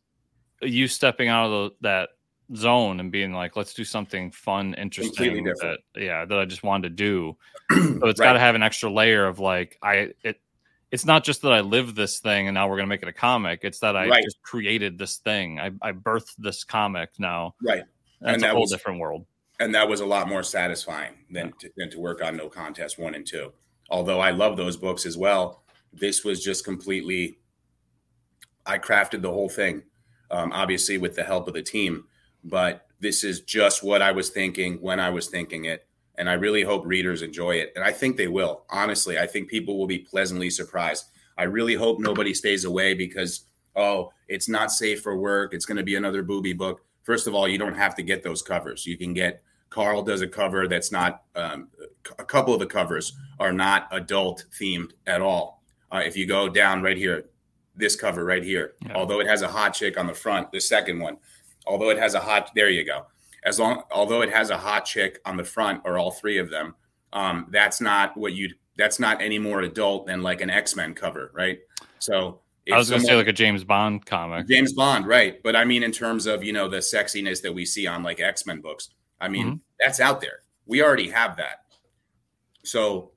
you 0.61 0.87
stepping 0.87 1.27
out 1.27 1.45
of 1.45 1.51
the, 1.51 1.75
that 1.81 2.09
zone 2.55 2.99
and 2.99 3.11
being 3.11 3.33
like, 3.33 3.55
let's 3.55 3.73
do 3.73 3.83
something 3.83 4.31
fun, 4.31 4.73
interesting 4.75 5.43
that 5.43 5.79
yeah, 5.95 6.25
that 6.25 6.37
I 6.37 6.45
just 6.45 6.63
wanted 6.63 6.89
to 6.89 6.95
do. 6.95 7.37
so 7.71 8.07
it's 8.07 8.19
right. 8.19 8.27
got 8.27 8.33
to 8.33 8.39
have 8.39 8.55
an 8.55 8.63
extra 8.63 8.91
layer 8.91 9.25
of 9.25 9.39
like 9.39 9.77
I 9.81 10.13
it. 10.23 10.39
It's 10.91 11.05
not 11.05 11.23
just 11.23 11.41
that 11.43 11.53
I 11.53 11.61
live 11.61 11.95
this 11.95 12.19
thing 12.19 12.49
and 12.49 12.55
now 12.55 12.67
we're 12.67 12.75
gonna 12.75 12.87
make 12.87 13.01
it 13.01 13.07
a 13.07 13.13
comic. 13.13 13.61
It's 13.63 13.79
that 13.79 13.95
I 13.95 14.09
right. 14.09 14.23
just 14.23 14.41
created 14.41 14.97
this 14.97 15.17
thing. 15.17 15.57
I, 15.57 15.71
I 15.81 15.93
birthed 15.93 16.35
this 16.37 16.65
comic 16.65 17.11
now. 17.17 17.55
Right. 17.61 17.83
That's 18.19 18.33
and 18.33 18.43
that 18.43 18.49
a 18.49 18.53
whole 18.53 18.61
was, 18.61 18.71
different 18.71 18.99
world. 18.99 19.25
And 19.61 19.73
that 19.73 19.87
was 19.87 20.01
a 20.01 20.05
lot 20.05 20.27
more 20.27 20.43
satisfying 20.43 21.13
than 21.29 21.47
yeah. 21.47 21.51
to, 21.59 21.71
than 21.77 21.89
to 21.91 21.99
work 21.99 22.21
on 22.21 22.35
No 22.35 22.49
Contest 22.49 22.99
one 22.99 23.15
and 23.15 23.25
two. 23.25 23.53
Although 23.89 24.19
I 24.19 24.31
love 24.31 24.57
those 24.57 24.75
books 24.75 25.05
as 25.05 25.17
well, 25.17 25.60
this 25.93 26.23
was 26.23 26.43
just 26.43 26.63
completely. 26.63 27.37
I 28.65 28.77
crafted 28.77 29.21
the 29.21 29.31
whole 29.31 29.49
thing 29.49 29.83
um, 30.31 30.51
obviously 30.53 30.97
with 30.97 31.15
the 31.15 31.23
help 31.23 31.47
of 31.47 31.53
the 31.53 31.61
team. 31.61 32.05
But 32.43 32.87
this 32.99 33.23
is 33.23 33.41
just 33.41 33.83
what 33.83 34.01
I 34.01 34.11
was 34.11 34.29
thinking 34.29 34.75
when 34.81 34.99
I 34.99 35.09
was 35.09 35.27
thinking 35.27 35.65
it. 35.65 35.85
And 36.17 36.29
I 36.29 36.33
really 36.33 36.63
hope 36.63 36.85
readers 36.85 37.21
enjoy 37.21 37.55
it. 37.55 37.73
And 37.75 37.83
I 37.83 37.91
think 37.91 38.17
they 38.17 38.27
will. 38.27 38.63
Honestly, 38.69 39.19
I 39.19 39.27
think 39.27 39.49
people 39.49 39.77
will 39.77 39.87
be 39.87 39.99
pleasantly 39.99 40.49
surprised. 40.49 41.05
I 41.37 41.43
really 41.43 41.75
hope 41.75 41.99
nobody 41.99 42.33
stays 42.33 42.65
away 42.65 42.93
because 42.93 43.45
oh, 43.75 44.11
it's 44.27 44.49
not 44.49 44.71
safe 44.71 45.01
for 45.01 45.15
work. 45.17 45.53
It's 45.53 45.65
going 45.65 45.77
to 45.77 45.83
be 45.83 45.95
another 45.95 46.23
booby 46.23 46.53
book. 46.53 46.81
First 47.03 47.27
of 47.27 47.33
all, 47.33 47.47
you 47.47 47.57
don't 47.57 47.75
have 47.75 47.95
to 47.95 48.03
get 48.03 48.21
those 48.21 48.41
covers. 48.41 48.85
You 48.85 48.97
can 48.97 49.13
get 49.13 49.43
Karl 49.69 50.03
does 50.03 50.21
a 50.21 50.27
cover 50.27 50.67
that's 50.67 50.91
not 50.91 51.23
um, 51.35 51.69
a 52.19 52.25
couple 52.25 52.53
of 52.53 52.59
the 52.59 52.65
covers 52.65 53.13
are 53.39 53.53
not 53.53 53.87
adult 53.91 54.45
themed 54.59 54.91
at 55.07 55.21
all. 55.21 55.60
Uh, 55.91 56.01
if 56.05 56.15
you 56.15 56.25
go 56.25 56.47
down 56.47 56.81
right 56.81 56.97
here, 56.97 57.25
this 57.75 57.95
cover 57.95 58.25
right 58.25 58.43
here, 58.43 58.73
yeah. 58.85 58.93
although 58.93 59.19
it 59.19 59.27
has 59.27 59.41
a 59.41 59.47
hot 59.47 59.73
chick 59.73 59.97
on 59.97 60.07
the 60.07 60.13
front, 60.13 60.51
the 60.51 60.59
second 60.59 60.99
one, 60.99 61.17
although 61.65 61.89
it 61.89 61.97
has 61.97 62.13
a 62.13 62.19
hot, 62.19 62.51
there 62.55 62.69
you 62.69 62.85
go. 62.85 63.05
As 63.43 63.59
long, 63.59 63.83
although 63.91 64.21
it 64.21 64.31
has 64.31 64.49
a 64.49 64.57
hot 64.57 64.85
chick 64.85 65.19
on 65.25 65.35
the 65.35 65.43
front, 65.43 65.81
or 65.83 65.97
all 65.97 66.11
three 66.11 66.37
of 66.37 66.49
them, 66.49 66.75
um, 67.13 67.47
that's 67.49 67.81
not 67.81 68.15
what 68.15 68.33
you. 68.33 68.53
That's 68.77 68.99
not 68.99 69.21
any 69.21 69.37
more 69.37 69.61
adult 69.61 70.07
than 70.07 70.21
like 70.21 70.41
an 70.41 70.49
X 70.49 70.75
Men 70.75 70.93
cover, 70.93 71.31
right? 71.33 71.59
So 71.99 72.41
I 72.71 72.77
was 72.77 72.89
going 72.89 73.01
to 73.01 73.07
say 73.07 73.15
like 73.15 73.27
a 73.27 73.33
James 73.33 73.63
Bond 73.63 74.05
comic. 74.05 74.47
James 74.47 74.73
Bond, 74.73 75.07
right? 75.07 75.41
But 75.43 75.55
I 75.55 75.65
mean, 75.65 75.83
in 75.83 75.91
terms 75.91 76.25
of 76.25 76.43
you 76.43 76.53
know 76.53 76.67
the 76.67 76.77
sexiness 76.77 77.41
that 77.41 77.53
we 77.53 77.65
see 77.65 77.87
on 77.87 78.03
like 78.03 78.19
X 78.19 78.45
Men 78.45 78.61
books, 78.61 78.89
I 79.19 79.27
mean 79.27 79.45
mm-hmm. 79.45 79.55
that's 79.79 79.99
out 79.99 80.21
there. 80.21 80.43
We 80.65 80.83
already 80.83 81.09
have 81.09 81.37
that. 81.37 81.65
So 82.63 83.11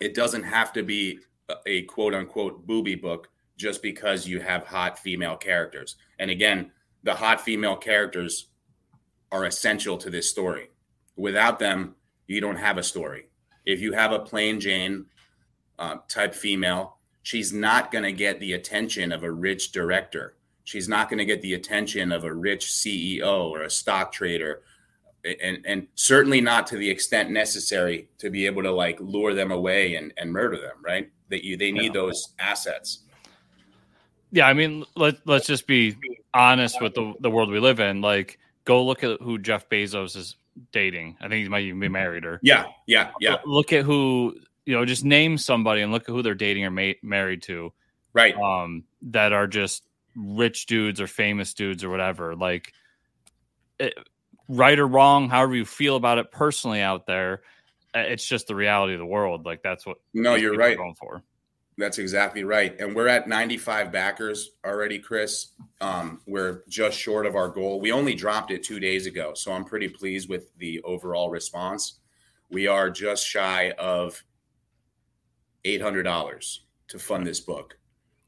it 0.00 0.14
doesn't 0.14 0.44
have 0.44 0.72
to 0.74 0.82
be 0.82 1.18
a 1.66 1.82
quote 1.82 2.14
unquote 2.14 2.66
booby 2.66 2.94
book 2.94 3.28
just 3.56 3.82
because 3.82 4.26
you 4.26 4.40
have 4.40 4.66
hot 4.66 4.98
female 4.98 5.36
characters. 5.36 5.96
And 6.18 6.30
again, 6.30 6.70
the 7.02 7.14
hot 7.14 7.40
female 7.40 7.76
characters 7.76 8.48
are 9.32 9.44
essential 9.44 9.98
to 9.98 10.10
this 10.10 10.30
story. 10.30 10.70
Without 11.16 11.58
them, 11.58 11.96
you 12.26 12.40
don't 12.40 12.56
have 12.56 12.78
a 12.78 12.82
story. 12.82 13.26
If 13.66 13.80
you 13.80 13.92
have 13.92 14.12
a 14.12 14.20
plain 14.20 14.60
Jane 14.60 15.06
uh, 15.78 15.96
type 16.08 16.34
female, 16.34 16.98
she's 17.22 17.52
not 17.52 17.90
going 17.90 18.04
to 18.04 18.12
get 18.12 18.40
the 18.40 18.52
attention 18.52 19.12
of 19.12 19.24
a 19.24 19.30
rich 19.30 19.72
director. 19.72 20.36
She's 20.64 20.88
not 20.88 21.08
going 21.08 21.18
to 21.18 21.24
get 21.24 21.42
the 21.42 21.54
attention 21.54 22.12
of 22.12 22.24
a 22.24 22.32
rich 22.32 22.66
CEO 22.66 23.50
or 23.50 23.62
a 23.62 23.70
stock 23.70 24.12
trader 24.12 24.62
and 25.24 25.58
and 25.66 25.86
certainly 25.94 26.40
not 26.40 26.66
to 26.68 26.76
the 26.76 26.88
extent 26.88 27.30
necessary 27.30 28.08
to 28.18 28.30
be 28.30 28.46
able 28.46 28.62
to 28.62 28.70
like 28.70 28.98
lure 29.00 29.34
them 29.34 29.50
away 29.50 29.96
and, 29.96 30.12
and 30.16 30.32
murder 30.32 30.56
them 30.56 30.76
right 30.82 31.10
that 31.30 31.44
you 31.44 31.56
they 31.56 31.72
need 31.72 31.86
yeah. 31.86 31.92
those 31.92 32.34
assets. 32.38 33.00
Yeah 34.30 34.46
i 34.46 34.52
mean 34.52 34.84
let, 34.94 35.26
let's 35.26 35.46
just 35.46 35.66
be 35.66 35.96
honest 36.34 36.80
with 36.82 36.94
the, 36.94 37.14
the 37.20 37.30
world 37.30 37.50
we 37.50 37.60
live 37.60 37.80
in. 37.80 38.00
Like 38.00 38.38
go 38.64 38.84
look 38.84 39.02
at 39.02 39.20
who 39.22 39.38
jeff 39.38 39.68
bezos 39.68 40.16
is 40.16 40.36
dating. 40.72 41.16
I 41.20 41.28
think 41.28 41.42
he 41.42 41.48
might 41.48 41.64
even 41.64 41.80
be 41.80 41.88
married 41.88 42.24
or 42.24 42.40
yeah 42.42 42.66
yeah 42.86 43.10
yeah. 43.20 43.36
Look 43.44 43.72
at 43.72 43.84
who 43.84 44.36
you 44.66 44.74
know 44.74 44.84
just 44.84 45.04
name 45.04 45.38
somebody 45.38 45.82
and 45.82 45.92
look 45.92 46.02
at 46.02 46.08
who 46.08 46.22
they're 46.22 46.34
dating 46.34 46.64
or 46.64 46.70
ma- 46.70 46.92
married 47.02 47.42
to. 47.42 47.72
Right. 48.12 48.36
Um 48.36 48.84
that 49.02 49.32
are 49.32 49.46
just 49.46 49.84
rich 50.14 50.66
dudes 50.66 51.00
or 51.00 51.06
famous 51.06 51.54
dudes 51.54 51.84
or 51.84 51.90
whatever. 51.90 52.34
Like 52.34 52.72
it, 53.78 53.94
right 54.48 54.78
or 54.78 54.86
wrong, 54.86 55.28
however 55.28 55.54
you 55.54 55.64
feel 55.64 55.96
about 55.96 56.18
it 56.18 56.32
personally 56.32 56.80
out 56.80 57.06
there, 57.06 57.42
it's 57.94 58.26
just 58.26 58.46
the 58.46 58.54
reality 58.54 58.94
of 58.94 58.98
the 58.98 59.06
world. 59.06 59.44
Like 59.44 59.62
that's 59.62 59.86
what. 59.86 59.98
No, 60.14 60.34
you're 60.34 60.56
right. 60.56 60.76
Going 60.76 60.94
for. 60.94 61.22
That's 61.78 61.98
exactly 61.98 62.42
right. 62.42 62.78
And 62.80 62.94
we're 62.94 63.06
at 63.06 63.28
95 63.28 63.92
backers 63.92 64.50
already, 64.66 64.98
Chris. 64.98 65.52
Um, 65.80 66.20
we're 66.26 66.64
just 66.68 66.98
short 66.98 67.24
of 67.24 67.36
our 67.36 67.48
goal. 67.48 67.80
We 67.80 67.92
only 67.92 68.14
dropped 68.14 68.50
it 68.50 68.64
two 68.64 68.80
days 68.80 69.06
ago, 69.06 69.32
so 69.34 69.52
I'm 69.52 69.64
pretty 69.64 69.88
pleased 69.88 70.28
with 70.28 70.50
the 70.58 70.80
overall 70.82 71.30
response. 71.30 72.00
We 72.50 72.66
are 72.66 72.90
just 72.90 73.24
shy 73.24 73.70
of 73.78 74.20
$800 75.64 76.58
to 76.88 76.98
fund 76.98 77.24
this 77.24 77.40
book. 77.40 77.78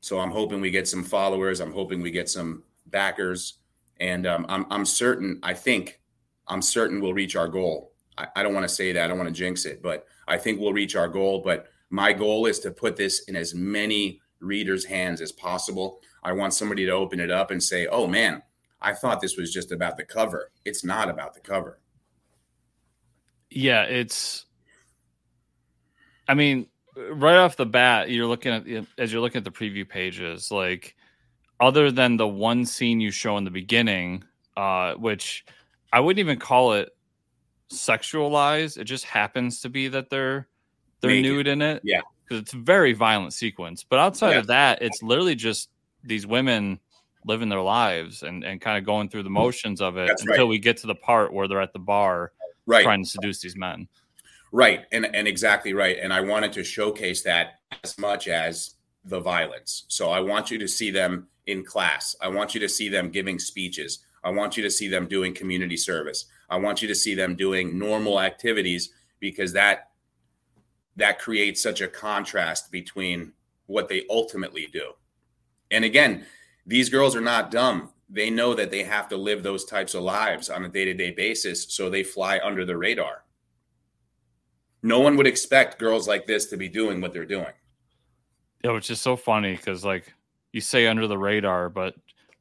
So 0.01 0.21
I'm 0.21 0.31
hoping 0.31 0.61
we 0.61 0.71
get 0.71 0.87
some 0.87 1.03
followers. 1.03 1.59
I'm 1.61 1.73
hoping 1.73 2.01
we 2.01 2.13
get 2.13 2.29
some 2.29 2.63
backers. 2.87 3.55
And 3.99 4.27
um, 4.29 4.47
I'm, 4.49 4.65
I'm 4.71 4.85
certain, 4.85 5.41
I 5.43 5.55
think 5.55 6.01
I'm 6.47 6.63
certain 6.63 7.01
we'll 7.01 7.15
reach 7.15 7.35
our 7.35 7.49
goal. 7.49 7.90
I, 8.19 8.27
I 8.37 8.43
don't 8.43 8.55
want 8.55 8.65
to 8.65 8.75
say 8.75 8.93
that. 8.93 9.05
I 9.05 9.09
don't 9.09 9.19
want 9.19 9.29
to 9.29 9.35
jinx 9.35 9.65
it, 9.65 9.83
but 9.83 10.07
I 10.29 10.37
think 10.37 10.61
we'll 10.61 10.73
reach 10.73 10.97
our 10.97 11.09
goal. 11.09 11.41
But 11.41 11.69
my 11.91 12.13
goal 12.13 12.47
is 12.47 12.61
to 12.61 12.71
put 12.71 12.97
this 12.97 13.25
in 13.25 13.37
as 13.37 13.55
many 13.55 14.21
readers' 14.41 14.85
hands 14.85 15.21
as 15.21 15.33
possible. 15.33 16.01
I 16.23 16.33
want 16.33 16.55
somebody 16.55 16.87
to 16.87 16.93
open 16.93 17.21
it 17.21 17.31
up 17.31 17.51
and 17.51 17.63
say, 17.63 17.87
oh 17.87 18.07
man, 18.07 18.43
I 18.81 18.93
thought 18.95 19.21
this 19.21 19.37
was 19.37 19.53
just 19.53 19.73
about 19.73 19.97
the 19.97 20.05
cover. 20.05 20.51
It's 20.65 20.85
not 20.85 21.09
about 21.09 21.35
the 21.35 21.41
cover. 21.41 21.81
Yeah, 23.51 23.83
it's. 23.83 24.47
I 26.29 26.35
mean, 26.35 26.69
right 26.97 27.37
off 27.37 27.57
the 27.57 27.67
bat, 27.67 28.11
you're 28.11 28.27
looking 28.27 28.53
at 28.53 28.87
as 28.99 29.13
you're 29.13 29.21
looking 29.21 29.39
at 29.39 29.45
the 29.45 29.51
preview 29.51 29.89
pages, 29.89 30.51
like 30.51 30.95
other 31.59 31.91
than 31.91 32.17
the 32.17 32.29
one 32.29 32.65
scene 32.65 33.01
you 33.01 33.11
show 33.11 33.37
in 33.37 33.45
the 33.45 33.51
beginning, 33.51 34.25
uh, 34.57 34.95
which 34.95 35.45
I 35.93 36.01
wouldn't 36.01 36.21
even 36.21 36.39
call 36.39 36.75
it 36.75 36.91
sexualized. 37.73 38.79
It 38.79 38.85
just 38.85 39.05
happens 39.05 39.61
to 39.61 39.69
be 39.69 39.89
that 39.89 40.11
they're 40.11 40.49
they're 41.01 41.11
Naked. 41.11 41.25
nude 41.25 41.47
in 41.49 41.63
it. 41.63 41.81
Yeah, 41.85 42.03
because 42.25 42.43
it's 42.43 42.53
a 42.53 42.59
very 42.59 42.93
violent 42.93 43.33
sequence. 43.33 43.85
But 43.85 43.99
outside 43.99 44.33
yeah. 44.33 44.39
of 44.39 44.47
that, 44.49 44.83
it's 44.83 45.03
literally 45.03 45.35
just 45.35 45.71
these 46.05 46.27
women 46.27 46.79
living 47.27 47.49
their 47.49 47.61
lives 47.61 48.23
and 48.23 48.45
and 48.45 48.61
kind 48.61 48.79
of 48.79 48.85
going 48.85 49.09
through 49.09 49.23
the 49.23 49.31
motions 49.31 49.81
of 49.81 49.97
it 49.97 50.09
That's 50.09 50.23
until 50.23 50.45
right. 50.45 50.51
we 50.51 50.59
get 50.59 50.77
to 50.79 50.87
the 50.87 50.95
part 50.95 51.33
where 51.33 51.49
they're 51.49 51.61
at 51.61 51.73
the 51.73 51.79
bar 51.79 52.33
right. 52.67 52.83
trying 52.83 53.05
to 53.05 53.09
seduce 53.11 53.41
these 53.41 53.57
men. 53.57 53.89
Right, 54.53 54.87
and 54.93 55.07
and 55.15 55.29
exactly 55.29 55.75
right. 55.75 55.99
And 56.01 56.13
I 56.13 56.21
wanted 56.21 56.53
to 56.55 56.65
showcase 56.65 57.23
that 57.23 57.61
as 57.85 57.97
much 57.99 58.27
as 58.29 58.75
the 59.05 59.21
violence. 59.21 59.85
So 59.89 60.11
I 60.11 60.21
want 60.21 60.51
you 60.51 60.59
to 60.59 60.69
see 60.69 60.91
them 60.91 61.29
in 61.47 61.65
class. 61.65 62.17
I 62.21 62.29
want 62.29 62.55
you 62.55 62.61
to 62.61 62.69
see 62.69 62.89
them 62.89 63.11
giving 63.11 63.39
speeches. 63.39 64.01
I 64.23 64.31
want 64.31 64.57
you 64.57 64.63
to 64.63 64.71
see 64.71 64.89
them 64.89 65.07
doing 65.07 65.35
community 65.35 65.77
service. 65.77 66.27
I 66.51 66.57
want 66.57 66.83
you 66.83 66.89
to 66.89 66.95
see 66.95 67.15
them 67.15 67.37
doing 67.37 67.79
normal 67.79 68.21
activities 68.21 68.91
because 69.21 69.53
that 69.53 69.91
that 70.97 71.19
creates 71.19 71.63
such 71.63 71.81
a 71.81 71.89
contrast 71.89 72.71
between 72.73 73.33
what 73.67 73.89
they 73.89 74.05
ultimately 74.11 74.69
do. 74.73 74.93
And 75.71 75.85
again, 75.85 76.27
these 76.67 76.89
girls 76.89 77.15
are 77.15 77.21
not 77.21 77.51
dumb. 77.51 77.91
They 78.09 78.29
know 78.29 78.55
that 78.55 78.73
they 78.73 78.83
have 78.83 79.09
to 79.09 79.17
live 79.17 79.43
those 79.43 79.65
types 79.65 79.95
of 79.95 80.03
lives 80.03 80.51
on 80.51 80.65
a 80.65 80.69
day-to-day 80.69 81.13
basis, 81.13 81.73
so 81.73 81.89
they 81.89 82.03
fly 82.03 82.41
under 82.43 82.65
the 82.65 82.77
radar. 82.77 83.25
No 84.83 84.99
one 84.99 85.17
would 85.17 85.29
expect 85.29 85.79
girls 85.79 86.09
like 86.09 86.27
this 86.27 86.47
to 86.47 86.57
be 86.57 86.69
doing 86.69 87.01
what 87.01 87.13
they're 87.13 87.25
doing. 87.25 87.53
Yeah, 88.65 88.73
which 88.73 88.91
is 88.91 89.01
so 89.01 89.17
funny 89.17 89.55
because 89.55 89.85
like 89.85 90.13
you 90.53 90.61
say 90.61 90.87
under 90.87 91.07
the 91.07 91.19
radar, 91.19 91.69
but 91.69 91.95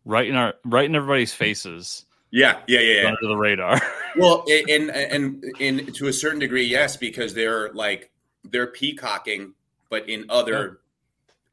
right 0.06 0.28
in 0.28 0.36
our 0.36 0.56
right 0.66 0.86
in 0.86 0.96
everybody's 0.96 1.34
faces. 1.34 2.06
Yeah, 2.32 2.60
yeah, 2.68 2.80
yeah, 2.80 3.02
yeah. 3.02 3.08
under 3.08 3.28
the 3.28 3.38
radar. 3.38 3.80
well, 4.16 4.46
and 4.70 4.92
and 4.92 5.44
in 5.60 5.92
to 5.94 6.08
a 6.08 6.14
certain 6.14 6.40
degree, 6.40 6.64
yes, 6.64 6.98
because 6.98 7.34
they're 7.34 7.72
like 7.74 8.12
they're 8.44 8.68
peacocking, 8.68 9.54
but 9.90 10.08
in 10.10 10.26
other 10.30 10.80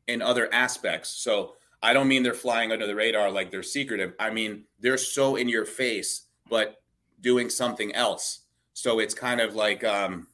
yeah. 0.06 0.14
in 0.14 0.22
other 0.22 0.52
aspects. 0.52 1.10
So 1.10 1.54
I 1.82 1.92
don't 1.92 2.08
mean 2.08 2.22
they're 2.22 2.34
flying 2.34 2.72
under 2.72 2.86
the 2.86 2.94
radar 2.94 3.30
like 3.30 3.50
they're 3.50 3.62
secretive. 3.62 4.14
I 4.18 4.30
mean 4.30 4.64
they're 4.80 4.98
so 4.98 5.36
in 5.36 5.48
your 5.48 5.64
face, 5.64 6.22
but 6.48 6.82
doing 7.20 7.50
something 7.50 7.94
else. 7.94 8.40
So 8.74 8.98
it's 8.98 9.14
kind 9.14 9.40
of 9.40 9.54
like 9.54 9.84
um 9.84 10.28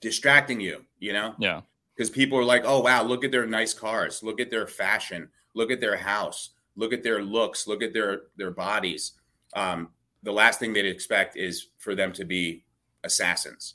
distracting 0.00 0.60
you, 0.60 0.84
you 0.98 1.12
know? 1.12 1.34
Yeah. 1.38 1.60
Because 1.94 2.10
people 2.10 2.38
are 2.38 2.44
like, 2.44 2.62
oh 2.64 2.80
wow, 2.80 3.02
look 3.02 3.24
at 3.24 3.30
their 3.30 3.46
nice 3.46 3.74
cars, 3.74 4.22
look 4.22 4.40
at 4.40 4.50
their 4.50 4.66
fashion, 4.66 5.28
look 5.54 5.70
at 5.70 5.80
their 5.80 5.96
house 5.96 6.50
look 6.76 6.92
at 6.92 7.02
their 7.02 7.22
looks, 7.22 7.66
look 7.66 7.82
at 7.82 7.92
their 7.92 8.22
their 8.36 8.50
bodies. 8.50 9.12
Um, 9.54 9.90
the 10.22 10.32
last 10.32 10.58
thing 10.58 10.72
they'd 10.72 10.86
expect 10.86 11.36
is 11.36 11.68
for 11.78 11.94
them 11.94 12.12
to 12.12 12.24
be 12.24 12.64
assassins. 13.04 13.74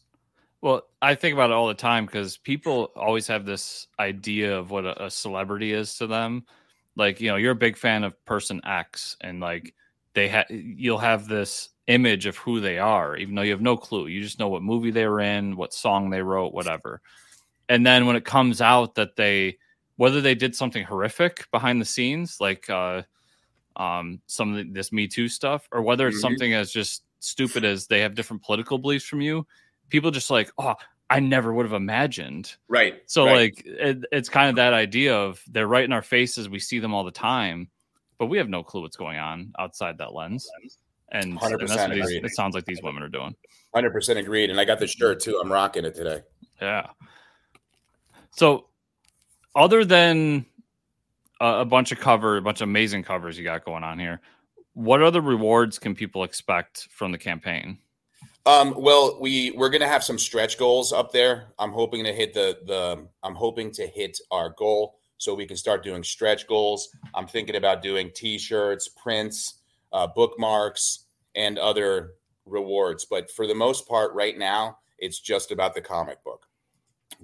Well, 0.61 0.83
I 1.01 1.15
think 1.15 1.33
about 1.33 1.51
it 1.51 1.53
all 1.53 1.67
the 1.67 1.73
time 1.73 2.05
because 2.05 2.37
people 2.37 2.91
always 2.95 3.27
have 3.27 3.45
this 3.45 3.87
idea 3.99 4.57
of 4.57 4.71
what 4.71 4.85
a, 4.85 5.05
a, 5.05 5.11
celebrity 5.11 5.73
is 5.73 5.95
to 5.97 6.07
them. 6.07 6.45
Like, 6.95 7.21
you 7.21 7.29
know, 7.29 7.35
you're 7.35 7.51
a 7.51 7.55
big 7.55 7.77
fan 7.77 8.03
of 8.03 8.25
person 8.25 8.61
X, 8.65 9.17
and 9.21 9.39
like 9.39 9.75
they 10.13 10.27
have, 10.29 10.45
you'll 10.49 10.97
have 10.97 11.27
this 11.27 11.69
image 11.87 12.25
of 12.25 12.37
who 12.37 12.61
they 12.61 12.79
are, 12.79 13.15
even 13.15 13.35
though 13.35 13.43
you 13.43 13.51
have 13.51 13.61
no 13.61 13.77
clue. 13.77 14.07
You 14.07 14.23
just 14.23 14.39
know 14.39 14.47
what 14.47 14.63
movie 14.63 14.91
they 14.91 15.05
were 15.05 15.19
in, 15.19 15.55
what 15.55 15.73
song 15.73 16.09
they 16.09 16.21
wrote, 16.21 16.53
whatever. 16.53 17.01
And 17.69 17.85
then 17.85 18.05
when 18.05 18.15
it 18.15 18.25
comes 18.25 18.61
out 18.61 18.95
that 18.95 19.15
they 19.15 19.57
whether 19.97 20.19
they 20.19 20.35
did 20.35 20.55
something 20.55 20.83
horrific 20.83 21.49
behind 21.51 21.79
the 21.79 21.85
scenes, 21.85 22.41
like 22.41 22.69
uh, 22.69 23.03
um, 23.75 24.21
some 24.27 24.55
of 24.55 24.73
this 24.73 24.91
Me 24.91 25.07
Too 25.07 25.27
stuff, 25.27 25.67
or 25.71 25.81
whether 25.81 26.07
it's 26.07 26.17
mm-hmm. 26.17 26.21
something 26.21 26.53
as 26.53 26.71
just 26.71 27.03
stupid 27.19 27.65
as 27.65 27.87
they 27.87 28.01
have 28.01 28.15
different 28.15 28.43
political 28.43 28.77
beliefs 28.77 29.05
from 29.05 29.21
you, 29.21 29.45
people 29.89 30.11
just 30.11 30.29
like, 30.29 30.51
oh, 30.57 30.75
I 31.09 31.19
never 31.19 31.53
would 31.53 31.65
have 31.65 31.73
imagined. 31.73 32.55
Right. 32.67 33.01
So 33.05 33.25
right. 33.25 33.35
like, 33.35 33.63
it, 33.65 34.05
it's 34.11 34.29
kind 34.29 34.49
of 34.49 34.55
that 34.55 34.73
idea 34.73 35.15
of 35.15 35.41
they're 35.47 35.67
right 35.67 35.83
in 35.83 35.91
our 35.91 36.01
faces. 36.01 36.49
We 36.49 36.59
see 36.59 36.79
them 36.79 36.93
all 36.93 37.03
the 37.03 37.11
time, 37.11 37.69
but 38.17 38.25
we 38.25 38.37
have 38.39 38.49
no 38.49 38.63
clue 38.63 38.81
what's 38.81 38.97
going 38.97 39.19
on 39.19 39.53
outside 39.59 39.97
that 39.99 40.13
lens. 40.13 40.49
And, 41.11 41.37
and 41.41 41.59
that's 41.59 41.77
what 41.77 41.91
these, 41.91 42.09
it 42.09 42.31
sounds 42.31 42.55
like 42.55 42.65
these 42.65 42.81
women 42.81 43.03
are 43.03 43.09
doing. 43.09 43.35
Hundred 43.73 43.91
percent 43.91 44.17
agreed. 44.17 44.49
And 44.49 44.59
I 44.59 44.65
got 44.65 44.79
the 44.79 44.87
shirt 44.87 45.19
too. 45.19 45.39
I'm 45.39 45.51
rocking 45.51 45.85
it 45.85 45.95
today. 45.95 46.21
Yeah. 46.59 46.87
So 48.31 48.67
other 49.55 49.85
than 49.85 50.45
a, 51.41 51.65
bunch 51.65 51.91
of 51.91 51.99
cover, 51.99 52.37
a 52.37 52.41
bunch 52.41 52.61
of 52.61 52.69
amazing 52.69 53.03
covers 53.03 53.37
you 53.37 53.43
got 53.43 53.65
going 53.65 53.83
on 53.83 53.99
here. 53.99 54.21
What 54.73 55.01
other 55.01 55.21
rewards 55.21 55.79
can 55.79 55.95
people 55.95 56.23
expect 56.23 56.87
from 56.91 57.11
the 57.11 57.17
campaign? 57.17 57.77
Um, 58.45 58.75
well, 58.77 59.17
we 59.19 59.51
we're 59.51 59.69
gonna 59.69 59.87
have 59.87 60.03
some 60.03 60.19
stretch 60.19 60.59
goals 60.59 60.93
up 60.93 61.11
there. 61.11 61.47
I'm 61.57 61.71
hoping 61.71 62.03
to 62.03 62.13
hit 62.13 62.33
the 62.33 62.59
the 62.65 63.07
I'm 63.23 63.33
hoping 63.33 63.71
to 63.71 63.87
hit 63.87 64.19
our 64.29 64.51
goal 64.51 64.99
so 65.17 65.33
we 65.33 65.47
can 65.47 65.57
start 65.57 65.83
doing 65.83 66.03
stretch 66.03 66.45
goals. 66.45 66.89
I'm 67.15 67.25
thinking 67.25 67.55
about 67.55 67.81
doing 67.81 68.11
T-shirts, 68.13 68.89
prints, 68.89 69.55
uh, 69.93 70.07
bookmarks, 70.07 71.05
and 71.33 71.57
other 71.57 72.11
rewards. 72.45 73.05
But 73.05 73.31
for 73.31 73.47
the 73.47 73.55
most 73.55 73.87
part, 73.87 74.13
right 74.13 74.37
now, 74.37 74.77
it's 74.99 75.19
just 75.19 75.51
about 75.51 75.73
the 75.73 75.81
comic 75.81 76.23
book. 76.23 76.45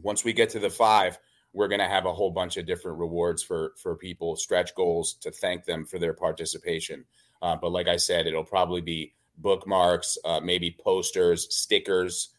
Once 0.01 0.23
we 0.23 0.33
get 0.33 0.49
to 0.51 0.59
the 0.59 0.69
five, 0.69 1.19
we're 1.53 1.67
going 1.67 1.79
to 1.79 1.87
have 1.87 2.05
a 2.05 2.13
whole 2.13 2.31
bunch 2.31 2.57
of 2.57 2.65
different 2.65 2.97
rewards 2.97 3.43
for 3.43 3.73
for 3.77 3.95
people, 3.95 4.35
stretch 4.35 4.73
goals 4.75 5.13
to 5.15 5.31
thank 5.31 5.65
them 5.65 5.85
for 5.85 5.99
their 5.99 6.13
participation. 6.13 7.05
Uh, 7.41 7.55
but 7.55 7.71
like 7.71 7.87
I 7.87 7.97
said, 7.97 8.27
it'll 8.27 8.43
probably 8.43 8.81
be 8.81 9.13
bookmarks, 9.37 10.17
uh, 10.23 10.39
maybe 10.39 10.75
posters, 10.83 11.53
stickers, 11.53 12.29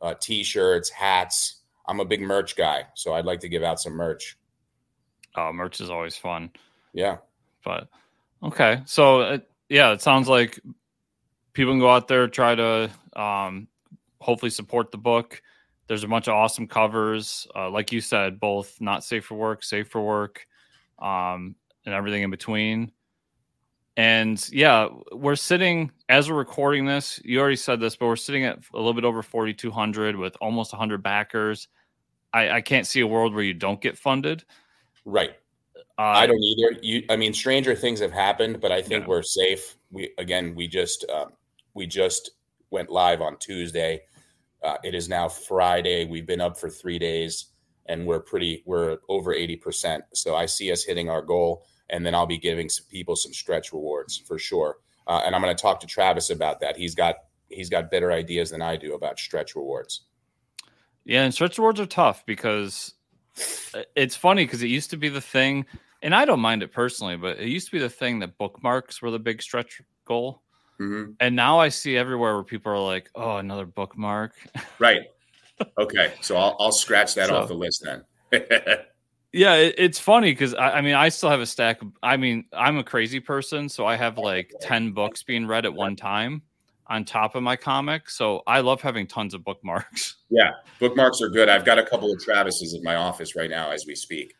uh, 0.00 0.14
t-shirts, 0.20 0.90
hats. 0.90 1.60
I'm 1.86 2.00
a 2.00 2.04
big 2.04 2.20
merch 2.20 2.56
guy, 2.56 2.84
so 2.94 3.14
I'd 3.14 3.26
like 3.26 3.40
to 3.40 3.48
give 3.48 3.62
out 3.62 3.80
some 3.80 3.94
merch. 3.94 4.38
Oh, 5.34 5.52
merch 5.52 5.80
is 5.80 5.90
always 5.90 6.16
fun. 6.16 6.50
Yeah, 6.92 7.18
but 7.64 7.88
okay, 8.42 8.82
so 8.86 9.20
uh, 9.20 9.38
yeah, 9.68 9.92
it 9.92 10.00
sounds 10.00 10.28
like 10.28 10.60
people 11.52 11.72
can 11.72 11.80
go 11.80 11.90
out 11.90 12.08
there 12.08 12.28
try 12.28 12.54
to 12.54 12.90
um, 13.16 13.68
hopefully 14.20 14.50
support 14.50 14.92
the 14.92 14.98
book. 14.98 15.42
There's 15.86 16.04
a 16.04 16.08
bunch 16.08 16.28
of 16.28 16.34
awesome 16.34 16.66
covers, 16.66 17.46
uh, 17.54 17.70
like 17.70 17.92
you 17.92 18.00
said, 18.00 18.40
both 18.40 18.80
not 18.80 19.04
safe 19.04 19.24
for 19.24 19.34
work, 19.34 19.62
safe 19.62 19.88
for 19.88 20.00
work, 20.00 20.46
um, 20.98 21.56
and 21.84 21.94
everything 21.94 22.22
in 22.22 22.30
between. 22.30 22.92
And 23.96 24.44
yeah, 24.50 24.88
we're 25.12 25.36
sitting 25.36 25.92
as 26.08 26.28
we're 26.28 26.36
recording 26.36 26.84
this. 26.84 27.20
You 27.24 27.40
already 27.40 27.56
said 27.56 27.80
this, 27.80 27.96
but 27.96 28.06
we're 28.06 28.16
sitting 28.16 28.44
at 28.44 28.58
a 28.72 28.76
little 28.76 28.94
bit 28.94 29.04
over 29.04 29.22
4,200 29.22 30.16
with 30.16 30.36
almost 30.40 30.72
100 30.72 31.02
backers. 31.02 31.68
I, 32.32 32.50
I 32.50 32.60
can't 32.60 32.86
see 32.86 33.00
a 33.00 33.06
world 33.06 33.34
where 33.34 33.44
you 33.44 33.54
don't 33.54 33.80
get 33.80 33.96
funded. 33.96 34.44
Right. 35.04 35.36
Uh, 35.96 36.02
I 36.02 36.26
don't 36.26 36.40
either. 36.40 36.78
You, 36.82 37.04
I 37.08 37.16
mean, 37.16 37.32
stranger 37.32 37.76
things 37.76 38.00
have 38.00 38.10
happened, 38.10 38.60
but 38.60 38.72
I 38.72 38.82
think 38.82 39.02
yeah. 39.02 39.08
we're 39.08 39.22
safe. 39.22 39.76
We 39.92 40.10
again, 40.18 40.56
we 40.56 40.66
just 40.66 41.08
um, 41.08 41.32
we 41.74 41.86
just 41.86 42.32
went 42.70 42.90
live 42.90 43.20
on 43.20 43.36
Tuesday. 43.38 44.00
Uh, 44.64 44.78
it 44.82 44.94
is 44.94 45.08
now 45.08 45.28
Friday. 45.28 46.06
We've 46.06 46.26
been 46.26 46.40
up 46.40 46.58
for 46.58 46.70
three 46.70 46.98
days, 46.98 47.46
and 47.86 48.06
we're 48.06 48.20
pretty 48.20 48.62
we're 48.64 48.98
over 49.08 49.34
eighty 49.34 49.56
percent. 49.56 50.04
So 50.14 50.34
I 50.34 50.46
see 50.46 50.72
us 50.72 50.82
hitting 50.82 51.10
our 51.10 51.22
goal 51.22 51.64
and 51.90 52.04
then 52.04 52.14
I'll 52.14 52.26
be 52.26 52.38
giving 52.38 52.68
some 52.68 52.86
people 52.90 53.16
some 53.16 53.32
stretch 53.32 53.72
rewards 53.72 54.16
for 54.16 54.38
sure. 54.38 54.78
Uh, 55.06 55.22
and 55.24 55.34
I'm 55.34 55.42
going 55.42 55.54
to 55.54 55.60
talk 55.60 55.80
to 55.80 55.86
Travis 55.86 56.30
about 56.30 56.60
that. 56.60 56.76
He's 56.76 56.94
got 56.94 57.16
he's 57.48 57.68
got 57.68 57.90
better 57.90 58.10
ideas 58.10 58.50
than 58.50 58.62
I 58.62 58.76
do 58.76 58.94
about 58.94 59.18
stretch 59.18 59.54
rewards. 59.54 60.02
Yeah, 61.04 61.24
and 61.24 61.34
stretch 61.34 61.58
rewards 61.58 61.80
are 61.80 61.86
tough 61.86 62.24
because 62.24 62.94
it's 63.94 64.16
funny 64.16 64.44
because 64.44 64.62
it 64.62 64.68
used 64.68 64.90
to 64.90 64.96
be 64.96 65.10
the 65.10 65.20
thing, 65.20 65.66
and 66.02 66.14
I 66.14 66.24
don't 66.24 66.40
mind 66.40 66.62
it 66.62 66.72
personally, 66.72 67.16
but 67.16 67.38
it 67.38 67.48
used 67.48 67.66
to 67.66 67.72
be 67.72 67.78
the 67.78 67.90
thing 67.90 68.20
that 68.20 68.38
bookmarks 68.38 69.02
were 69.02 69.10
the 69.10 69.18
big 69.18 69.42
stretch 69.42 69.82
goal. 70.06 70.42
Mm-hmm. 70.80 71.12
And 71.20 71.36
now 71.36 71.58
I 71.60 71.68
see 71.68 71.96
everywhere 71.96 72.34
where 72.34 72.44
people 72.44 72.72
are 72.72 72.78
like, 72.78 73.10
"Oh, 73.14 73.36
another 73.36 73.66
bookmark." 73.66 74.34
Right. 74.78 75.02
Okay, 75.78 76.14
so 76.20 76.36
I'll 76.36 76.56
I'll 76.58 76.72
scratch 76.72 77.14
that 77.14 77.28
so, 77.28 77.36
off 77.36 77.46
the 77.46 77.54
list 77.54 77.84
then. 77.84 78.02
Yeah, 79.34 79.54
it, 79.54 79.74
it's 79.78 79.98
funny 79.98 80.30
because 80.30 80.54
I, 80.54 80.70
I, 80.74 80.80
mean, 80.80 80.94
I 80.94 81.08
still 81.08 81.28
have 81.28 81.40
a 81.40 81.46
stack. 81.46 81.82
Of, 81.82 81.88
I 82.04 82.16
mean, 82.16 82.44
I'm 82.52 82.78
a 82.78 82.84
crazy 82.84 83.18
person, 83.18 83.68
so 83.68 83.84
I 83.84 83.96
have 83.96 84.16
like 84.16 84.52
ten 84.60 84.92
books 84.92 85.24
being 85.24 85.44
read 85.44 85.66
at 85.66 85.74
one 85.74 85.96
time 85.96 86.42
on 86.86 87.04
top 87.04 87.34
of 87.34 87.42
my 87.42 87.56
comic. 87.56 88.08
So 88.08 88.42
I 88.46 88.60
love 88.60 88.80
having 88.80 89.08
tons 89.08 89.34
of 89.34 89.44
bookmarks. 89.44 90.16
Yeah, 90.30 90.50
bookmarks 90.80 91.20
are 91.20 91.28
good. 91.28 91.48
I've 91.48 91.64
got 91.64 91.78
a 91.78 91.84
couple 91.84 92.10
of 92.10 92.20
Travis's 92.20 92.74
in 92.74 92.82
my 92.82 92.96
office 92.96 93.36
right 93.36 93.48
now 93.48 93.70
as 93.70 93.86
we 93.86 93.94
speak. 93.94 94.34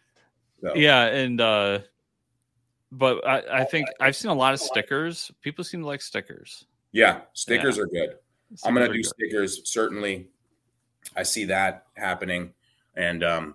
So. 0.60 0.74
Yeah, 0.74 1.04
and 1.04 1.40
uh, 1.40 1.80
but 2.94 3.26
I, 3.26 3.60
I 3.60 3.64
think 3.64 3.88
I've 4.00 4.16
seen 4.16 4.30
a 4.30 4.34
lot 4.34 4.54
of 4.54 4.60
stickers. 4.60 5.30
People 5.42 5.64
seem 5.64 5.80
to 5.80 5.86
like 5.86 6.00
stickers. 6.00 6.66
Yeah, 6.92 7.22
stickers 7.32 7.76
yeah. 7.76 7.82
are 7.82 7.86
good. 7.86 8.16
Stickers 8.54 8.62
I'm 8.64 8.74
gonna 8.74 8.88
do 8.88 8.94
good. 8.94 9.06
stickers 9.06 9.60
certainly. 9.64 10.28
I 11.16 11.22
see 11.22 11.44
that 11.46 11.86
happening, 11.96 12.52
and 12.96 13.22
um, 13.22 13.54